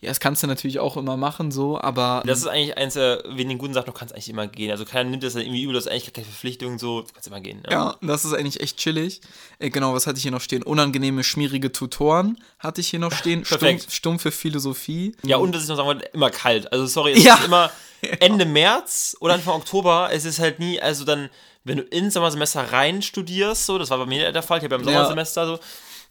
Ja, 0.00 0.08
das 0.10 0.20
kannst 0.20 0.42
du 0.42 0.46
natürlich 0.46 0.78
auch 0.78 0.96
immer 0.96 1.16
machen, 1.16 1.50
so, 1.50 1.80
aber. 1.80 2.22
Das 2.26 2.38
ist 2.38 2.46
eigentlich 2.46 2.76
eins 2.76 2.94
der 2.94 3.22
wenigen 3.28 3.58
guten 3.58 3.74
Sachen, 3.74 3.86
du 3.86 3.92
kannst 3.92 4.14
eigentlich 4.14 4.28
immer 4.28 4.46
gehen. 4.46 4.70
Also 4.70 4.84
keiner 4.84 5.10
nimmt 5.10 5.22
das 5.22 5.32
dann 5.32 5.42
irgendwie 5.42 5.62
übel, 5.62 5.74
das 5.74 5.86
ist 5.86 5.92
eigentlich 5.92 6.12
keine 6.12 6.26
Verpflichtung, 6.26 6.78
so, 6.78 7.02
du 7.02 7.08
kannst 7.12 7.26
immer 7.26 7.40
gehen. 7.40 7.58
ne? 7.62 7.68
ja, 7.72 7.96
das 8.02 8.24
ist 8.24 8.32
eigentlich 8.34 8.60
echt 8.60 8.76
chillig. 8.78 9.20
Äh, 9.58 9.70
genau, 9.70 9.94
was 9.94 10.06
hatte 10.06 10.16
ich 10.18 10.22
hier 10.22 10.30
noch 10.32 10.40
stehen? 10.40 10.62
Unangenehme, 10.62 11.24
schmierige 11.24 11.72
Tutoren 11.72 12.38
hatte 12.58 12.80
ich 12.80 12.88
hier 12.88 13.00
noch 13.00 13.12
stehen. 13.12 13.42
Perfekt. 13.48 13.80
Stumpf, 13.82 13.94
stumpfe 13.94 14.30
Philosophie. 14.30 15.16
Ja, 15.24 15.36
und 15.38 15.54
was 15.54 15.62
ich 15.64 15.68
noch 15.68 15.76
sagen 15.76 15.88
wollte, 15.88 16.04
immer 16.12 16.30
kalt. 16.30 16.70
Also 16.72 16.86
sorry, 16.86 17.12
es 17.12 17.24
Ja. 17.24 17.34
ist 17.34 17.44
immer 17.46 17.70
Ende 18.20 18.44
März 18.44 19.16
oder 19.20 19.34
Anfang 19.34 19.54
Oktober. 19.54 20.10
Es 20.12 20.24
ist 20.24 20.38
halt 20.38 20.58
nie, 20.58 20.80
also 20.80 21.04
dann, 21.04 21.30
wenn 21.64 21.78
du 21.78 21.82
ins 21.82 22.14
Sommersemester 22.14 22.70
rein 22.72 23.00
studierst, 23.02 23.66
so, 23.66 23.78
das 23.78 23.90
war 23.90 23.98
bei 23.98 24.06
mir 24.06 24.30
der 24.30 24.42
Fall, 24.42 24.58
ich 24.58 24.64
habe 24.64 24.74
ja 24.76 24.80
im 24.80 24.86
Ja. 24.86 24.92
Sommersemester 24.94 25.46
so, 25.46 25.58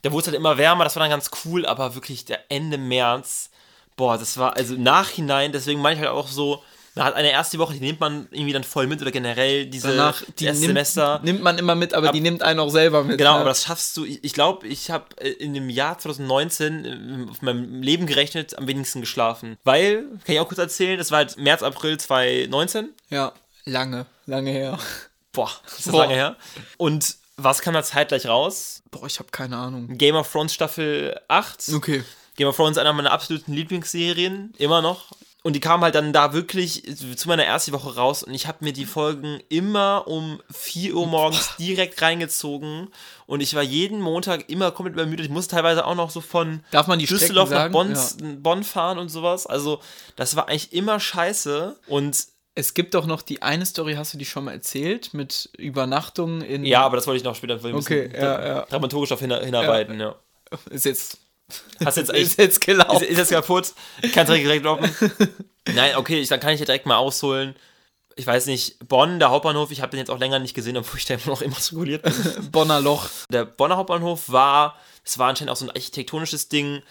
da 0.06 0.12
wurde 0.12 0.22
es 0.22 0.28
halt 0.28 0.38
immer 0.38 0.58
wärmer, 0.60 0.84
das 0.84 0.96
war 0.96 1.02
dann 1.02 1.10
ganz 1.10 1.32
cool, 1.44 1.66
aber 1.66 1.96
wirklich 1.96 2.26
der 2.26 2.40
Ende 2.50 2.78
März, 2.78 3.50
boah, 3.96 4.20
das 4.20 4.38
war, 4.38 4.56
also 4.56 4.76
im 4.76 4.84
Nachhinein, 4.84 5.52
deswegen 5.52 5.82
meine 5.82 5.96
ich 5.96 6.06
halt 6.06 6.16
auch 6.16 6.28
so, 6.28 6.62
man 6.94 7.06
hat 7.06 7.16
eine 7.16 7.32
erste 7.32 7.58
Woche, 7.58 7.74
die 7.74 7.80
nimmt 7.80 8.00
man 8.00 8.28
irgendwie 8.30 8.54
dann 8.54 8.64
voll 8.64 8.86
mit 8.86 9.02
oder 9.02 9.10
generell 9.12 9.66
diese 9.66 9.90
Danach, 9.90 10.22
die 10.38 10.46
erste 10.46 10.62
nimmt, 10.62 10.70
Semester. 10.70 11.20
nimmt 11.24 11.42
man 11.42 11.58
immer 11.58 11.74
mit, 11.74 11.96
aber 11.96 12.12
die 12.12 12.22
nimmt 12.22 12.44
einen 12.44 12.60
auch 12.60 12.70
selber 12.70 13.04
mit. 13.04 13.18
Genau, 13.18 13.34
ne? 13.34 13.40
aber 13.40 13.50
das 13.50 13.64
schaffst 13.64 13.98
du. 13.98 14.06
Ich, 14.06 14.24
ich 14.24 14.32
glaube, 14.32 14.66
ich 14.68 14.92
habe 14.92 15.14
in 15.22 15.54
dem 15.54 15.70
Jahr 15.70 15.98
2019 15.98 16.86
äh, 16.86 17.30
auf 17.30 17.42
meinem 17.42 17.82
Leben 17.82 18.06
gerechnet 18.06 18.58
am 18.58 18.68
wenigsten 18.68 19.02
geschlafen. 19.02 19.58
Weil, 19.66 20.04
kann 20.24 20.36
ich 20.36 20.40
auch 20.40 20.48
kurz 20.48 20.60
erzählen, 20.60 20.98
das 20.98 21.12
war 21.12 21.18
halt 21.18 21.36
März, 21.38 21.64
April 21.64 21.98
2019. 21.98 22.90
Ja, 23.10 23.34
lange, 23.66 24.06
lange 24.26 24.52
her. 24.52 24.80
Boah, 25.34 25.52
das 25.66 25.80
ist 25.80 25.92
Boah. 25.92 26.04
lange 26.04 26.14
her. 26.14 26.38
Und 26.78 27.18
was 27.38 27.62
kam 27.62 27.74
da 27.74 27.84
zeitgleich 27.84 28.28
raus? 28.28 28.82
Boah, 28.92 29.06
ich 29.06 29.20
habe 29.20 29.30
keine 29.32 29.58
Ahnung. 29.58 29.98
Game 29.98 30.16
of 30.16 30.32
Thrones 30.32 30.54
Staffel 30.54 31.20
8. 31.28 31.70
Okay. 31.74 32.04
Game 32.36 32.48
of 32.48 32.56
Thrones 32.56 32.78
einer 32.78 32.94
meiner 32.94 33.12
absoluten 33.12 33.54
Lieblingsserien, 33.54 34.54
immer 34.58 34.82
noch. 34.82 35.12
Und 35.44 35.54
die 35.54 35.60
kam 35.60 35.82
halt 35.82 35.94
dann 35.94 36.12
da 36.12 36.34
wirklich 36.34 36.84
zu 36.98 37.28
meiner 37.28 37.46
ersten 37.46 37.72
Woche 37.72 37.96
raus 37.96 38.24
und 38.24 38.34
ich 38.34 38.48
habe 38.48 38.66
mir 38.66 38.74
die 38.74 38.88
Folgen 38.88 39.40
immer 39.48 40.08
um 40.08 40.42
4 40.52 40.96
Uhr 40.96 41.06
morgens 41.06 41.56
direkt 41.60 42.02
reingezogen 42.02 42.88
und 43.28 43.42
ich 43.42 43.54
war 43.54 43.62
jeden 43.62 44.02
Montag 44.02 44.50
immer 44.50 44.72
komplett 44.72 44.96
übermüdet. 44.96 45.28
Ich 45.28 45.32
musste 45.32 45.54
teilweise 45.54 45.86
auch 45.86 45.94
noch 45.94 46.10
so 46.10 46.20
von 46.20 46.64
Darf 46.72 46.88
man 46.88 46.98
die 46.98 47.06
Düsseldorf 47.06 47.52
nach? 47.52 47.70
Bonn, 47.70 47.96
Bonn 48.42 48.64
fahren 48.64 48.98
und 48.98 49.10
sowas. 49.10 49.46
Also 49.46 49.82
das 50.16 50.36
war 50.36 50.50
eigentlich 50.50 50.74
immer 50.74 51.00
scheiße 51.00 51.76
und 51.86 52.26
Es 52.58 52.74
gibt 52.74 52.94
doch 52.94 53.06
noch 53.06 53.22
die 53.22 53.42
eine 53.42 53.66
Story, 53.66 53.96
hast 53.96 54.14
du 54.14 54.18
die 54.18 54.26
schon 54.26 54.46
mal 54.46 54.54
erzählt, 54.54 55.14
mit 55.14 55.50
Übernachtungen 55.58 56.42
in. 56.42 56.64
ja, 56.66 56.82
aber 56.84 56.96
das 56.96 57.06
wollte 57.06 57.18
ich 57.18 57.24
noch 57.24 57.36
später 57.36 57.60
ein 57.62 57.76
Okay, 57.76 58.10
ja, 58.14 58.46
ja. 58.46 58.62
dramaturgisch 58.66 59.12
auf 59.12 59.20
hin, 59.20 59.38
hinarbeiten. 59.38 60.00
Ja. 60.00 60.16
Ist 60.70 60.86
jetzt. 60.86 61.18
Hast 61.84 61.98
jetzt 61.98 62.10
Ist 62.14 62.38
jetzt 62.38 62.62
gelaufen. 62.62 63.04
Ist, 63.04 63.12
ist 63.12 63.18
jetzt 63.18 63.32
kaputt? 63.32 63.74
Kannst 64.14 64.30
direkt, 64.30 64.46
direkt 64.46 64.66
droppen? 64.66 64.90
Nein, 65.76 65.98
okay, 65.98 66.20
ich, 66.22 66.30
dann 66.30 66.40
kann 66.40 66.54
ich 66.54 66.62
ja 66.62 66.66
direkt 66.66 66.86
mal 66.86 66.96
ausholen. 66.96 67.56
Ich 68.16 68.26
weiß 68.26 68.46
nicht, 68.46 68.88
Bonn, 68.88 69.20
der 69.20 69.30
Hauptbahnhof, 69.30 69.72
ich 69.72 69.82
habe 69.82 69.92
den 69.92 70.00
jetzt 70.00 70.10
auch 70.10 70.20
länger 70.20 70.40
nicht 70.40 70.54
gesehen, 70.54 70.78
obwohl 70.78 70.98
ich 70.98 71.06
da 71.06 71.16
immer 71.16 71.28
noch 71.28 71.42
immatrikuliert 71.42 72.04
bin. 72.04 72.14
Bonner 72.52 72.80
Loch. 72.80 73.10
Der 73.30 73.44
Bonner 73.44 73.76
Hauptbahnhof 73.76 74.30
war, 74.30 74.80
es 75.04 75.20
war 75.20 75.28
anscheinend 75.28 75.52
auch 75.52 75.58
so 75.58 75.66
ein 75.66 75.72
architektonisches 75.72 76.48
Ding, 76.48 76.82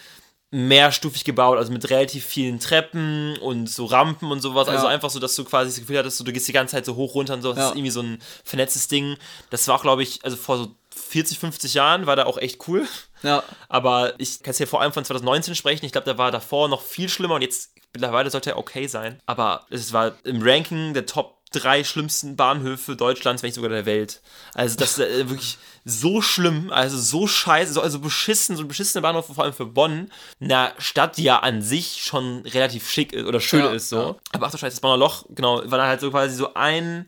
mehrstufig 0.55 1.25
gebaut, 1.25 1.59
also 1.59 1.73
mit 1.73 1.91
relativ 1.91 2.25
vielen 2.25 2.61
Treppen 2.61 3.37
und 3.39 3.69
so 3.69 3.87
Rampen 3.87 4.31
und 4.31 4.41
sowas. 4.41 4.69
Also 4.69 4.87
Ja. 4.87 4.93
einfach 4.93 5.11
so, 5.11 5.19
dass 5.19 5.35
du 5.35 5.45
quasi 5.45 5.71
das 5.71 5.81
Gefühl 5.81 5.99
hattest, 5.99 6.21
du 6.21 6.33
gehst 6.33 6.47
die 6.47 6.53
ganze 6.53 6.73
Zeit 6.77 6.85
so 6.87 6.95
hoch 6.95 7.15
runter 7.17 7.35
und 7.35 7.43
so. 7.43 7.51
Das 7.51 7.59
Ja. 7.59 7.69
ist 7.71 7.75
irgendwie 7.77 7.91
so 7.91 8.01
ein 8.03 8.19
vernetztes 8.45 8.87
Ding. 8.87 9.17
Das 9.51 9.67
war 9.67 9.77
auch, 9.77 9.83
glaube 9.83 10.05
ich, 10.05 10.25
also 10.25 10.37
vor 10.37 10.57
so 10.59 10.69
40, 10.95 11.41
50 11.41 11.75
Jahren 11.75 12.07
war 12.07 12.15
da 12.15 12.25
auch 12.27 12.39
echt 12.39 12.69
cool. 12.69 12.87
Ja. 13.25 13.43
Aber 13.69 14.15
ich 14.19 14.39
kann 14.45 14.51
jetzt 14.51 14.59
hier 14.59 14.69
vor 14.69 14.81
allem 14.81 14.93
von 14.93 15.05
2019 15.05 15.57
sprechen. 15.57 15.85
Ich 15.87 15.93
glaube, 15.93 16.05
der 16.05 16.19
war 16.19 16.31
davor 16.31 16.69
noch 16.69 16.83
viel 16.83 17.09
schlimmer 17.09 17.35
und 17.35 17.43
jetzt 17.43 17.73
mittlerweile 17.93 18.31
sollte 18.31 18.51
er 18.51 18.59
okay 18.59 18.87
sein. 18.87 19.21
Aber 19.27 19.67
es 19.71 19.93
war 19.93 20.13
im 20.23 20.41
Ranking 20.41 20.95
der 20.95 21.07
Top 21.07 21.34
drei 21.55 21.85
schlimmsten 21.85 22.37
Bahnhöfe 22.37 22.97
Deutschlands, 22.97 23.43
wenn 23.43 23.49
nicht 23.49 23.55
sogar 23.55 23.71
der 23.71 23.87
Welt. 23.87 24.21
Also 24.53 24.77
das 24.77 24.99
ist 24.99 25.01
äh, 25.01 25.29
wirklich 25.29 25.59
so 25.85 26.23
schlimm, 26.23 26.71
also 26.71 26.99
so 26.99 27.27
scheiße, 27.27 27.73
so, 27.75 27.81
also 27.81 27.99
beschissen, 27.99 28.57
so 28.57 28.63
ein 28.63 28.69
beschissener 28.69 29.03
Bahnhof, 29.03 29.27
vor 29.27 29.45
allem 29.45 29.53
für 29.53 29.67
Bonn, 29.67 30.11
einer 30.41 30.73
Stadt, 30.79 31.17
die 31.17 31.25
ja 31.25 31.41
an 31.41 31.63
sich 31.63 32.03
schon 32.05 32.41
relativ 32.47 32.89
schick 32.91 33.13
ist 33.13 33.27
oder 33.27 33.41
schön 33.41 33.61
Ja, 33.61 33.73
ist 33.73 33.89
so. 33.91 33.97
ja. 33.97 34.15
Aber 34.33 34.47
ach 34.47 34.51
du 34.51 34.59
Scheiße, 34.59 34.77
das 34.77 34.81
Bonner 34.81 34.97
Loch, 34.97 35.25
genau, 35.29 35.63
war 35.71 35.79
da 35.79 35.87
halt 35.87 36.01
so 36.01 36.11
quasi 36.11 36.35
so 36.35 36.55
ein 36.55 37.07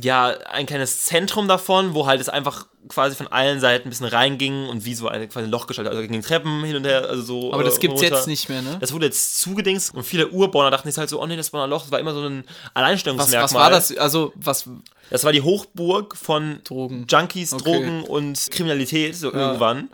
ja, 0.00 0.28
ein 0.50 0.66
kleines 0.66 1.02
Zentrum 1.02 1.48
davon, 1.48 1.94
wo 1.94 2.06
halt 2.06 2.20
es 2.20 2.28
einfach 2.28 2.66
quasi 2.88 3.16
von 3.16 3.26
allen 3.28 3.60
Seiten 3.60 3.88
ein 3.88 3.90
bisschen 3.90 4.06
reinging 4.06 4.68
und 4.68 4.84
wie 4.84 4.94
so 4.94 5.08
eine 5.08 5.28
quasi 5.28 5.46
ein 5.46 5.50
Loch 5.50 5.66
gestaltet, 5.66 5.92
also 5.94 6.06
gegen 6.06 6.22
Treppen 6.22 6.64
hin 6.64 6.76
und 6.76 6.84
her, 6.84 7.06
also 7.08 7.22
so. 7.22 7.52
Aber 7.52 7.64
das 7.64 7.76
äh, 7.78 7.80
gibt's 7.80 8.02
runter. 8.02 8.16
jetzt 8.16 8.26
nicht 8.26 8.48
mehr, 8.48 8.62
ne? 8.62 8.76
Das 8.80 8.92
wurde 8.92 9.06
jetzt 9.06 9.40
zugedingst 9.40 9.94
und 9.94 10.04
viele 10.04 10.28
Urbauer 10.28 10.70
dachten 10.70 10.88
sich 10.88 10.98
halt 10.98 11.08
so, 11.10 11.20
oh 11.20 11.26
nee, 11.26 11.36
das 11.36 11.50
Bonner 11.50 11.66
Loch, 11.66 11.82
das 11.82 11.90
war 11.90 11.98
immer 11.98 12.14
so 12.14 12.22
ein 12.22 12.44
Was, 12.46 12.70
Alleinstellungsmerkmal. 12.74 13.42
was 13.44 13.54
war 13.54 13.70
das? 13.70 13.96
Also, 13.96 14.32
was. 14.36 14.68
Das 15.10 15.24
war 15.24 15.32
die 15.32 15.42
Hochburg 15.42 16.16
von 16.16 16.60
Drogen. 16.64 17.06
Junkies, 17.08 17.52
Okay. 17.52 17.64
Drogen 17.64 18.02
und 18.04 18.48
Kriminalität, 18.50 19.16
so 19.16 19.32
irgendwann. 19.32 19.88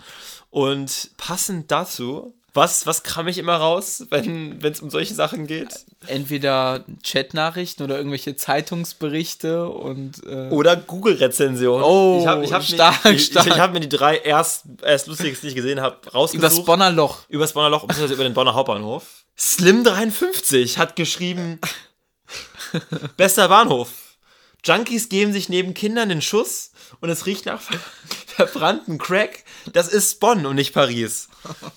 Und 0.51 1.11
passend 1.17 1.71
dazu, 1.71 2.35
was, 2.55 2.87
was 2.87 3.03
kram 3.03 3.27
ich 3.27 3.39
immer 3.39 3.57
raus, 3.57 4.07
wenn 4.11 4.61
es 4.63 4.81
um 4.81 4.89
solche 4.89 5.13
Sachen 5.13 5.49
geht? 5.49 5.69
Entweder 6.07 6.85
Chatnachrichten 7.03 7.85
oder 7.85 7.97
irgendwelche 7.97 8.37
Zeitungsberichte 8.37 9.69
und. 9.69 10.25
Äh, 10.25 10.51
Oder 10.51 10.77
Google-Rezension. 10.77 11.83
Oh, 11.83 12.19
ich 12.21 12.27
habe 12.27 12.45
ich 12.45 12.53
hab 12.53 12.63
stark, 12.63 13.05
mir, 13.05 13.11
ich, 13.13 13.27
stark. 13.27 13.47
Ich, 13.47 13.53
ich 13.55 13.59
hab 13.59 13.73
mir 13.73 13.81
die 13.81 13.89
drei 13.89 14.19
erst, 14.19 14.67
erst 14.83 15.09
lustigsten, 15.09 15.49
die 15.49 15.49
ich 15.49 15.57
gesehen 15.57 15.81
habe, 15.81 15.97
rausgesucht. 16.11 16.53
übers 16.53 16.65
Bonner 16.65 16.91
Loch. 16.93 17.19
Übers 17.29 17.53
Bonner 17.53 17.71
Loch, 17.71 17.87
beziehungsweise 17.87 18.15
über 18.15 18.25
den 18.25 18.35
Bonner 18.35 18.55
Hauptbahnhof. 18.55 19.25
Slim53 19.37 20.79
hat 20.79 20.95
geschrieben, 20.95 21.59
bester 23.17 23.49
Bahnhof. 23.49 23.91
Junkies 24.65 25.09
geben 25.09 25.33
sich 25.33 25.49
neben 25.49 25.75
Kindern 25.75 26.09
den 26.09 26.23
Schuss 26.23 26.71
und 27.01 27.09
es 27.09 27.27
riecht 27.27 27.47
nach 27.47 27.61
ver 27.61 27.79
verbrannten 28.27 28.99
Crack. 28.99 29.45
Das 29.73 29.89
ist 29.89 30.19
Bonn 30.19 30.45
und 30.47 30.57
nicht 30.57 30.75
Paris. 30.75 31.29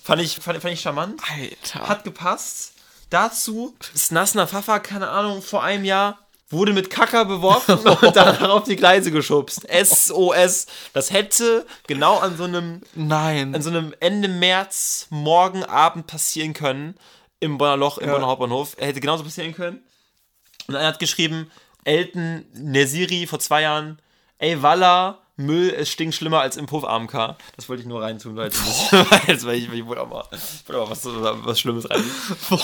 Fand 0.02 0.20
ich, 0.22 0.36
fand, 0.36 0.60
fand 0.60 0.74
ich 0.74 0.80
charmant. 0.80 1.20
Alter. 1.30 1.88
Hat 1.88 2.04
gepasst. 2.04 2.72
Dazu, 3.10 3.74
Snasna 3.96 4.46
Pfaffer, 4.46 4.80
keine 4.80 5.08
Ahnung, 5.08 5.40
vor 5.40 5.62
einem 5.62 5.84
Jahr 5.84 6.18
wurde 6.50 6.72
mit 6.72 6.90
Kacker 6.90 7.24
beworfen 7.24 7.78
und 8.02 8.16
dann 8.16 8.44
auf 8.46 8.64
die 8.64 8.76
Gleise 8.76 9.10
geschubst. 9.10 9.66
SOS. 9.70 10.66
Das 10.92 11.10
hätte 11.10 11.66
genau 11.86 12.18
an 12.18 12.36
so 12.36 12.44
einem 12.44 12.80
Nein. 12.94 13.54
an 13.54 13.62
so 13.62 13.70
einem 13.70 13.94
Ende 14.00 14.28
März 14.28 15.06
morgen 15.10 15.64
Abend 15.64 16.06
passieren 16.06 16.54
können 16.54 16.94
im 17.40 17.58
Bonner 17.58 17.76
Loch, 17.76 17.98
im 17.98 18.10
Bonner 18.10 18.26
Hauptbahnhof. 18.26 18.74
Er 18.78 18.88
hätte 18.88 19.00
genauso 19.00 19.24
passieren 19.24 19.54
können. 19.54 19.82
Und 20.66 20.76
einer 20.76 20.88
hat 20.88 20.98
geschrieben, 20.98 21.50
Elton 21.84 22.44
Nesiri 22.54 23.26
vor 23.26 23.38
zwei 23.38 23.62
Jahren, 23.62 23.98
ey 24.38 24.62
Walla, 24.62 25.18
Müll, 25.36 25.72
es 25.76 25.88
stinkt 25.88 26.16
schlimmer 26.16 26.40
als 26.40 26.56
im 26.56 26.66
Puff 26.66 26.84
AMK. 26.84 27.36
Das 27.54 27.68
wollte 27.68 27.82
ich 27.82 27.88
nur 27.88 28.02
reintun, 28.02 28.34
weil 28.34 28.50
jetzt, 29.28 29.46
weil 29.46 29.56
ich, 29.56 29.72
ich 29.72 29.86
wollte 29.86 30.02
auch 30.02 30.08
mal, 30.08 30.24
wollte 30.66 30.82
auch 30.82 30.90
was, 30.90 31.04
was 31.04 31.60
Schlimmes 31.60 31.88
rein. 31.88 32.02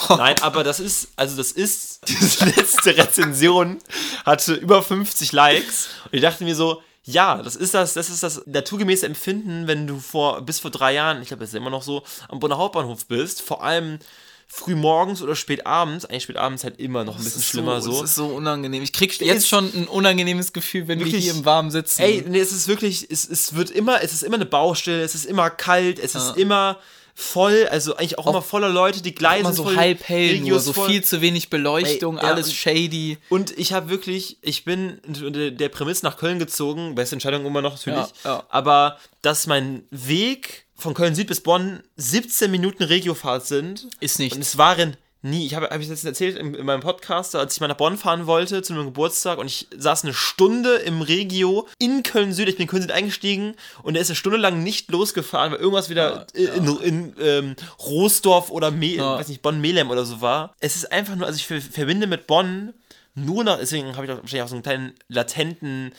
Nein, 0.08 0.34
aber 0.42 0.64
das 0.64 0.80
ist, 0.80 1.12
also 1.14 1.36
das 1.36 1.52
ist, 1.52 2.00
diese 2.08 2.44
letzte 2.56 2.96
Rezension 2.96 3.78
hatte 4.26 4.54
über 4.54 4.82
50 4.82 5.30
Likes 5.30 5.88
und 6.06 6.14
ich 6.14 6.20
dachte 6.22 6.42
mir 6.42 6.56
so, 6.56 6.82
ja, 7.04 7.42
das 7.42 7.54
ist 7.54 7.74
das, 7.74 7.94
das 7.94 8.10
ist 8.10 8.22
das 8.22 8.42
naturgemäße 8.46 9.06
Empfinden, 9.06 9.68
wenn 9.68 9.86
du 9.86 10.00
vor, 10.00 10.40
bis 10.40 10.58
vor 10.58 10.70
drei 10.72 10.94
Jahren, 10.94 11.22
ich 11.22 11.28
glaube, 11.28 11.42
das 11.42 11.50
ist 11.50 11.54
immer 11.54 11.70
noch 11.70 11.82
so, 11.82 12.02
am 12.28 12.40
Bonner 12.40 12.58
Hauptbahnhof 12.58 13.06
bist, 13.06 13.40
vor 13.42 13.62
allem 13.62 13.98
früh 14.46 14.74
morgens 14.76 15.20
oder 15.22 15.34
spät 15.36 15.66
abends, 15.66 16.04
eigentlich 16.04 16.22
spät 16.24 16.36
abends 16.36 16.64
halt 16.64 16.78
immer 16.78 17.04
noch 17.04 17.16
ein 17.18 17.24
bisschen 17.24 17.42
schlimmer 17.42 17.80
so. 17.80 17.92
so. 17.92 18.00
Das 18.02 18.10
ist 18.10 18.16
so 18.16 18.26
unangenehm. 18.26 18.82
Ich 18.82 18.92
krieg 18.92 19.18
jetzt 19.20 19.38
Ist- 19.38 19.48
schon 19.48 19.64
ein 19.74 19.88
unangenehmes 19.88 20.52
Gefühl, 20.52 20.86
wenn 20.88 20.98
wir 21.00 21.06
Wirklich? 21.06 21.24
hier 21.24 21.34
im 21.34 21.44
Warmen 21.44 21.70
sitzen. 21.70 22.02
Ey, 22.02 22.24
nee, 22.28 22.38
es 22.40 22.52
ist 22.52 22.68
wirklich, 22.68 23.06
es, 23.10 23.28
es 23.28 23.54
wird 23.54 23.70
immer, 23.70 24.02
es 24.02 24.12
ist 24.12 24.22
immer 24.22 24.36
eine 24.36 24.46
Baustelle, 24.46 25.02
es 25.02 25.14
ist 25.14 25.24
immer 25.26 25.50
kalt, 25.50 25.98
es 25.98 26.14
ist 26.14 26.36
immer 26.36 26.78
voll, 27.16 27.68
also 27.70 27.96
eigentlich 27.96 28.18
auch, 28.18 28.26
immer 28.26 28.42
voller 28.42 28.68
Leute, 28.70 29.00
die 29.00 29.14
Gleise 29.14 29.40
immer 29.42 29.52
so 29.52 29.62
voll, 29.62 29.76
halb 29.76 30.02
hell 30.08 30.40
nur, 30.40 30.58
so 30.58 30.72
voll. 30.72 30.88
viel 30.88 31.04
zu 31.04 31.20
wenig 31.20 31.48
Beleuchtung, 31.48 32.16
Ey, 32.18 32.24
ja, 32.24 32.30
alles 32.32 32.48
und- 32.48 32.54
shady. 32.54 33.18
Und 33.28 33.56
ich 33.56 33.72
habe 33.72 33.88
wirklich, 33.88 34.38
ich 34.42 34.64
bin 34.64 34.98
unter 35.24 35.52
der 35.52 35.68
Prämisse 35.68 36.04
nach 36.04 36.16
Köln 36.16 36.40
gezogen, 36.40 36.96
beste 36.96 37.14
Entscheidung 37.14 37.46
immer 37.46 37.62
noch 37.62 37.74
natürlich, 37.74 38.08
Ja, 38.24 38.30
ja. 38.38 38.44
aber 38.48 38.98
dass 39.22 39.46
mein 39.46 39.84
Weg 39.92 40.66
von 40.76 40.94
Köln 40.94 41.14
Süd 41.14 41.28
bis 41.28 41.40
Bonn 41.40 41.82
17 41.96 42.50
Minuten 42.50 42.82
Regiofahrt 42.82 43.46
sind. 43.46 43.88
Ist 44.00 44.18
nicht. 44.18 44.34
Und 44.34 44.40
es 44.42 44.58
waren 44.58 44.96
nie, 45.22 45.46
ich 45.46 45.54
habe 45.54 45.68
hab 45.70 45.80
ich 45.80 45.88
das 45.88 46.04
erzählt 46.04 46.36
in, 46.36 46.52
in 46.54 46.66
meinem 46.66 46.80
Podcast, 46.82 47.34
als 47.34 47.54
ich 47.54 47.60
mal 47.60 47.68
nach 47.68 47.78
Bonn 47.78 47.96
fahren 47.96 48.26
wollte 48.26 48.60
zu 48.60 48.74
einem 48.74 48.84
Geburtstag 48.84 49.38
und 49.38 49.46
ich 49.46 49.66
saß 49.74 50.04
eine 50.04 50.12
Stunde 50.12 50.74
im 50.74 51.00
Regio 51.00 51.66
in 51.78 52.02
Köln 52.02 52.34
Süd, 52.34 52.46
ich 52.50 52.56
bin 52.56 52.64
in 52.64 52.68
Köln 52.68 52.82
Süd 52.82 52.92
eingestiegen 52.92 53.54
und 53.82 53.94
er 53.94 54.02
ist 54.02 54.10
eine 54.10 54.16
Stunde 54.16 54.36
lang 54.36 54.62
nicht 54.62 54.90
losgefahren, 54.90 55.52
weil 55.52 55.60
irgendwas 55.60 55.88
wieder 55.88 56.26
in, 56.34 56.66
in 56.82 57.14
ähm, 57.18 57.56
Roosdorf 57.80 58.50
oder 58.50 58.70
Me 58.70 58.96
Ja. 58.96 59.16
weiß 59.16 59.28
nicht, 59.28 59.40
Bonn-Melem 59.40 59.88
oder 59.90 60.04
so 60.04 60.20
war. 60.20 60.52
Es 60.60 60.76
ist 60.76 60.92
einfach 60.92 61.16
nur, 61.16 61.26
also 61.26 61.36
ich 61.38 61.46
ver- 61.46 61.60
verbinde 61.62 62.06
mit 62.06 62.26
Bonn 62.26 62.74
nur 63.14 63.44
noch, 63.44 63.58
deswegen 63.58 63.96
habe 63.96 64.04
ich 64.04 64.12
auch 64.12 64.16
wahrscheinlich 64.20 64.42
auch 64.42 64.48
so 64.48 64.56
einen 64.56 64.62
kleinen 64.62 64.92
latenten 65.08 65.92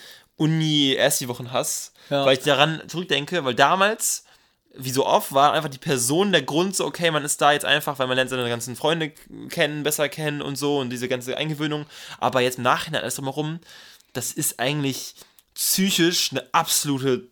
Uni-Ersti-Wochen-Hass, 0.69 1.93
Ja. 2.09 2.25
weil 2.25 2.37
ich 2.37 2.43
daran 2.43 2.81
zurückdenke, 2.87 3.43
weil 3.45 3.55
damals, 3.55 4.25
wie 4.77 4.91
so 4.91 5.05
oft, 5.05 5.33
war 5.33 5.53
einfach 5.53 5.69
die 5.69 5.77
Person 5.77 6.31
der 6.31 6.41
Grund 6.41 6.75
so, 6.75 6.85
okay, 6.85 7.11
man 7.11 7.23
ist 7.23 7.41
da 7.41 7.51
jetzt 7.51 7.65
einfach, 7.65 7.99
weil 7.99 8.07
man 8.07 8.15
lernt 8.15 8.29
seine 8.29 8.47
ganzen 8.49 8.75
Freunde 8.75 9.11
kennen, 9.49 9.83
besser 9.83 10.09
kennen 10.09 10.41
und 10.41 10.57
so 10.57 10.79
und 10.79 10.89
diese 10.89 11.07
ganze 11.07 11.37
Eingewöhnung, 11.37 11.85
aber 12.19 12.41
jetzt 12.41 12.57
im 12.57 12.63
Nachhinein 12.63 13.01
alles 13.01 13.15
drumherum, 13.15 13.59
das 14.13 14.31
ist 14.31 14.59
eigentlich 14.59 15.15
psychisch 15.53 16.31
eine 16.31 16.53
absolute 16.53 17.27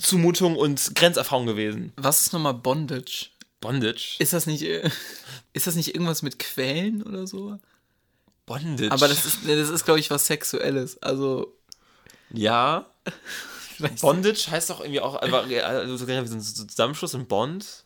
Zumutung 0.00 0.56
und 0.56 0.94
Grenzerfahrung 0.94 1.46
gewesen. 1.46 1.92
Was 1.96 2.22
ist 2.22 2.32
nochmal 2.32 2.54
Bondage? 2.54 3.28
Bondage? 3.60 4.16
Ist 4.18 4.32
das 4.32 4.46
nicht, 4.46 4.62
ist 5.52 5.66
das 5.66 5.74
nicht 5.74 5.94
irgendwas 5.94 6.22
mit 6.22 6.38
Quellen 6.38 7.02
oder 7.02 7.26
so? 7.26 7.58
Bondage? 8.44 8.92
Aber 8.92 9.08
das 9.08 9.24
ist, 9.24 9.38
das 9.46 9.70
ist 9.70 9.84
glaube 9.84 10.00
ich, 10.00 10.10
was 10.10 10.26
Sexuelles. 10.26 11.02
Also, 11.02 11.54
Ja. 12.30 12.86
Bondage 14.00 14.50
heißt 14.50 14.70
doch 14.70 14.80
irgendwie 14.80 15.00
auch 15.00 15.14
einfach 15.16 15.44
also 15.48 15.96
so 15.96 16.06
wie 16.08 16.26
so 16.26 16.34
ein 16.34 16.40
Zusammenschluss 16.40 17.14
in 17.14 17.26
Bond. 17.26 17.84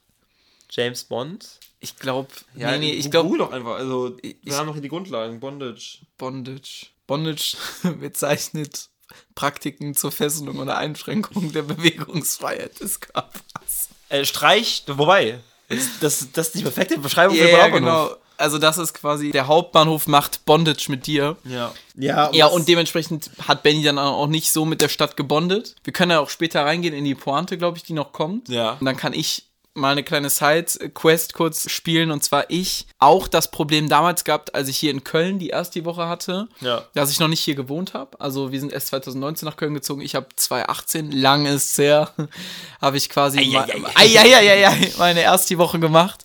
James 0.72 1.02
Bond. 1.04 1.58
ich 1.80 1.96
glaube, 1.96 2.28
Ja, 2.54 2.70
nee, 2.72 2.78
nee, 2.78 2.92
ich 2.92 3.10
glaube, 3.10 3.36
doch 3.38 3.50
einfach. 3.52 3.72
Also, 3.76 4.16
wir 4.22 4.34
ich- 4.44 4.52
haben 4.54 4.66
noch 4.66 4.74
hier 4.74 4.82
die 4.82 4.88
Grundlagen. 4.88 5.40
Bondage. 5.40 5.98
Bondage. 6.16 6.86
Bondage 7.08 7.56
bezeichnet 8.00 8.88
Praktiken 9.34 9.94
zur 9.96 10.12
Fesselung 10.12 10.58
oder 10.58 10.76
Einschränkung 10.78 11.52
der 11.52 11.62
Bewegungsfreiheit 11.62 12.78
des 12.78 13.00
Körpers. 13.00 13.88
Äh, 14.08 14.24
Streich, 14.24 14.84
wobei. 14.86 15.40
Das, 15.68 15.78
das, 16.00 16.28
das 16.32 16.46
ist 16.48 16.54
die 16.56 16.62
perfekte 16.62 16.98
Beschreibung 16.98 17.36
Ja, 17.36 17.46
für 17.46 17.62
Hauptbahnhof. 17.62 18.08
genau. 18.10 18.16
Also 18.40 18.58
das 18.58 18.78
ist 18.78 18.94
quasi, 18.94 19.30
der 19.30 19.46
Hauptbahnhof 19.46 20.06
macht 20.06 20.44
Bondage 20.46 20.86
mit 20.88 21.06
dir. 21.06 21.36
Ja. 21.44 21.72
Ja, 21.96 22.30
Ja, 22.32 22.46
das- 22.46 22.54
und 22.54 22.68
dementsprechend 22.68 23.30
hat 23.46 23.62
Benny 23.62 23.82
dann 23.82 23.98
auch 23.98 24.26
nicht 24.26 24.50
so 24.52 24.64
mit 24.64 24.80
der 24.80 24.88
Stadt 24.88 25.16
gebondet. 25.16 25.74
Wir 25.84 25.92
können 25.92 26.10
ja 26.12 26.20
auch 26.20 26.30
später 26.30 26.64
reingehen 26.64 26.94
in 26.94 27.04
die 27.04 27.14
Pointe, 27.14 27.58
glaube 27.58 27.76
ich, 27.76 27.82
die 27.84 27.92
noch 27.92 28.12
kommt. 28.12 28.48
Ja. 28.48 28.72
Und 28.80 28.84
dann 28.86 28.96
kann 28.96 29.12
ich 29.12 29.44
mal 29.72 29.92
eine 29.92 30.02
kleine 30.02 30.28
Side-Quest 30.30 31.32
kurz 31.32 31.70
spielen. 31.70 32.10
Und 32.10 32.24
zwar 32.24 32.44
ich 32.50 32.86
auch 32.98 33.28
das 33.28 33.50
Problem 33.52 33.88
damals 33.88 34.24
gehabt, 34.24 34.52
als 34.54 34.68
ich 34.68 34.76
hier 34.76 34.90
in 34.90 35.04
Köln 35.04 35.38
die 35.38 35.48
erste 35.50 35.84
Woche 35.84 36.08
hatte, 36.08 36.48
Ja. 36.60 36.82
dass 36.94 37.12
ich 37.12 37.20
noch 37.20 37.28
nicht 37.28 37.40
hier 37.40 37.54
gewohnt 37.54 37.94
habe. 37.94 38.20
Also 38.20 38.50
wir 38.50 38.58
sind 38.58 38.72
erst 38.72 38.88
2019 38.88 39.46
nach 39.48 39.56
Köln 39.56 39.72
gezogen. 39.74 40.00
Ich 40.00 40.16
habe 40.16 40.26
2018, 40.34 41.12
lang 41.12 41.46
ist 41.46 41.70
es 41.70 41.78
her, 41.78 42.12
habe 42.82 42.96
ich 42.96 43.08
quasi 43.08 43.40
ma- 43.46 43.66
Eieieiei, 43.94 44.92
meine 44.98 45.20
erste 45.22 45.56
Woche 45.58 45.78
gemacht 45.78 46.24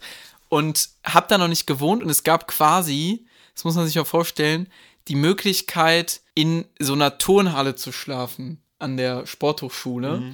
und 0.55 0.89
habe 1.03 1.27
da 1.29 1.37
noch 1.37 1.47
nicht 1.49 1.67
gewohnt. 1.67 2.01
Und 2.03 2.09
es 2.09 2.23
gab 2.23 2.47
quasi, 2.47 3.25
das 3.53 3.63
muss 3.65 3.75
man 3.75 3.85
sich 3.85 3.95
mal 3.95 4.05
vorstellen, 4.05 4.67
die 5.09 5.15
Möglichkeit, 5.15 6.21
in 6.33 6.65
so 6.79 6.93
einer 6.93 7.17
Turnhalle 7.17 7.75
zu 7.75 7.91
schlafen 7.91 8.61
an 8.79 8.95
der 8.97 9.25
Sporthochschule. 9.27 10.33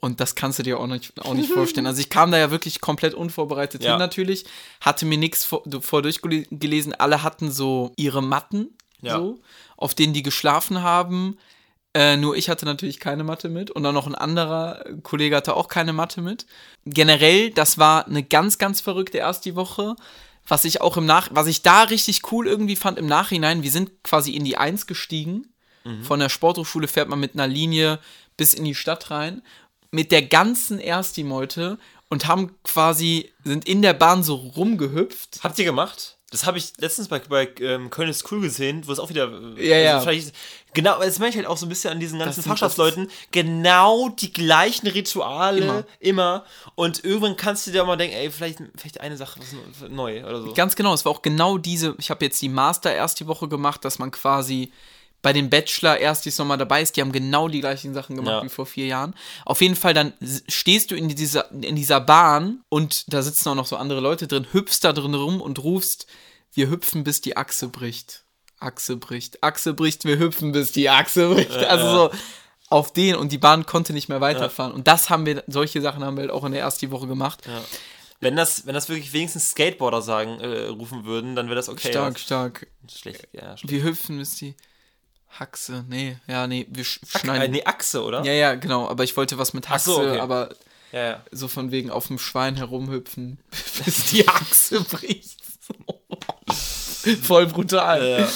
Und 0.00 0.20
das 0.20 0.34
kannst 0.34 0.58
du 0.58 0.62
dir 0.62 0.78
auch 0.80 0.86
nicht, 0.86 1.20
auch 1.24 1.34
nicht 1.34 1.50
vorstellen. 1.58 1.86
Also 1.86 2.00
ich 2.00 2.08
kam 2.08 2.30
da 2.30 2.38
ja 2.38 2.50
wirklich 2.50 2.80
komplett 2.80 3.12
unvorbereitet 3.14 3.82
Ja. 3.84 3.90
hin 3.92 3.98
natürlich, 3.98 4.46
hatte 4.80 5.04
mir 5.04 5.18
nichts 5.18 5.44
vor, 5.44 5.62
vor 5.82 6.00
durchgelesen. 6.02 6.94
Alle 6.94 7.22
hatten 7.22 7.50
so 7.52 7.92
ihre 7.96 8.22
Matten, 8.22 8.68
Ja. 9.02 9.18
so, 9.18 9.40
auf 9.76 9.94
denen 9.94 10.12
die 10.14 10.22
geschlafen 10.22 10.82
haben. 10.82 11.36
Äh, 11.92 12.16
nur 12.16 12.36
ich 12.36 12.48
hatte 12.48 12.66
natürlich 12.66 13.00
keine 13.00 13.24
Matte 13.24 13.48
mit 13.48 13.70
und 13.70 13.82
dann 13.82 13.94
noch 13.94 14.06
ein 14.06 14.14
anderer 14.14 14.84
Kollege 15.02 15.34
hatte 15.36 15.56
auch 15.56 15.68
keine 15.68 15.92
Matte 15.92 16.20
mit. 16.20 16.46
Generell, 16.84 17.50
das 17.50 17.78
war 17.78 18.06
eine 18.06 18.22
ganz, 18.22 18.58
ganz 18.58 18.80
verrückte 18.80 19.18
erste 19.18 19.56
Woche. 19.56 19.96
Was 20.46 20.64
ich 20.64 20.80
auch 20.80 20.96
im 20.96 21.06
Nach, 21.06 21.28
was 21.32 21.46
ich 21.46 21.62
da 21.62 21.82
richtig 21.82 22.32
cool 22.32 22.46
irgendwie 22.46 22.76
fand 22.76 22.98
im 22.98 23.06
Nachhinein, 23.06 23.62
wir 23.62 23.70
sind 23.70 24.02
quasi 24.02 24.32
in 24.32 24.44
die 24.44 24.56
Eins 24.56 24.86
gestiegen. 24.86 25.52
Von 26.02 26.20
der 26.20 26.28
Sporthochschule 26.28 26.88
fährt 26.88 27.08
man 27.08 27.20
mit 27.20 27.34
einer 27.34 27.46
Linie 27.46 28.00
bis 28.36 28.54
in 28.54 28.64
die 28.64 28.74
Stadt 28.74 29.10
rein. 29.10 29.42
Mit 29.90 30.12
der 30.12 30.22
ganzen 30.22 30.78
Ersti-Meute 30.78 31.78
und 32.08 32.26
haben 32.26 32.54
quasi, 32.64 33.32
sind 33.44 33.66
in 33.66 33.82
der 33.82 33.94
Bahn 33.94 34.22
so 34.22 34.34
rumgehüpft. 34.34 35.40
Habt 35.42 35.58
ihr 35.58 35.64
gemacht? 35.64 36.18
Das 36.30 36.46
habe 36.46 36.58
ich 36.58 36.72
letztens 36.78 37.08
bei, 37.08 37.18
bei 37.18 37.48
ähm, 37.60 37.90
Köln 37.90 38.08
ist 38.08 38.30
cool 38.30 38.40
gesehen, 38.40 38.86
wo 38.86 38.92
es 38.92 39.00
auch 39.00 39.08
wieder. 39.10 39.28
äh, 39.58 39.68
Ja, 39.68 39.76
ja. 39.78 40.00
vielleicht- 40.00 40.32
genau, 40.74 41.00
das 41.00 41.18
merke 41.18 41.30
ich 41.30 41.36
halt 41.38 41.46
auch 41.48 41.56
so 41.56 41.66
ein 41.66 41.68
bisschen 41.68 41.90
an 41.92 41.98
diesen 41.98 42.20
ganzen 42.20 42.44
Fachschaftsleuten. 42.44 43.10
Genau 43.32 44.08
die 44.10 44.32
gleichen 44.32 44.86
Rituale 44.86 45.58
Immer. 45.60 45.84
immer. 45.98 46.44
Und 46.76 47.04
irgendwann 47.04 47.36
kannst 47.36 47.66
du 47.66 47.72
dir 47.72 47.82
auch 47.82 47.86
mal 47.88 47.96
denken, 47.96 48.14
ey, 48.16 48.30
vielleicht, 48.30 48.58
vielleicht 48.76 49.00
eine 49.00 49.16
Sache 49.16 49.40
was 49.40 49.88
neu 49.90 50.24
oder 50.24 50.40
so. 50.42 50.54
Ganz 50.54 50.76
genau, 50.76 50.94
es 50.94 51.04
war 51.04 51.10
auch 51.10 51.22
genau 51.22 51.58
diese, 51.58 51.96
ich 51.98 52.10
habe 52.10 52.24
jetzt 52.24 52.40
die 52.40 52.48
Master 52.48 52.94
erst 52.94 53.18
die 53.18 53.26
Woche 53.26 53.48
gemacht, 53.48 53.84
dass 53.84 53.98
man 53.98 54.12
quasi 54.12 54.70
bei 55.22 55.32
den 55.32 55.50
Bachelor 55.50 55.98
erst 55.98 56.24
die 56.24 56.32
nochmal 56.38 56.58
dabei 56.58 56.82
ist, 56.82 56.96
die 56.96 57.00
haben 57.00 57.12
genau 57.12 57.48
die 57.48 57.60
gleichen 57.60 57.92
Sachen 57.94 58.16
gemacht 58.16 58.36
Ja. 58.36 58.42
wie 58.44 58.48
vor 58.48 58.66
vier 58.66 58.86
Jahren. 58.86 59.14
Auf 59.44 59.60
jeden 59.60 59.76
Fall, 59.76 59.94
dann 59.94 60.12
stehst 60.48 60.90
du 60.90 60.94
in 60.96 61.08
dieser, 61.08 61.50
in 61.52 61.76
dieser 61.76 62.00
Bahn 62.00 62.60
und 62.68 63.12
da 63.12 63.22
sitzen 63.22 63.48
auch 63.50 63.54
noch 63.54 63.66
so 63.66 63.76
andere 63.76 64.00
Leute 64.00 64.26
drin, 64.26 64.46
hüpfst 64.52 64.80
da 64.82 64.92
drin 64.92 65.14
rum 65.14 65.40
und 65.40 65.62
rufst, 65.62 66.06
wir 66.52 66.70
hüpfen, 66.70 67.04
bis 67.04 67.20
die 67.20 67.36
Achse 67.36 67.68
bricht. 67.68 68.24
Achse 68.58 68.96
bricht, 68.96 69.42
Achse 69.42 69.74
bricht, 69.74 70.04
wir 70.04 70.18
hüpfen, 70.18 70.52
bis 70.52 70.72
die 70.72 70.88
Achse 70.88 71.28
bricht. 71.34 71.50
also 71.64 72.08
so 72.08 72.10
auf 72.68 72.92
den 72.92 73.16
und 73.16 73.32
die 73.32 73.38
Bahn 73.38 73.66
konnte 73.66 73.92
nicht 73.92 74.08
mehr 74.08 74.20
weiterfahren. 74.20 74.72
Und 74.72 74.86
das 74.86 75.10
haben 75.10 75.26
wir, 75.26 75.42
solche 75.48 75.80
Sachen 75.80 76.04
haben 76.04 76.16
wir 76.16 76.22
halt 76.22 76.30
auch 76.30 76.44
in 76.44 76.52
der 76.52 76.60
ersten 76.60 76.90
Woche 76.90 77.06
gemacht. 77.06 77.42
Wenn 78.20 78.36
das, 78.36 78.66
wenn 78.66 78.74
das 78.74 78.88
wirklich 78.88 79.12
wenigstens 79.12 79.50
Skateboarder 79.50 80.02
sagen, 80.02 80.40
äh, 80.40 80.66
rufen 80.66 81.04
würden, 81.04 81.34
dann 81.34 81.46
wäre 81.46 81.56
das 81.56 81.68
okay. 81.68 81.88
Stark, 81.88 82.18
stark. 82.18 82.66
Schlecht, 82.94 83.28
ja, 83.32 83.56
schlecht. 83.56 83.72
Wir 83.72 83.82
hüpfen 83.82 84.18
bis 84.18 84.36
die 84.36 84.54
Haxe. 85.38 85.84
Nee, 85.88 86.16
ja, 86.26 86.46
nee, 86.46 86.66
wir 86.70 86.84
sch 86.84 87.00
Äh, 87.14 87.18
schneiden. 87.20 87.52
nee, 87.52 87.64
Achse, 87.64 88.02
oder? 88.02 88.24
Ja, 88.24 88.32
ja, 88.32 88.54
genau, 88.54 88.88
aber 88.88 89.04
ich 89.04 89.16
wollte 89.16 89.38
was 89.38 89.52
mit 89.54 89.66
Ach 89.68 89.72
Haxe, 89.74 89.90
so, 89.90 90.00
okay. 90.00 90.18
aber 90.18 90.50
ja. 90.92 91.04
ja. 91.04 91.24
so 91.30 91.48
von 91.48 91.70
wegen 91.70 91.90
auf 91.90 92.08
dem 92.08 92.18
Schwein 92.18 92.56
herumhüpfen, 92.56 93.38
bis 93.84 94.06
die 94.10 94.26
Achse 94.28 94.80
bricht. 94.90 95.38
Voll 97.22 97.46
brutal. 97.46 98.06
Ja. 98.06 98.28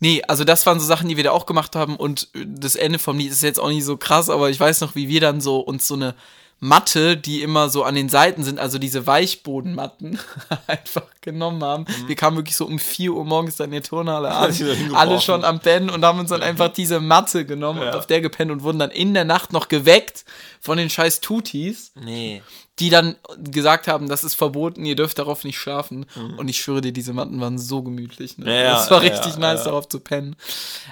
Nee, 0.00 0.22
also 0.26 0.42
das 0.44 0.66
waren 0.66 0.80
so 0.80 0.86
Sachen, 0.86 1.08
die 1.08 1.16
wir 1.16 1.24
da 1.24 1.30
auch 1.30 1.46
gemacht 1.46 1.76
haben 1.76 1.96
und 1.96 2.28
das 2.34 2.74
Ende 2.76 2.98
vom 2.98 3.18
Lied 3.18 3.30
ist 3.30 3.42
jetzt 3.42 3.60
auch 3.60 3.68
nicht 3.68 3.84
so 3.84 3.96
krass, 3.96 4.28
aber 4.30 4.50
ich 4.50 4.58
weiß 4.58 4.80
noch, 4.80 4.94
wie 4.94 5.08
wir 5.08 5.20
dann 5.20 5.40
so 5.40 5.60
uns 5.60 5.86
so 5.86 5.94
eine 5.94 6.14
Matte, 6.60 7.16
die 7.16 7.42
immer 7.42 7.68
so 7.68 7.84
an 7.84 7.94
den 7.94 8.08
Seiten 8.08 8.42
sind, 8.42 8.58
also 8.58 8.78
diese 8.78 9.06
Weichbodenmatten, 9.06 10.18
einfach 10.66 11.04
genommen 11.20 11.62
haben. 11.62 11.84
Wir 12.06 12.16
kamen 12.16 12.36
wirklich 12.36 12.56
so 12.56 12.66
um 12.66 12.78
4 12.78 13.12
Uhr 13.12 13.24
morgens 13.24 13.56
dann 13.56 13.66
in 13.66 13.72
der 13.72 13.82
Turnhalle 13.82 14.30
an, 14.32 14.52
alle 14.94 15.20
schon 15.20 15.44
am 15.44 15.60
Pennen 15.60 15.88
und 15.90 16.04
haben 16.04 16.18
uns 16.18 16.30
dann 16.30 16.42
einfach 16.42 16.72
diese 16.72 16.98
Matte 17.00 17.44
genommen 17.44 17.80
und 17.80 17.86
Ja. 17.86 17.96
auf 17.96 18.06
der 18.06 18.20
gepennt 18.20 18.50
und 18.50 18.62
wurden 18.64 18.78
dann 18.80 18.90
in 18.90 19.14
der 19.14 19.24
Nacht 19.24 19.52
noch 19.52 19.68
geweckt 19.68 20.24
von 20.60 20.78
den 20.78 20.90
scheiß 20.90 21.20
Tutis 21.20 21.92
Nee. 21.94 22.42
Die 22.78 22.90
dann 22.90 23.16
gesagt 23.38 23.88
haben, 23.88 24.08
das 24.08 24.24
ist 24.24 24.34
verboten, 24.34 24.84
ihr 24.84 24.96
dürft 24.96 25.18
darauf 25.18 25.44
nicht 25.44 25.58
schlafen. 25.58 26.06
Und 26.36 26.48
ich 26.48 26.60
schwöre 26.60 26.80
dir, 26.80 26.92
diese 26.92 27.12
Matten 27.12 27.40
waren 27.40 27.58
so 27.58 27.82
gemütlich. 27.82 28.38
Ne? 28.38 28.44
Mhm. 28.44 28.50
Ja, 28.50 28.74
das 28.74 28.90
war 28.90 29.02
ja, 29.02 29.12
richtig 29.12 29.34
ja, 29.34 29.40
nice, 29.40 29.64
darauf 29.64 29.88
zu 29.88 30.00
pennen. 30.00 30.36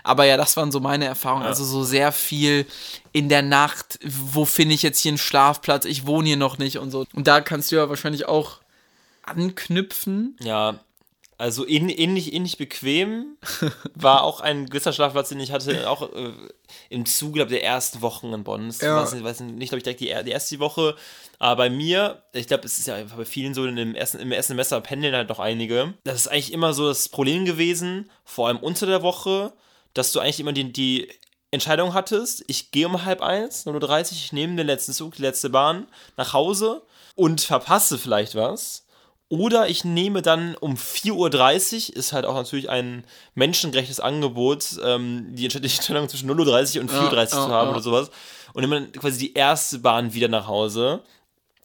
Aber 0.02 0.24
ja, 0.24 0.36
das 0.36 0.56
waren 0.56 0.72
so 0.72 0.80
meine 0.80 1.04
Erfahrungen. 1.04 1.46
Also 1.46 1.64
so 1.64 1.84
sehr 1.84 2.12
viel 2.12 2.66
in 3.12 3.28
der 3.28 3.42
Nacht, 3.42 3.98
wo 4.04 4.44
finde 4.44 4.74
ich 4.74 4.82
jetzt 4.82 5.00
hier 5.00 5.10
einen 5.10 5.18
Schlafplatz? 5.18 5.84
Ich 5.84 6.06
wohne 6.06 6.28
hier 6.28 6.36
noch 6.36 6.58
nicht 6.58 6.78
und 6.78 6.90
so. 6.90 7.06
Und 7.14 7.26
da 7.26 7.40
kannst 7.40 7.70
du 7.70 7.76
ja 7.76 7.88
wahrscheinlich 7.88 8.26
auch 8.26 8.58
anknüpfen. 9.22 10.36
Ja, 10.40 10.80
also 11.38 11.64
ähn- 11.64 11.90
ähnlich, 11.94 12.32
ähnlich 12.32 12.56
bequem 12.58 13.36
war 13.94 14.22
auch 14.22 14.40
ein 14.40 14.66
gewisser 14.66 14.92
Schlafplatz, 14.92 15.28
den 15.28 15.40
ich 15.40 15.52
hatte, 15.52 15.88
auch 15.90 16.02
äh, 16.14 16.32
im 16.88 17.04
Zuge 17.06 17.34
glaub, 17.34 17.48
der 17.48 17.62
ersten 17.64 18.00
Wochen 18.02 18.32
in 18.32 18.42
Bonn. 18.44 18.68
Das 18.68 18.80
Ja. 18.80 18.96
weiß 18.96 19.12
nicht, 19.12 19.24
weiß 19.24 19.40
nicht 19.40 19.68
glaube 19.68 19.78
ich, 19.78 19.82
direkt 19.84 20.00
die, 20.00 20.24
die 20.24 20.30
erste 20.30 20.58
Woche. 20.58 20.96
Aber 21.38 21.56
bei 21.56 21.70
mir, 21.70 22.22
ich 22.32 22.46
glaube, 22.46 22.64
es 22.64 22.78
ist 22.78 22.86
ja 22.86 22.94
einfach 22.94 23.16
bei 23.18 23.24
vielen 23.26 23.52
so, 23.52 23.66
im 23.66 23.94
ersten, 23.94 24.18
im 24.18 24.32
ersten 24.32 24.52
Semester 24.54 24.80
pendeln 24.80 25.14
halt 25.14 25.28
noch 25.28 25.38
einige. 25.38 25.94
Das 26.04 26.16
ist 26.16 26.28
eigentlich 26.28 26.52
immer 26.52 26.72
so 26.72 26.88
das 26.88 27.08
Problem 27.10 27.44
gewesen, 27.44 28.10
vor 28.24 28.48
allem 28.48 28.56
unter 28.58 28.86
der 28.86 29.02
Woche, 29.02 29.52
dass 29.92 30.12
du 30.12 30.20
eigentlich 30.20 30.40
immer 30.40 30.52
die, 30.54 30.72
die 30.72 31.08
Entscheidung 31.50 31.92
hattest, 31.94 32.44
ich 32.48 32.70
gehe 32.70 32.86
um 32.86 33.04
halb 33.04 33.20
eins, 33.22 33.66
0.30 33.66 33.88
Uhr, 33.88 34.12
ich 34.12 34.32
nehme 34.32 34.56
den 34.56 34.66
letzten 34.66 34.92
Zug, 34.92 35.14
die 35.16 35.22
letzte 35.22 35.50
Bahn 35.50 35.86
nach 36.16 36.32
Hause 36.32 36.82
und 37.14 37.40
verpasse 37.42 37.98
vielleicht 37.98 38.34
was. 38.34 38.85
Oder 39.28 39.68
ich 39.68 39.84
nehme 39.84 40.22
dann 40.22 40.54
um 40.54 40.74
4.30 40.76 41.90
Uhr, 41.90 41.96
ist 41.96 42.12
halt 42.12 42.24
auch 42.26 42.34
natürlich 42.34 42.70
ein 42.70 43.04
menschengerechtes 43.34 43.98
Angebot, 43.98 44.64
ähm, 44.84 45.34
die 45.34 45.44
Entscheid- 45.44 45.64
die 45.64 45.68
Entscheidung 45.74 46.08
zwischen 46.08 46.30
0.30 46.30 46.76
Uhr 46.76 46.82
und 46.82 46.90
4.30 46.92 47.10
Uhr 47.12 47.16
Ja, 47.16 47.26
zu 47.28 47.36
ja, 47.36 47.48
haben 47.48 47.66
ja. 47.68 47.72
oder 47.72 47.82
sowas. 47.82 48.10
Und 48.52 48.60
nehme 48.62 48.80
dann 48.80 48.92
quasi 48.92 49.18
die 49.18 49.34
erste 49.34 49.80
Bahn 49.80 50.14
wieder 50.14 50.28
nach 50.28 50.46
Hause. 50.46 51.02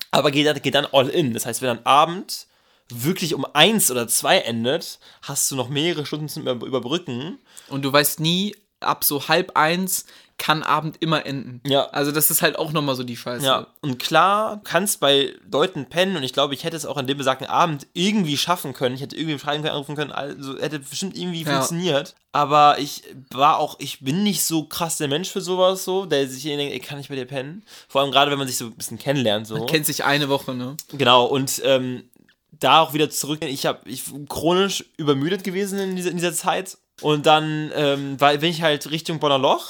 Aber 0.10 0.32
geht 0.32 0.48
dann, 0.48 0.62
geht 0.62 0.76
dann 0.76 0.88
all 0.92 1.08
in. 1.10 1.34
Das 1.34 1.46
heißt, 1.46 1.62
wenn 1.62 1.68
dann 1.78 1.86
Abend 1.86 2.48
wirklich 2.90 3.34
um 3.36 3.46
eins 3.54 3.90
oder 3.92 4.08
zwei 4.08 4.40
endet, 4.40 5.00
hast 5.22 5.50
du 5.52 5.56
noch 5.56 5.70
mehrere 5.70 6.06
Stunden 6.06 6.28
zum 6.28 6.48
Über- 6.48 6.66
Überbrücken. 6.66 7.38
Und 7.70 7.84
du 7.84 7.94
weißt 7.94 8.20
nie, 8.20 8.56
ab 8.82 9.04
so 9.04 9.28
halb 9.30 9.56
eins 9.56 10.06
kann 10.42 10.64
Abend 10.64 10.98
immer 11.02 11.24
enden. 11.28 11.62
Ja. 11.68 11.86
Also 11.92 12.12
das 12.12 12.32
ist 12.32 12.42
halt 12.42 12.58
auch 12.58 12.72
nochmal 12.72 12.96
so 12.96 13.04
die 13.04 13.16
Scheiße. 13.16 13.46
Ja, 13.46 13.68
und 13.82 14.00
klar, 14.00 14.56
du 14.56 14.64
kannst 14.64 15.00
bei 15.00 15.36
Leuten 15.52 15.86
pennen 15.86 16.18
und 16.18 16.24
ich 16.24 16.34
glaube, 16.34 16.56
ich 16.56 16.64
hätte 16.64 16.76
es 16.76 16.88
auch 16.88 16.98
an 16.98 17.06
dem 17.06 17.20
besagten 17.20 17.46
Abend 17.46 17.86
irgendwie 17.94 18.38
schaffen 18.38 18.74
können. 18.74 18.96
Ich 18.96 19.02
hätte 19.02 19.16
irgendwie 19.16 19.38
schreiben 19.38 19.62
können, 19.62 19.76
anrufen 19.76 19.96
können, 19.96 20.12
also 20.12 20.58
hätte 20.58 20.80
bestimmt 20.80 21.16
irgendwie 21.16 21.44
Ja. 21.44 21.52
funktioniert. 21.52 22.16
Aber 22.32 22.80
ich 22.80 23.04
war 23.30 23.60
auch, 23.60 23.76
ich 23.80 24.00
bin 24.00 24.24
nicht 24.24 24.44
so 24.44 24.64
krass 24.64 24.98
der 24.98 25.10
Mensch 25.10 25.30
für 25.30 25.42
sowas 25.42 25.84
so, 25.84 26.08
der 26.08 26.28
sich 26.28 26.42
denkt, 26.42 26.74
ey, 26.74 26.80
kann 26.80 27.00
ich 27.00 27.10
bei 27.10 27.16
dir 27.16 27.26
pennen? 27.26 27.64
Vor 27.88 28.02
allem 28.02 28.10
gerade, 28.10 28.32
wenn 28.32 28.40
man 28.40 28.48
sich 28.48 28.58
so 28.58 28.66
ein 28.66 28.76
bisschen 28.76 28.98
kennenlernt 28.98 29.46
so. 29.46 29.64
Kennt 29.68 29.86
sich 29.86 30.04
eine 30.04 30.28
Woche, 30.28 30.56
ne? 30.56 30.76
Genau, 30.92 31.26
und 31.26 31.62
ähm, 31.64 32.06
da 32.50 32.80
auch 32.80 32.94
wieder 32.94 33.12
zurück. 33.12 33.44
Ich 33.46 33.68
habe 33.68 33.88
ich 33.88 34.06
bin 34.06 34.28
chronisch 34.28 34.86
übermüdet 34.98 35.44
gewesen 35.44 35.78
in 35.78 35.96
dieser, 35.96 36.10
in 36.10 36.18
dieser 36.18 36.34
Zeit. 36.34 36.78
Und 37.02 37.26
dann 37.26 37.72
ähm, 37.76 38.20
war, 38.22 38.36
bin 38.38 38.50
ich 38.52 38.62
halt 38.62 38.90
Richtung 38.92 39.20
Bonner 39.20 39.40
Loch 39.40 39.68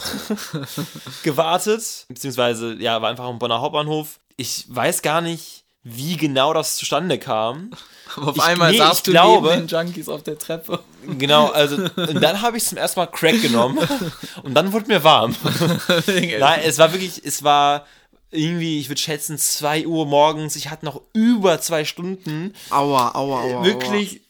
gewartet. 1.23 2.05
Beziehungsweise, 2.07 2.75
ja, 2.79 3.01
war 3.01 3.09
einfach 3.09 3.25
am 3.25 3.39
Bonner 3.39 3.61
Hauptbahnhof. 3.61 4.19
Ich 4.37 4.65
weiß 4.69 5.01
gar 5.01 5.21
nicht, 5.21 5.63
wie 5.83 6.17
genau 6.17 6.53
das 6.53 6.75
zustande 6.77 7.17
kam. 7.17 7.71
Aber 8.17 8.29
auf 8.31 8.35
Ich- 8.37 8.43
einmal 8.43 8.71
nee, 8.71 8.81
ich 8.91 9.01
du 9.03 9.11
glaube- 9.11 9.49
neben 9.55 9.67
den 9.67 9.77
Junkies 9.85 10.09
auf 10.09 10.23
der 10.23 10.37
Treppe. 10.37 10.79
Genau, 11.17 11.47
also 11.47 11.77
und 11.95 12.21
dann 12.21 12.41
habe 12.41 12.57
ich 12.57 12.65
zum 12.65 12.77
ersten 12.77 12.99
Mal 12.99 13.07
Crack 13.07 13.41
genommen 13.41 13.79
und 14.43 14.53
dann 14.53 14.73
wurde 14.73 14.87
mir 14.87 15.03
warm. 15.03 15.33
Nein, 16.07 16.59
es 16.65 16.77
war 16.77 16.91
wirklich, 16.91 17.21
es 17.23 17.43
war 17.43 17.85
irgendwie, 18.29 18.79
ich 18.79 18.89
würde 18.89 18.99
schätzen, 19.01 19.37
2 19.37 19.87
Uhr 19.87 20.05
morgens. 20.05 20.55
Ich 20.57 20.69
hatte 20.69 20.85
noch 20.85 21.01
über 21.13 21.59
zwei 21.61 21.85
Stunden. 21.85 22.53
Aua, 22.69 23.15
aua, 23.15 23.41
aua. 23.43 23.63
wirklich 23.63 24.21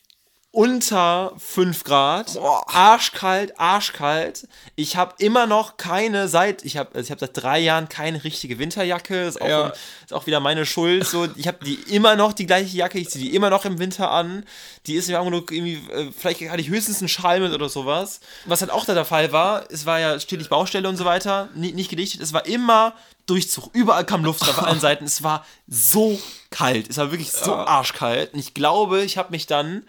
unter 0.54 1.32
5 1.38 1.84
Grad. 1.86 2.38
Arschkalt, 2.68 3.58
arschkalt. 3.58 4.48
Ich 4.76 4.98
habe 4.98 5.14
immer 5.20 5.48
noch 5.48 5.78
keine 5.78 6.28
seit 6.28 6.66
ich 6.66 6.76
habe 6.76 6.90
also 6.94 7.06
ich 7.06 7.12
habe 7.12 7.20
seit 7.20 7.42
drei 7.42 7.60
Jahren 7.60 7.88
keine 7.88 8.24
richtige 8.24 8.60
Winterjacke. 8.60 9.24
Ist 9.24 9.42
auch, 9.42 9.48
Ja. 9.48 9.68
ist 10.04 10.14
auch 10.14 10.26
wieder 10.28 10.42
meine 10.42 10.66
Schuld. 10.66 11.08
So, 11.08 11.28
ich 11.38 11.48
habe 11.48 11.64
die 11.64 11.76
immer 11.96 12.18
noch 12.18 12.34
die 12.34 12.46
gleiche 12.46 12.76
Jacke. 12.76 13.00
Ich 13.00 13.10
ziehe 13.10 13.24
die 13.24 13.34
immer 13.34 13.50
noch 13.50 13.64
im 13.64 13.80
Winter 13.80 14.12
an. 14.12 14.46
Die 14.88 14.96
ist 14.96 15.08
mir 15.08 15.22
auch 15.22 15.26
genug 15.26 15.52
irgendwie. 15.52 15.76
Äh, 15.92 16.12
vielleicht 16.18 16.42
hatte 16.50 16.62
ich 16.62 16.68
höchstens 16.68 17.00
einen 17.00 17.08
Schal 17.10 17.40
mit 17.40 17.54
oder 17.54 17.70
sowas. 17.70 18.20
Was 18.46 18.60
halt 18.60 18.72
auch 18.72 18.84
da 18.84 18.94
der 18.94 19.06
Fall 19.06 19.32
war, 19.32 19.64
es 19.72 19.86
war 19.86 20.00
ja 20.00 20.20
stetig 20.20 20.50
Baustelle 20.50 20.90
und 20.90 20.98
so 20.98 21.06
weiter, 21.06 21.48
nicht, 21.56 21.76
nicht 21.76 21.90
gedichtet. 21.90 22.20
Es 22.22 22.34
war 22.34 22.46
immer 22.46 22.94
Durchzug. 23.26 23.70
Überall 23.74 24.06
kam 24.06 24.26
Luft 24.26 24.42
auf 24.42 24.62
allen 24.62 24.80
Seiten. 24.82 25.06
Es 25.06 25.24
war 25.24 25.46
so 25.68 26.20
kalt. 26.50 26.90
Es 26.90 26.98
war 26.98 27.12
wirklich 27.12 27.32
so 27.32 27.56
arschkalt. 27.56 28.34
Und 28.34 28.40
ich 28.40 28.54
glaube, 28.54 29.02
ich 29.04 29.18
habe 29.18 29.32
mich 29.32 29.48
dann 29.48 29.84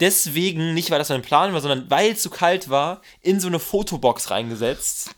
deswegen, 0.00 0.74
nicht 0.74 0.90
weil 0.90 0.98
das 0.98 1.08
mein 1.08 1.22
Plan 1.22 1.52
war, 1.52 1.60
sondern 1.60 1.90
weil 1.90 2.12
es 2.12 2.22
zu 2.22 2.30
kalt 2.30 2.68
war, 2.68 3.00
in 3.20 3.40
so 3.40 3.48
eine 3.48 3.58
Fotobox 3.58 4.30
reingesetzt. 4.30 5.10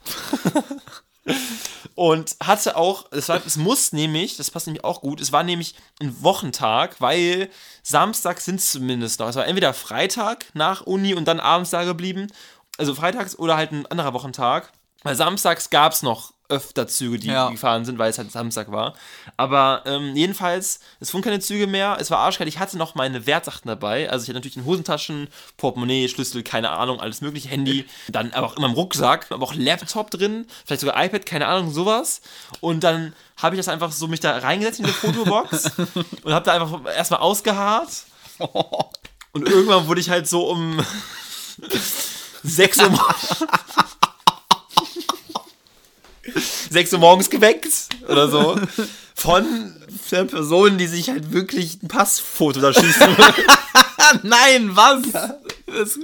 Und 1.95 2.37
hatte 2.43 2.77
auch, 2.77 3.13
es, 3.13 3.29
war, 3.29 3.43
es 3.45 3.57
muss 3.57 3.93
nämlich, 3.93 4.37
das 4.37 4.51
passt 4.51 4.67
nämlich 4.67 4.85
auch 4.85 5.03
gut, 5.03 5.21
es 5.21 5.33
war 5.33 5.43
nämlich 5.43 5.75
ein 6.01 6.23
Wochentag, 6.23 6.99
weil 7.01 7.51
Samstag 7.83 8.41
sind 8.41 8.59
es 8.59 8.73
zumindest 8.73 9.21
noch. 9.21 9.29
Es 9.29 9.37
war 9.37 9.47
entweder 9.47 9.75
Freitag 9.75 10.47
nach 10.55 10.81
Uni 10.83 11.13
und 11.13 11.27
dann 11.27 11.41
abends 11.41 11.71
da 11.71 11.85
geblieben, 11.85 12.29
also 12.79 12.95
freitags 12.95 13.39
oder 13.39 13.57
halt 13.57 13.73
ein 13.73 13.87
anderer 13.87 14.15
Wochentag. 14.15 14.73
Weil 15.03 15.17
samstags 15.17 15.71
gab 15.71 15.93
es 15.93 16.03
noch 16.03 16.33
öfter 16.51 16.87
Züge, 16.87 17.19
die 17.19 17.29
Ja. 17.29 17.49
gefahren 17.49 17.85
sind, 17.85 17.99
weil 17.99 18.11
es 18.11 18.19
halt 18.19 18.31
Samstag 18.31 18.71
war. 18.71 18.95
Aber 19.37 19.83
ähm, 19.87 20.15
jedenfalls, 20.17 20.81
es 21.01 21.11
fuhren 21.11 21.23
keine 21.25 21.41
Züge 21.41 21.67
mehr, 21.67 21.97
es 22.01 22.11
war 22.11 22.19
arschkalt. 22.19 22.49
Ich 22.49 22.59
hatte 22.59 22.77
noch 22.77 22.95
meine 22.95 23.27
Wertsachen 23.27 23.63
dabei. 23.69 24.11
Also 24.11 24.25
ich 24.25 24.29
hatte 24.29 24.35
natürlich 24.39 24.57
in 24.57 24.65
Hosentaschen, 24.65 25.29
Portemonnaie, 25.57 26.09
Schlüssel, 26.09 26.43
keine 26.43 26.71
Ahnung, 26.71 27.01
alles 27.01 27.21
mögliche, 27.21 27.49
Handy. 27.49 27.87
Dann 28.09 28.33
aber 28.33 28.47
auch 28.49 28.57
immer 28.57 28.67
im 28.67 28.73
Rucksack, 28.75 29.27
aber 29.31 29.45
auch 29.45 29.55
Laptop 29.55 30.11
drin, 30.11 30.47
vielleicht 30.67 30.81
sogar 30.83 31.03
iPad, 31.03 31.25
keine 31.25 31.47
Ahnung, 31.47 31.71
sowas. 31.73 32.21
Und 32.61 32.85
dann 32.85 33.15
habe 33.37 33.55
ich 33.55 33.59
das 33.61 33.69
einfach 33.69 33.93
so 33.93 34.07
mich 34.09 34.21
da 34.21 34.37
reingesetzt 34.39 34.81
in 34.81 34.87
die 34.87 34.93
Fotobox 34.93 35.71
und 36.25 36.33
habe 36.35 36.45
da 36.45 36.53
einfach 36.53 36.85
erstmal 36.95 37.21
ausgeharrt. 37.21 38.05
Und 39.33 39.47
irgendwann 39.49 39.87
wurde 39.87 40.01
ich 40.01 40.11
halt 40.11 40.27
so 40.29 40.49
um 40.49 40.81
6 42.43 42.79
Uhr, 42.79 42.91
6 46.71 46.93
Uhr 46.95 46.99
morgens 46.99 47.31
geweckt 47.31 47.69
oder 48.09 48.29
so. 48.29 48.59
Von 49.15 49.75
der 50.11 50.25
Person, 50.25 50.79
die 50.79 50.87
sich 50.87 51.09
halt 51.11 51.33
wirklich 51.33 51.83
ein 51.83 51.89
Passfoto 51.89 52.61
da 52.61 52.73
schießen. 52.73 53.17
Nein, 54.23 54.71
was? 54.75 55.03
Das, 55.67 55.99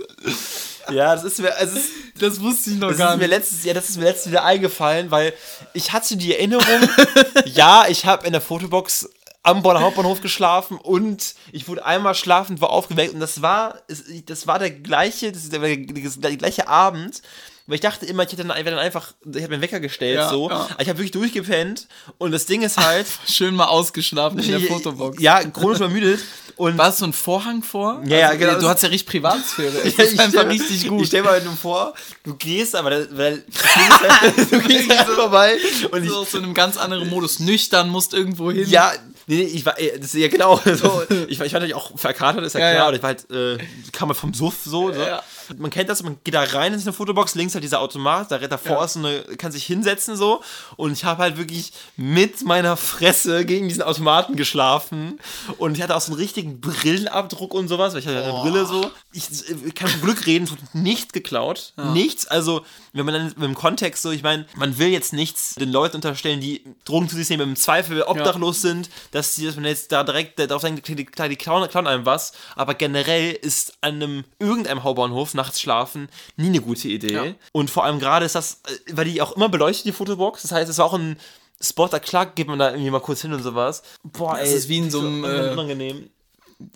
Ja, 0.93 1.15
das 1.15 1.25
ist 1.25 1.39
mir, 1.41 1.55
also 1.57 1.79
das 2.19 2.41
wusste 2.41 2.71
ich 2.71 2.77
noch 2.77 2.89
das 2.91 2.99
gar 2.99 3.13
ist 3.15 3.17
mir 3.19 3.23
nicht. 3.27 3.31
letztes, 3.37 3.65
ja, 3.65 3.75
das 3.75 3.89
ist 3.89 3.97
mir 3.97 4.05
letztens 4.05 4.33
wieder 4.33 4.45
eingefallen, 4.45 5.11
weil 5.11 5.33
ich 5.73 5.93
hatte 5.93 6.17
die 6.17 6.33
Erinnerung, 6.35 6.65
ja, 7.47 7.87
ich 7.89 8.07
habe 8.07 8.27
in 8.27 8.33
der 8.33 8.41
Fotobox 8.41 9.09
am 9.43 9.63
Bonner 9.63 9.81
Hauptbahnhof 9.81 10.21
geschlafen 10.21 10.77
und 10.79 11.35
ich 11.53 11.67
wurde 11.69 11.85
einmal 11.85 12.15
schlafend 12.15 12.61
war 12.61 12.71
aufgeweckt 12.71 13.15
und 13.15 13.21
das 13.21 13.43
war, 13.43 13.81
es- 13.89 14.05
das 14.27 14.47
war 14.47 14.59
der 14.59 14.71
gleiche, 14.71 15.33
das 15.33 15.45
ist 15.45 15.53
der, 15.53 15.61
der 15.61 16.37
gleiche 16.37 16.69
Abend. 16.69 17.23
Weil 17.67 17.75
ich 17.77 17.81
dachte 17.81 18.07
immer, 18.07 18.23
ich 18.23 18.31
hätte 18.33 18.45
dann, 18.45 18.65
dann 18.65 18.79
einfach, 18.79 19.13
ich 19.25 19.43
habe 19.43 19.55
den 19.55 19.61
Wecker 19.61 19.81
gestellt, 19.81 20.17
Ja, 20.17 20.29
so. 20.29 20.49
ja. 20.49 20.69
Ich 20.79 20.89
habe 20.89 20.99
wirklich 20.99 21.11
durchgepennt 21.11 21.89
und 22.19 22.31
das 22.33 22.47
Ding 22.47 22.63
ist 22.63 22.77
halt, 22.85 23.07
Schön 23.29 23.55
mal 23.57 23.65
ausgeschlafen 23.67 24.39
in 24.39 24.51
der 24.51 24.61
Fotobox. 24.69 25.21
ja, 25.21 25.43
chronisch 25.45 25.79
übermüdet 25.79 26.21
und 26.57 26.79
War 26.79 26.89
es 26.91 26.99
so 26.99 27.05
ein 27.05 27.13
Vorhang 27.13 27.63
vor? 27.63 28.01
Ja, 28.07 28.17
ja, 28.19 28.27
Also, 28.29 28.39
genau. 28.39 28.59
Du 28.61 28.69
hast 28.69 28.83
ja 28.83 28.89
richtig 28.89 29.09
Privatsphäre. 29.11 29.73
Ja, 29.85 30.05
ist 30.05 30.13
ich 30.15 30.21
einfach 30.21 30.47
richtig 30.49 30.87
gut. 30.89 31.03
Ich 31.03 31.09
stell 31.09 31.23
mir 31.23 31.31
halt 31.31 31.45
nur 31.45 31.57
vor, 31.57 31.93
du 32.25 32.35
gehst, 32.35 32.75
aber 32.77 32.91
weil, 33.17 33.39
du 33.39 34.61
gehst 34.63 34.89
halt, 34.91 34.99
halt 34.99 35.09
vorbei 35.09 35.57
und 35.91 36.03
ich, 36.05 36.09
so 36.11 36.19
aus 36.19 36.31
so 36.31 36.39
einem 36.39 36.55
ganz 36.55 36.77
anderen 36.77 37.09
Modus. 37.11 37.41
Nüchtern, 37.41 37.89
musst 37.91 38.15
irgendwo 38.15 38.51
hin. 38.53 38.69
ja, 38.71 38.93
nee, 39.27 39.37
nee, 39.37 39.43
ich 39.43 39.67
war, 39.67 39.79
äh, 39.79 39.99
das 39.99 40.15
ist 40.15 40.21
ja 40.21 40.29
genau, 40.29 40.61
so, 40.65 41.03
ich 41.29 41.39
war, 41.39 41.47
ich 41.47 41.53
war 41.53 41.61
natürlich 41.61 41.75
auch 41.75 41.99
verkatert, 41.99 42.45
ist 42.45 42.55
ja, 42.55 42.61
Ja, 42.61 42.75
klar, 42.75 42.91
ja. 42.91 42.97
ich 42.97 43.03
war 43.03 43.09
halt, 43.09 43.31
äh, 43.31 43.59
kam 43.93 44.09
halt 44.09 44.19
vom 44.19 44.33
Suff 44.33 44.55
so, 44.65 44.93
so. 44.93 44.99
Ja. 45.01 45.23
Man 45.59 45.71
kennt 45.71 45.89
das, 45.89 46.03
man 46.03 46.19
geht 46.25 46.35
da 46.35 46.43
rein 46.43 46.73
in 46.75 46.81
eine 46.81 46.93
Fotobox, 46.93 47.35
links 47.35 47.55
halt 47.55 47.65
dieser 47.65 47.81
Automat, 47.81 48.31
da 48.31 48.39
davor 48.39 48.79
Ja. 48.79 48.85
ist 48.85 48.93
so 48.95 48.99
eine, 49.01 49.23
kann 49.37 49.53
sich 49.53 49.65
hinsetzen 49.67 50.17
so. 50.17 50.43
Und 50.77 50.93
ich 50.93 51.05
habe 51.05 51.23
halt 51.23 51.37
wirklich 51.37 51.73
mit 51.97 52.45
meiner 52.45 52.77
Fresse 52.77 53.45
gegen 53.45 53.69
diesen 53.69 53.83
Automaten 53.83 54.37
geschlafen. 54.37 55.19
Und 55.59 55.77
ich 55.77 55.83
hatte 55.83 55.95
auch 55.97 56.01
so 56.01 56.13
einen 56.13 56.21
richtigen 56.21 56.61
Brillenabdruck 56.61 57.55
und 57.55 57.69
sowas, 57.69 57.93
weil 57.93 58.01
ich 58.01 58.07
hatte 58.07 58.23
eine 58.23 58.33
Brille 58.43 58.67
so. 58.67 58.91
Ich, 59.13 59.29
ich 59.67 59.75
kann 59.75 59.89
von 59.89 60.01
Glück 60.03 60.27
reden, 60.27 60.45
es 60.45 60.51
wurde 60.51 60.63
nicht 60.73 61.13
geklaut, 61.13 61.73
nichts, 61.95 62.27
also 62.27 62.63
wenn 62.93 63.05
man 63.05 63.15
dann 63.15 63.25
mit 63.27 63.43
dem 63.43 63.55
Kontext 63.55 64.03
so, 64.03 64.11
ich 64.11 64.23
meine, 64.23 64.47
man 64.57 64.79
will 64.79 64.89
jetzt 64.89 65.13
nichts 65.13 65.55
den 65.55 65.71
Leuten 65.71 65.97
unterstellen, 65.97 66.41
die 66.41 66.63
Drogen 66.85 67.09
zu 67.09 67.17
sich 67.17 67.29
nehmen, 67.29 67.51
im 67.51 67.57
Zweifel 67.57 68.03
obdachlos 68.03 68.63
sind, 68.63 68.89
dass 69.11 69.35
sie, 69.35 69.45
dass 69.47 69.55
man 69.57 69.65
jetzt 69.67 69.93
da 69.93 70.03
direkt 70.03 70.39
darauf 70.39 70.63
denkt, 70.63 70.87
die, 70.89 70.95
die, 70.97 71.07
die 71.07 71.37
klauen, 71.37 71.69
klauen 71.69 71.87
einem 71.87 72.07
was, 72.07 72.33
aber 72.57 72.75
generell 72.75 73.33
ist 73.33 73.75
an 73.83 73.95
einem 73.97 74.25
irgendeinem 74.39 74.83
Hauptbahnhof 74.83 75.35
nachts 75.37 75.61
schlafen 75.61 76.09
nie 76.37 76.47
eine 76.49 76.61
gute 76.61 76.89
Idee. 76.89 77.13
Ja. 77.13 77.25
Und 77.53 77.71
vor 77.71 77.85
allem 77.85 77.99
gerade 78.01 78.27
ist 78.27 78.35
das, 78.35 78.61
äh, 78.67 78.93
weil 78.97 79.05
die 79.05 79.23
auch 79.23 79.37
immer 79.37 79.49
beleuchtet, 79.49 79.87
die 79.87 79.93
Fotobox, 79.93 80.43
das 80.43 80.53
heißt, 80.53 80.69
es 80.71 80.79
war 80.79 80.87
auch 80.87 80.95
ein 80.95 81.17
Spot, 81.61 81.87
da 81.89 81.99
klar 81.99 82.27
geht 82.27 82.49
man 82.49 82.59
da 82.59 82.71
irgendwie 82.71 82.91
mal 82.91 83.01
kurz 83.01 83.23
hin 83.23 83.33
und 83.33 83.43
sowas. 83.43 83.83
Boah, 84.03 84.37
Das 84.37 84.51
ey, 84.51 84.57
ist 84.57 84.69
wie 84.69 84.79
in 84.79 84.91
so 84.91 85.01
einem, 85.01 85.25
äh, 85.25 85.51
unangenehm. 85.53 86.11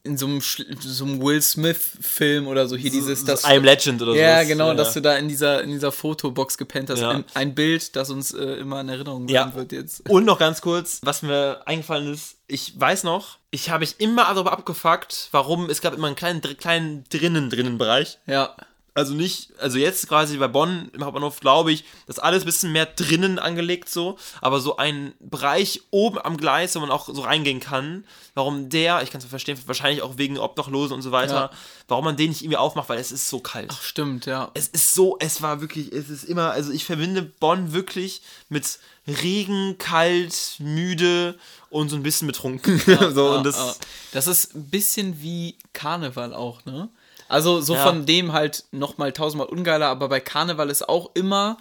In 0.03 0.19
so 0.19 0.27
einem, 0.27 0.41
so 0.43 1.05
einem 1.05 1.23
Will 1.23 1.41
Smith-Film 1.41 2.47
oder 2.47 2.69
so. 2.69 2.77
Hier 2.77 2.91
dieses, 2.91 3.25
das. 3.25 3.45
I 3.45 3.57
am 3.57 3.65
Legend 3.65 4.03
oder 4.03 4.13
so. 4.13 4.19
ja, 4.19 4.43
genau, 4.45 4.75
dass 4.75 4.93
du 4.93 5.01
da 5.01 5.17
in 5.17 5.29
dieser, 5.29 5.63
in 5.63 5.71
dieser 5.71 5.91
Fotobox 5.91 6.59
gepennt 6.59 6.91
hast. 6.91 7.01
Ja. 7.01 7.11
Ein, 7.11 7.25
ein 7.33 7.55
Bild, 7.55 7.97
das 7.97 8.11
uns 8.11 8.35
äh, 8.35 8.43
immer 8.57 8.81
in 8.83 8.91
Erinnerung 8.91 9.27
Ja. 9.29 9.45
bleiben 9.45 9.57
wird 9.59 9.73
jetzt. 9.73 10.09
Und 10.11 10.27
noch 10.27 10.39
ganz 10.39 10.61
kurz, 10.61 11.01
was 11.03 11.23
mir 11.23 11.63
eingefallen 11.67 12.13
ist, 12.13 12.37
ich 12.47 12.79
weiß 12.79 13.05
noch, 13.05 13.39
ich 13.51 13.71
habe 13.71 13.81
mich 13.81 14.01
immer 14.01 14.25
darüber 14.25 14.53
abgefuckt, 14.53 15.29
warum, 15.33 15.71
es 15.71 15.81
gab 15.81 15.95
immer 15.95 16.09
einen 16.09 16.17
kleinen, 16.17 16.43
kleinen 16.43 17.05
drinnen, 17.09 17.49
drinnen 17.49 17.79
Bereich. 17.79 18.19
Ja. 18.27 18.55
Also 19.01 19.15
nicht, 19.15 19.53
also 19.59 19.79
jetzt 19.79 20.07
quasi 20.09 20.37
bei 20.37 20.47
Bonn 20.49 20.91
im 20.93 21.05
Hauptbahnhof 21.05 21.41
glaube 21.41 21.73
ich, 21.73 21.85
das 22.07 22.19
alles 22.19 22.43
ein 22.43 22.47
bisschen 22.47 22.73
mehr 22.73 22.87
drinnen 22.87 23.39
angelegt 23.39 23.89
so, 23.89 24.19
aber 24.41 24.61
so 24.61 24.77
ein 24.77 25.13
Bereich 25.21 25.83
oben 25.91 26.19
am 26.23 26.37
Gleis, 26.37 26.75
wo 26.77 26.81
man 26.81 26.91
auch 26.91 27.07
so 27.13 27.23
reingehen 27.23 27.61
kann, 27.61 28.05
warum 28.35 28.69
der, 28.69 29.03
ich 29.03 29.11
kann 29.11 29.21
es 29.21 29.27
verstehen, 29.27 29.59
wahrscheinlich 29.67 30.03
auch 30.03 30.19
wegen 30.19 30.39
Obdachlosen 30.39 30.95
und 30.95 31.03
so 31.03 31.13
weiter, 31.13 31.35
Ja. 31.35 31.51
warum 31.89 32.05
man 32.05 32.17
den 32.17 32.29
nicht 32.31 32.43
irgendwie 32.43 32.57
aufmacht, 32.59 32.89
weil 32.89 32.99
es 32.99 33.11
ist 33.11 33.29
so 33.29 33.41
kalt. 33.41 33.73
Stimmt, 33.83 34.27
ja. 34.27 34.51
Es 34.55 34.69
ist 34.69 34.95
so, 34.95 35.17
es 35.19 35.43
war 35.43 35.61
wirklich, 35.61 35.93
es 35.93 36.11
ist 36.11 36.25
immer, 36.25 36.51
also 36.53 36.71
ich 36.73 36.85
verbinde 36.85 37.23
Bonn 37.23 37.73
wirklich 37.73 38.23
mit 38.49 38.79
Regen, 39.09 39.77
kalt, 39.79 40.57
müde 40.59 41.39
und 41.71 41.89
so 41.89 41.97
ein 41.97 42.03
bisschen 42.03 42.27
betrunken. 42.27 42.79
so, 42.87 42.93
Ja, 42.93 43.37
und 43.37 43.45
das, 43.45 43.57
ja. 43.57 43.75
das 44.13 44.27
ist 44.27 44.55
ein 44.55 44.69
bisschen 44.69 45.21
wie 45.23 45.57
Karneval 45.73 46.35
auch, 46.35 46.65
ne? 46.65 46.89
Also 47.31 47.61
so 47.61 47.75
Ja. 47.75 47.85
von 47.87 48.05
dem 48.07 48.33
halt 48.33 48.65
nochmal 48.73 49.13
tausendmal 49.13 49.49
ungeiler, 49.49 49.87
aber 49.89 50.09
bei 50.09 50.21
Karneval 50.21 50.69
ist 50.71 50.89
auch 50.89 51.11
immer 51.15 51.57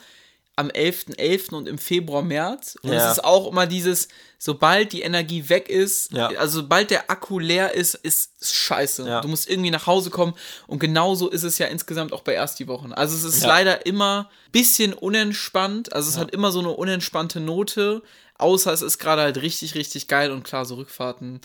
am 0.55 0.69
11.11. 0.69 1.53
und 1.55 1.69
im 1.69 1.77
Februar, 1.77 2.21
März. 2.21 2.77
Und 2.81 2.91
Ja. 2.91 3.05
es 3.05 3.17
ist 3.17 3.23
auch 3.23 3.47
immer 3.49 3.65
dieses, 3.65 4.09
sobald 4.37 4.91
die 4.91 5.03
Energie 5.03 5.47
weg 5.47 5.69
ist, 5.69 6.11
Ja. 6.11 6.27
also 6.37 6.59
sobald 6.61 6.89
der 6.91 7.09
Akku 7.09 7.39
leer 7.39 7.73
ist, 7.75 7.93
ist 7.95 8.31
es 8.41 8.51
scheiße. 8.53 9.07
Ja. 9.07 9.21
Du 9.21 9.29
musst 9.29 9.49
irgendwie 9.49 9.71
nach 9.71 9.87
Hause 9.87 10.09
kommen. 10.09 10.33
Und 10.67 10.79
genauso 10.79 11.29
ist 11.29 11.43
es 11.43 11.59
ja 11.59 11.67
insgesamt 11.67 12.11
auch 12.11 12.23
bei 12.23 12.33
erst 12.33 12.59
die 12.59 12.67
Wochen. 12.67 12.91
Also 12.91 13.15
es 13.15 13.23
ist 13.23 13.45
leider 13.45 13.85
immer 13.85 14.29
ein 14.47 14.51
bisschen 14.51 14.91
unentspannt. 14.93 15.93
Also 15.93 16.09
es 16.09 16.17
hat 16.17 16.31
immer 16.31 16.51
so 16.51 16.59
eine 16.59 16.71
unentspannte 16.71 17.39
Note. 17.39 18.01
Außer 18.37 18.73
es 18.73 18.81
ist 18.81 18.97
gerade 18.99 19.21
halt 19.21 19.37
richtig, 19.41 19.75
richtig 19.75 20.09
geil 20.09 20.29
und 20.31 20.43
klar, 20.43 20.65
so 20.65 20.75
Rückfahrten. 20.75 21.39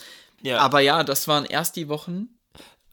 Aber 0.57 0.81
ja, 0.81 1.05
das 1.05 1.29
waren 1.29 1.45
erst 1.45 1.77
die 1.77 1.89
Wochen. 1.89 2.31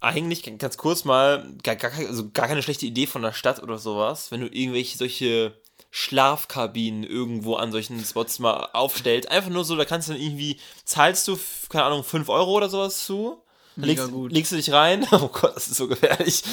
Eigentlich 0.02 0.44
ganz 0.58 0.78
kurz 0.78 1.06
mal, 1.06 1.48
gar, 1.64 1.76
gar, 1.76 1.92
also 1.94 2.30
gar 2.32 2.48
keine 2.48 2.62
schlechte 2.64 2.86
Idee 2.86 3.08
von 3.08 3.22
der 3.22 3.34
Stadt 3.34 3.62
oder 3.64 3.78
sowas, 3.78 4.32
wenn 4.32 4.42
du 4.42 4.48
irgendwelche 4.48 4.98
solche 4.98 5.54
Schlafkabinen 5.92 7.04
irgendwo 7.04 7.56
an 7.56 7.72
solchen 7.72 8.04
Spots 8.04 8.40
mal 8.40 8.70
aufstellst. 8.74 9.30
Einfach 9.32 9.50
nur 9.50 9.64
so, 9.64 9.76
da 9.76 9.86
kannst 9.86 10.10
du 10.10 10.14
dann 10.14 10.22
irgendwie, 10.22 10.58
zahlst 10.86 11.28
du, 11.28 11.38
keine 11.70 11.86
Ahnung, 11.86 12.04
5 12.04 12.28
Euro 12.30 12.52
oder 12.52 12.70
sowas 12.70 13.06
zu. 13.06 13.42
Legst, 13.78 14.10
legst 14.30 14.52
du 14.52 14.58
dich 14.58 14.72
rein. 14.74 15.08
Oh 15.12 15.30
Gott, 15.30 15.56
das 15.56 15.68
ist 15.68 15.78
so 15.78 15.88
gefährlich. 15.88 16.44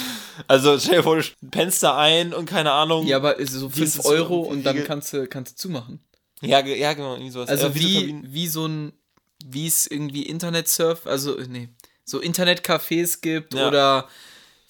Also 0.47 0.79
stell 0.79 0.99
dir 0.99 1.03
vor, 1.03 1.17
du 1.17 1.25
pennst 1.51 1.83
da 1.83 1.99
ein 1.99 2.33
und 2.33 2.47
keine 2.47 2.71
Ahnung. 2.73 3.07
Ja, 3.07 3.17
aber 3.17 3.39
ist 3.39 3.53
so 3.53 3.69
Gehst 3.69 3.79
5 3.79 3.97
du 3.97 4.03
zu- 4.03 4.09
Euro 4.09 4.41
und 4.43 4.63
dann 4.65 4.85
kannst 4.85 5.13
du, 5.13 5.27
kannst 5.27 5.53
du 5.53 5.57
zumachen. 5.57 6.01
ja, 6.41 6.61
ja, 6.65 6.93
genau, 6.95 7.15
irgendwie 7.15 7.31
sowas. 7.33 7.49
Also 7.49 7.67
Äh, 7.67 7.75
wie, 7.75 8.21
wie 8.25 8.47
so 8.47 8.67
ein, 8.67 8.93
wie 9.45 9.67
es 9.67 9.87
irgendwie 9.89 10.23
Internetsurf, 10.23 11.07
also 11.07 11.37
äh, 11.37 11.47
nee, 11.49 11.69
so 12.09 12.21
Internetcafés 12.21 13.21
gibt 13.21 13.55
Ja. 13.55 13.69
oder 13.69 14.09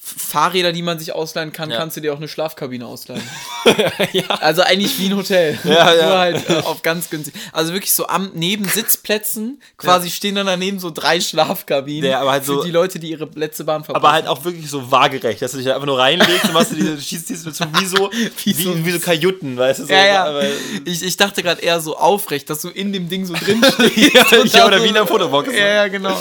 Fahrräder, 0.01 0.73
die 0.73 0.81
man 0.83 0.99
sich 0.99 1.13
ausleihen 1.13 1.53
kann, 1.53 1.71
Ja. 1.71 1.77
kannst 1.79 1.97
du 1.97 2.01
dir 2.01 2.13
auch 2.15 2.19
eine 2.19 2.29
Schlafkabine 2.29 2.87
ausleihen. 2.87 3.23
ja. 4.13 4.23
Also 4.41 4.63
eigentlich 4.63 4.97
wie 4.99 5.07
ein 5.07 5.17
Hotel. 5.17 5.59
Ja, 5.65 5.93
ja. 5.93 6.07
Nur 6.07 6.19
halt 6.19 6.49
äh, 6.49 6.55
auf 6.65 6.83
ganz 6.83 7.11
günstig. 7.11 7.35
Also 7.53 7.73
wirklich 7.73 7.93
so 7.93 8.07
am 8.07 8.31
neben 8.35 8.65
Sitzplätzen 8.67 9.61
quasi 9.77 10.11
stehen 10.11 10.37
dann 10.37 10.47
daneben 10.47 10.79
so 10.79 10.91
drei 10.91 11.21
Schlafkabinen 11.21 12.11
Ja, 12.11 12.21
aber 12.21 12.31
halt 12.31 12.45
für 12.45 12.55
so- 12.55 12.63
die 12.65 12.71
Leute, 12.71 12.99
die 13.01 13.11
ihre 13.11 13.29
letzte 13.35 13.65
Bahn 13.65 13.83
verpassen. 13.85 14.05
Aber 14.05 14.13
halt 14.15 14.29
auch 14.29 14.45
wirklich 14.45 14.71
so 14.71 14.91
waagerecht, 14.91 15.43
dass 15.43 15.51
du 15.53 15.59
dich 15.59 15.69
einfach 15.71 15.85
nur 15.87 15.99
reinlegst 15.99 16.45
und 16.45 16.53
machst 16.55 16.71
du 16.71 16.77
diese, 16.77 17.01
schießt 17.01 17.29
diese 17.29 17.51
so 17.51 17.65
wie 17.75 17.85
so, 17.87 18.11
wie, 18.45 18.53
so 18.53 18.87
wie 18.87 18.91
so 18.93 19.01
Kajütten, 19.01 19.57
weißt 19.59 19.81
du? 19.81 19.87
So, 19.87 19.93
ja, 19.93 20.07
ja. 20.07 20.25
Aber, 20.27 20.43
ich, 20.85 21.03
ich 21.03 21.17
dachte 21.17 21.43
gerade 21.43 21.61
eher 21.61 21.81
so 21.81 21.97
aufrecht, 21.99 22.49
dass 22.49 22.63
du 22.63 22.69
in 22.69 22.93
dem 22.93 23.09
Ding 23.09 23.27
so 23.27 23.35
drin 23.45 23.63
stehst. 23.75 24.55
ja, 24.55 24.65
oder 24.67 24.83
wie 24.83 24.89
in 24.89 24.95
der 24.95 25.07
Fotobox. 25.09 25.51
Ja, 25.53 25.67
ja, 25.67 25.89
genau. 25.89 26.19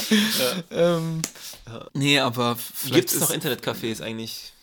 Ähm, 0.72 1.22
Nee, 1.94 2.20
aber 2.20 2.56
vielleicht 2.56 2.96
Gibt 3.10 3.12
es 3.12 3.20
noch 3.20 3.32
Internetcafés 3.32 4.02
eigentlich? 4.02 4.54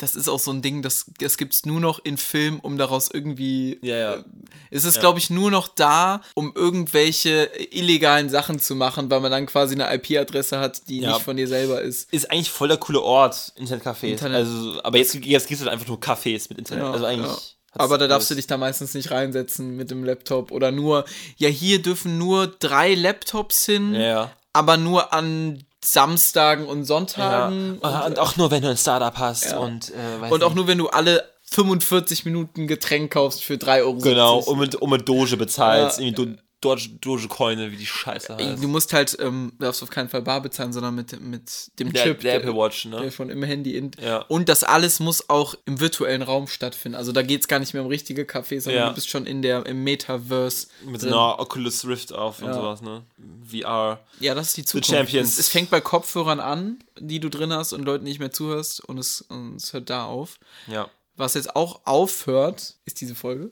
das 0.00 0.14
ist 0.14 0.28
auch 0.28 0.38
so 0.38 0.52
ein 0.52 0.62
Ding, 0.62 0.80
das, 0.80 1.06
das 1.18 1.36
gibt's 1.38 1.66
nur 1.66 1.80
noch 1.80 1.98
in 1.98 2.18
Film, 2.18 2.60
um 2.60 2.78
daraus 2.78 3.10
irgendwie 3.12 3.80
Ja, 3.82 3.96
ja. 3.96 4.24
Es 4.70 4.84
ist, 4.84 5.00
glaube 5.00 5.18
ich, 5.18 5.28
nur 5.28 5.50
noch 5.50 5.66
da, 5.66 6.20
um 6.34 6.52
irgendwelche 6.54 7.50
illegalen 7.72 8.28
Sachen 8.28 8.60
zu 8.60 8.76
machen, 8.76 9.10
weil 9.10 9.18
man 9.18 9.32
dann 9.32 9.46
quasi 9.46 9.74
eine 9.74 9.92
IP-Adresse 9.92 10.60
hat, 10.60 10.88
die 10.88 11.00
Ja. 11.00 11.14
nicht 11.14 11.22
von 11.22 11.36
dir 11.36 11.48
selber 11.48 11.82
ist. 11.82 12.12
Ist 12.12 12.30
eigentlich 12.30 12.50
voll 12.50 12.68
der 12.68 12.76
coole 12.76 13.00
Ort, 13.02 13.52
Internetcafés. 13.58 14.04
Internet- 14.12 14.36
Also, 14.46 14.80
aber 14.84 14.98
jetzt, 14.98 15.14
jetzt 15.14 15.48
gibt 15.48 15.60
es 15.60 15.66
halt 15.66 15.72
einfach 15.72 15.88
nur 15.88 15.98
Cafés 15.98 16.46
mit 16.48 16.58
Internet. 16.58 16.84
Ja, 16.84 16.92
also 16.92 17.04
eigentlich. 17.04 17.26
ja. 17.32 17.38
Aber 17.72 17.98
da 17.98 18.06
darfst 18.06 18.30
du 18.30 18.36
dich 18.36 18.46
da 18.46 18.56
meistens 18.56 18.94
nicht 18.94 19.10
reinsetzen 19.10 19.74
mit 19.76 19.90
dem 19.90 20.04
Laptop 20.04 20.52
oder 20.52 20.70
nur, 20.70 21.06
ja, 21.38 21.48
hier 21.48 21.82
dürfen 21.82 22.18
nur 22.18 22.46
drei 22.46 22.94
Laptops 22.94 23.66
hin, 23.66 23.94
Ja, 23.94 24.00
ja. 24.00 24.32
aber 24.52 24.76
nur 24.76 25.12
an 25.12 25.64
Samstagen 25.84 26.66
und 26.66 26.80
ja. 26.80 26.84
Sonntagen. 26.84 27.78
Und, 27.78 27.84
und 27.84 28.18
auch 28.18 28.36
nur, 28.36 28.50
wenn 28.50 28.62
du 28.62 28.68
ein 28.68 28.76
Startup 28.76 29.16
hast 29.16 29.52
und, 29.54 29.90
äh, 29.90 30.30
Und 30.30 30.42
auch 30.42 30.48
nicht. 30.48 30.56
nur, 30.56 30.66
wenn 30.66 30.78
du 30.78 30.88
alle 30.88 31.24
45 31.50 32.24
Minuten 32.24 32.66
Getränk 32.66 33.12
kaufst 33.12 33.42
für 33.42 33.54
3,70 33.54 33.80
Euro. 33.80 33.94
Genau, 33.98 34.38
und 34.38 34.58
mit, 34.58 34.74
und 34.74 34.90
mit 34.90 35.08
Doge 35.08 35.36
bezahlst. 35.36 35.98
Ja. 35.98 36.06
irgendwie 36.06 36.36
Doge, 36.60 36.88
Dogecoine, 37.00 37.70
wie 37.70 37.76
die 37.76 37.86
Scheiße 37.86 38.36
heißt. 38.36 38.62
Du 38.62 38.66
musst 38.66 38.92
halt, 38.92 39.16
ähm, 39.20 39.52
darfst 39.60 39.80
auf 39.82 39.90
keinen 39.90 40.08
Fall 40.08 40.22
bar 40.22 40.42
bezahlen, 40.42 40.72
sondern 40.72 40.94
mit, 40.96 41.20
mit 41.20 41.78
dem 41.78 41.92
Der, 41.92 42.02
Chip. 42.02 42.20
der 42.20 42.34
Apple 42.34 42.52
Watch, 42.56 42.86
ne? 42.86 43.00
der 43.00 43.10
schon 43.12 43.30
im 43.30 43.44
Handy 43.44 43.76
in. 43.76 43.92
Ja. 44.02 44.18
Und 44.22 44.48
das 44.48 44.64
alles 44.64 44.98
muss 44.98 45.28
auch 45.30 45.54
im 45.66 45.78
virtuellen 45.78 46.22
Raum 46.22 46.48
stattfinden. 46.48 46.96
Also 46.96 47.12
da 47.12 47.22
geht 47.22 47.42
es 47.42 47.48
gar 47.48 47.60
nicht 47.60 47.74
mehr 47.74 47.82
um 47.82 47.88
richtige 47.88 48.24
Cafés, 48.24 48.62
sondern 48.62 48.82
Ja. 48.82 48.88
du 48.88 48.96
bist 48.96 49.08
schon 49.08 49.24
in 49.24 49.40
der, 49.42 49.66
im 49.66 49.84
Metaverse. 49.84 50.66
Mit 50.84 51.02
drin. 51.02 51.12
einer 51.12 51.38
Oculus 51.38 51.86
Rift 51.86 52.12
auf 52.12 52.40
und 52.42 52.48
Ja. 52.48 52.54
sowas, 52.54 52.82
ne? 52.82 53.04
VR. 53.48 54.00
Ja, 54.18 54.34
das 54.34 54.48
ist 54.48 54.56
die 54.56 54.64
Zukunft. 54.64 54.90
Champions. 54.90 55.34
Es, 55.34 55.38
es 55.38 55.48
fängt 55.48 55.70
bei 55.70 55.80
Kopfhörern 55.80 56.40
an, 56.40 56.82
die 56.98 57.20
du 57.20 57.28
drin 57.30 57.52
hast 57.52 57.72
und 57.72 57.84
Leuten 57.84 58.02
nicht 58.04 58.18
mehr 58.18 58.32
zuhörst 58.32 58.80
und 58.84 58.98
es, 58.98 59.20
und 59.20 59.56
es 59.56 59.72
hört 59.72 59.90
da 59.90 60.06
auf. 60.06 60.38
Ja. 60.66 60.88
Was 61.18 61.34
jetzt 61.34 61.54
auch 61.56 61.80
aufhört, 61.84 62.74
ist 62.84 63.00
diese 63.00 63.14
Folge. 63.16 63.50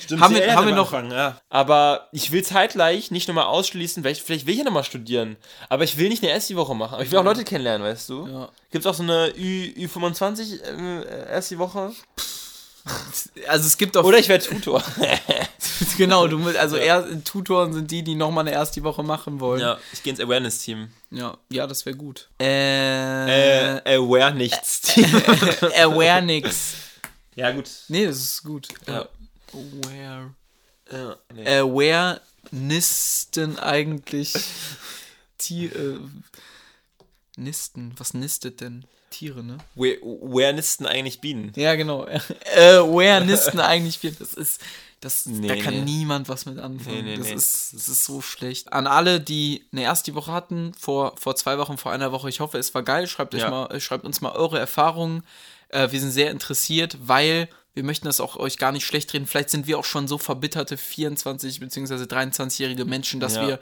Stimmt, 0.00 0.22
Haben 0.22 0.34
wir- 0.36 0.54
haben 0.54 0.66
wir 0.68 0.74
noch- 0.74 0.92
Anfang, 0.92 1.10
ja. 1.10 1.40
Aber 1.50 2.08
ich 2.12 2.30
will 2.30 2.44
zeitgleich 2.44 3.10
nicht 3.10 3.26
nochmal 3.28 3.46
ausschließen, 3.46 4.02
vielleicht, 4.02 4.22
vielleicht 4.22 4.46
will 4.46 4.52
ich 4.54 4.58
ja 4.60 4.64
nochmal 4.64 4.84
studieren. 4.84 5.36
Aber 5.68 5.82
ich 5.84 5.98
will 5.98 6.08
nicht 6.08 6.22
eine 6.22 6.30
erste 6.32 6.54
Woche 6.56 6.74
machen. 6.76 6.94
Aber 6.94 7.02
ich 7.02 7.10
will 7.10 7.18
auch 7.18 7.24
Leute 7.24 7.42
kennenlernen, 7.44 7.86
weißt 7.86 8.08
du? 8.08 8.26
Ja. 8.28 8.48
Gibt 8.70 8.84
es 8.84 8.90
auch 8.90 8.94
so 8.94 9.02
eine 9.02 9.32
Ü, 9.36 9.72
Ü25 9.76 10.62
äh, 10.62 11.28
erste 11.30 11.58
Woche? 11.58 11.92
Also 13.48 13.66
es 13.66 13.76
gibt 13.76 13.96
auch 13.96 14.04
Oder 14.04 14.18
ich 14.18 14.28
werde 14.28 14.44
Tutor. 14.46 14.82
genau, 15.98 16.26
du 16.26 16.38
musst, 16.38 16.56
also 16.56 16.76
eher 16.76 17.04
Tutoren 17.24 17.72
sind 17.74 17.90
die, 17.90 18.02
die 18.02 18.14
nochmal 18.14 18.46
eine 18.46 18.52
erste 18.56 18.82
Woche 18.82 19.02
machen 19.02 19.40
wollen. 19.40 19.60
ja, 19.60 19.76
ich 19.92 20.02
gehe 20.02 20.12
ins 20.12 20.20
Awareness-Team. 20.22 20.88
ja, 21.10 21.36
ja, 21.50 21.66
das 21.66 21.84
wäre 21.84 21.96
gut. 21.96 22.28
Äh, 22.40 23.74
Äh, 23.76 23.96
Aware-Nichts-Team. 23.96 25.04
Awareness. 25.76 26.74
ja, 27.38 27.50
gut. 27.52 27.70
Nee, 27.88 28.06
das 28.06 28.16
ist 28.16 28.42
gut. 28.42 28.68
Ja. 28.86 29.08
Aware. 29.52 30.34
Ja, 30.90 31.16
nee. 31.34 31.46
Awarenisten 31.60 33.58
eigentlich. 33.58 34.34
Tier, 35.38 35.74
äh, 35.76 35.98
Nisten. 37.36 37.92
Was 37.96 38.14
nistet 38.14 38.60
denn? 38.60 38.84
Tiere, 39.10 39.42
ne? 39.42 39.58
Where, 39.74 39.96
where 40.02 40.52
nisten 40.52 40.84
eigentlich 40.86 41.20
Bienen? 41.20 41.52
Ja, 41.56 41.76
genau. 41.76 42.06
Awarenisten 42.56 43.60
eigentlich. 43.60 44.00
Das 44.18 44.34
ist. 44.34 44.60
Das, 45.00 45.26
Nee, 45.26 45.46
da 45.46 45.54
kann 45.54 45.74
nee. 45.74 45.82
niemand 45.82 46.28
was 46.28 46.44
mit 46.44 46.58
anfangen. 46.58 46.96
Nee, 46.96 47.02
nee, 47.12 47.16
das, 47.16 47.28
nee. 47.28 47.34
Ist, 47.34 47.72
das 47.72 47.88
ist 47.88 48.04
so 48.04 48.20
schlecht. 48.20 48.72
An 48.72 48.88
alle, 48.88 49.20
die 49.20 49.64
eine 49.70 49.82
erste 49.82 50.12
Woche 50.16 50.32
hatten, 50.32 50.74
vor, 50.74 51.14
vor 51.16 51.36
zwei 51.36 51.56
Wochen, 51.58 51.78
vor 51.78 51.92
einer 51.92 52.10
Woche, 52.10 52.28
ich 52.28 52.40
hoffe, 52.40 52.58
es 52.58 52.74
war 52.74 52.82
geil. 52.82 53.06
Schreibt, 53.06 53.32
euch 53.36 53.42
Ja. 53.42 53.50
mal, 53.50 53.66
äh, 53.66 53.78
schreibt 53.78 54.04
uns 54.04 54.20
mal 54.20 54.32
eure 54.32 54.58
Erfahrungen. 54.58 55.22
Äh, 55.68 55.90
wir 55.92 56.00
sind 56.00 56.10
sehr 56.12 56.30
interessiert, 56.30 56.96
weil 57.00 57.48
wir 57.74 57.84
möchten 57.84 58.06
das 58.06 58.20
auch 58.20 58.36
euch 58.36 58.58
gar 58.58 58.72
nicht 58.72 58.84
schlecht 58.86 59.12
reden. 59.14 59.26
Vielleicht 59.26 59.50
sind 59.50 59.66
wir 59.66 59.78
auch 59.78 59.84
schon 59.84 60.08
so 60.08 60.18
verbitterte 60.18 60.76
24- 60.76 61.60
bzw. 61.60 61.94
23-jährige 62.04 62.84
Menschen, 62.84 63.20
dass 63.20 63.36
Ja. 63.36 63.46
wir 63.46 63.60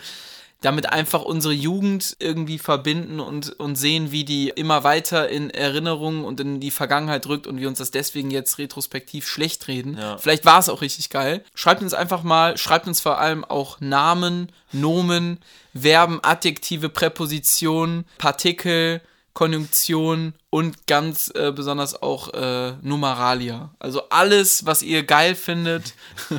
damit 0.62 0.88
einfach 0.90 1.20
unsere 1.22 1.52
Jugend 1.52 2.16
irgendwie 2.18 2.58
verbinden 2.58 3.20
und, 3.20 3.50
und 3.60 3.76
sehen, 3.76 4.10
wie 4.10 4.24
die 4.24 4.48
immer 4.48 4.84
weiter 4.84 5.28
in 5.28 5.50
Erinnerungen 5.50 6.24
und 6.24 6.40
in 6.40 6.60
die 6.60 6.70
Vergangenheit 6.70 7.26
rückt 7.26 7.46
und 7.46 7.60
wir 7.60 7.68
uns 7.68 7.76
das 7.76 7.90
deswegen 7.90 8.30
jetzt 8.30 8.56
retrospektiv 8.56 9.28
schlecht 9.28 9.68
reden. 9.68 9.98
Ja. 9.98 10.16
Vielleicht 10.16 10.46
war 10.46 10.58
es 10.58 10.70
auch 10.70 10.80
richtig 10.80 11.10
geil. 11.10 11.44
Schreibt 11.54 11.82
uns 11.82 11.92
einfach 11.92 12.22
mal, 12.22 12.56
schreibt 12.56 12.86
uns 12.86 13.02
vor 13.02 13.18
allem 13.18 13.44
auch 13.44 13.80
Namen, 13.80 14.50
Nomen, 14.72 15.40
Verben, 15.78 16.20
Adjektive, 16.22 16.88
Präpositionen, 16.88 18.06
Partikel, 18.16 19.02
Konjunktion 19.36 20.32
und 20.48 20.86
ganz 20.86 21.30
äh, 21.34 21.52
besonders 21.52 22.00
auch 22.00 22.32
äh, 22.32 22.72
Numeralia. 22.80 23.74
Also 23.78 24.08
alles, 24.08 24.64
was 24.64 24.82
ihr 24.82 25.04
geil 25.04 25.34
findet. 25.34 25.92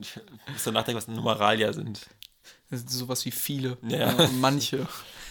Ich 0.00 0.54
muss 0.54 0.64
so 0.64 0.72
nachdenken, 0.72 0.96
was 0.96 1.06
Numeralia 1.06 1.72
sind. 1.72 2.08
Das 2.68 2.80
ist 2.80 2.90
sowas 2.90 3.24
wie 3.24 3.30
viele. 3.30 3.78
Ja. 3.82 4.14
und 4.14 4.40
manche. 4.40 4.88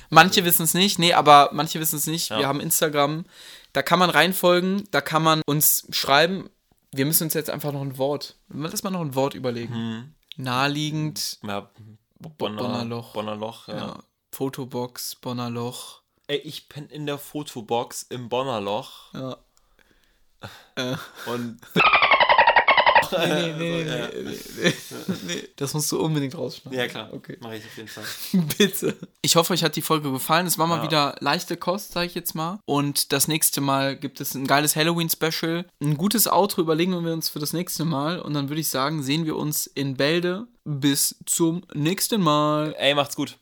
Manche 0.10 0.46
wissen 0.46 0.64
es 0.64 0.74
nicht, 0.74 0.98
nee, 0.98 1.12
aber 1.12 1.50
manche 1.52 1.82
wissen 1.82 1.98
es 1.98 2.08
nicht. 2.08 2.30
Ja. 2.30 2.40
Wir 2.40 2.48
haben 2.48 2.62
Instagram, 2.62 3.26
da 3.74 3.82
kann 3.82 4.00
man 4.00 4.10
reinfolgen, 4.10 4.88
da 4.92 5.02
kann 5.02 5.22
man 5.22 5.42
uns 5.46 5.88
schreiben. 5.92 6.50
Wir 6.94 7.06
müssen 7.06 7.24
uns 7.26 7.34
jetzt 7.34 7.50
einfach 7.50 7.74
noch 7.74 7.82
ein 7.82 7.98
Wort, 7.98 8.38
lass 8.48 8.84
mal 8.84 8.92
noch 8.92 9.02
ein 9.02 9.14
Wort 9.16 9.34
überlegen. 9.34 9.74
Hm. 9.74 10.14
Naheliegend, 10.38 11.40
Ja, 11.44 11.70
Bonner, 12.38 12.62
Bonner 12.62 12.86
Loch. 12.86 13.12
Bonner 13.12 13.36
Loch, 13.36 13.68
ja. 13.68 13.76
ja. 13.76 14.00
Fotobox, 14.32 15.16
Bonner 15.16 15.50
Loch. 15.50 15.99
Ey, 16.30 16.38
ich 16.38 16.70
penne 16.70 16.88
in 16.92 17.08
der 17.08 17.18
Fotobox 17.18 18.04
im 18.04 18.30
Bonner 18.30 18.62
Loch 18.62 19.12
Ja. 19.16 19.38
und 21.26 21.58
Nee, 23.12 23.18
nee, 23.28 23.54
nee, 23.58 23.84
nee, 23.84 24.08
nee, 24.24 24.38
nee, 24.62 25.16
nee. 25.26 25.48
Das 25.56 25.74
musst 25.74 25.92
du 25.92 26.00
unbedingt 26.00 26.38
rausschneiden. 26.38 26.78
ja 26.78 26.88
klar, 26.88 27.10
Okay. 27.12 27.38
mache 27.42 27.56
ich 27.56 27.66
auf 27.66 27.76
jeden 27.76 27.90
Fall. 27.90 28.04
Bitte. 28.60 28.96
Ich 29.24 29.36
hoffe, 29.36 29.54
euch 29.54 29.64
hat 29.64 29.76
die 29.76 29.82
Folge 29.82 30.12
gefallen. 30.12 30.46
Es 30.46 30.60
war 30.60 30.68
mal 30.68 30.78
Ja. 30.78 30.84
wieder 30.84 31.16
leichte 31.20 31.58
Kost, 31.58 31.94
sage 31.94 32.06
ich 32.06 32.14
jetzt 32.14 32.36
mal. 32.36 32.60
Und 32.66 33.12
das 33.12 33.28
nächste 33.28 33.62
Mal 33.62 33.96
gibt 33.98 34.22
es 34.22 34.36
ein 34.36 34.46
geiles 34.46 34.76
Halloween-Special. 34.76 35.66
Ein 35.82 35.98
gutes 35.98 36.28
Outro 36.28 36.62
überlegen 36.62 37.04
wir 37.04 37.12
uns 37.14 37.30
für 37.30 37.40
das 37.40 37.52
nächste 37.52 37.84
Mal. 37.84 38.20
Und 38.20 38.36
dann 38.36 38.48
würde 38.50 38.62
ich 38.62 38.68
sagen, 38.70 39.02
sehen 39.02 39.26
wir 39.26 39.38
uns 39.38 39.66
in 39.66 39.98
Bälde. 39.98 40.46
Bis 40.64 41.16
zum 41.26 41.64
nächsten 41.74 42.22
Mal. 42.22 42.76
Ey, 42.78 42.94
macht's 42.94 43.16
gut. 43.16 43.40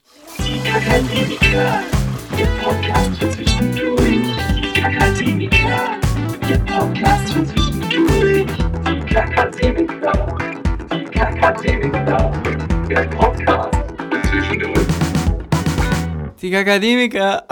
Kakademiker, 2.38 2.46
der 2.46 2.46
Podcast 2.62 3.18
für 3.20 3.30
zwischendurch. 3.32 4.22
Die 4.56 4.80
Kakademiker, 4.80 6.00
der 6.48 6.58
Podcast 6.72 7.34
für 7.34 7.46
zwischendurch. 7.46 8.46
Die 8.86 9.14
Kakademiker, 9.14 10.38
die 10.92 11.04
Kakademiker, 11.06 12.32
der 12.90 13.06
Podcast 13.06 13.76
für 14.12 14.22
zwischendurch. 14.30 14.88
Die 16.40 16.56
Akademiker. 16.56 17.44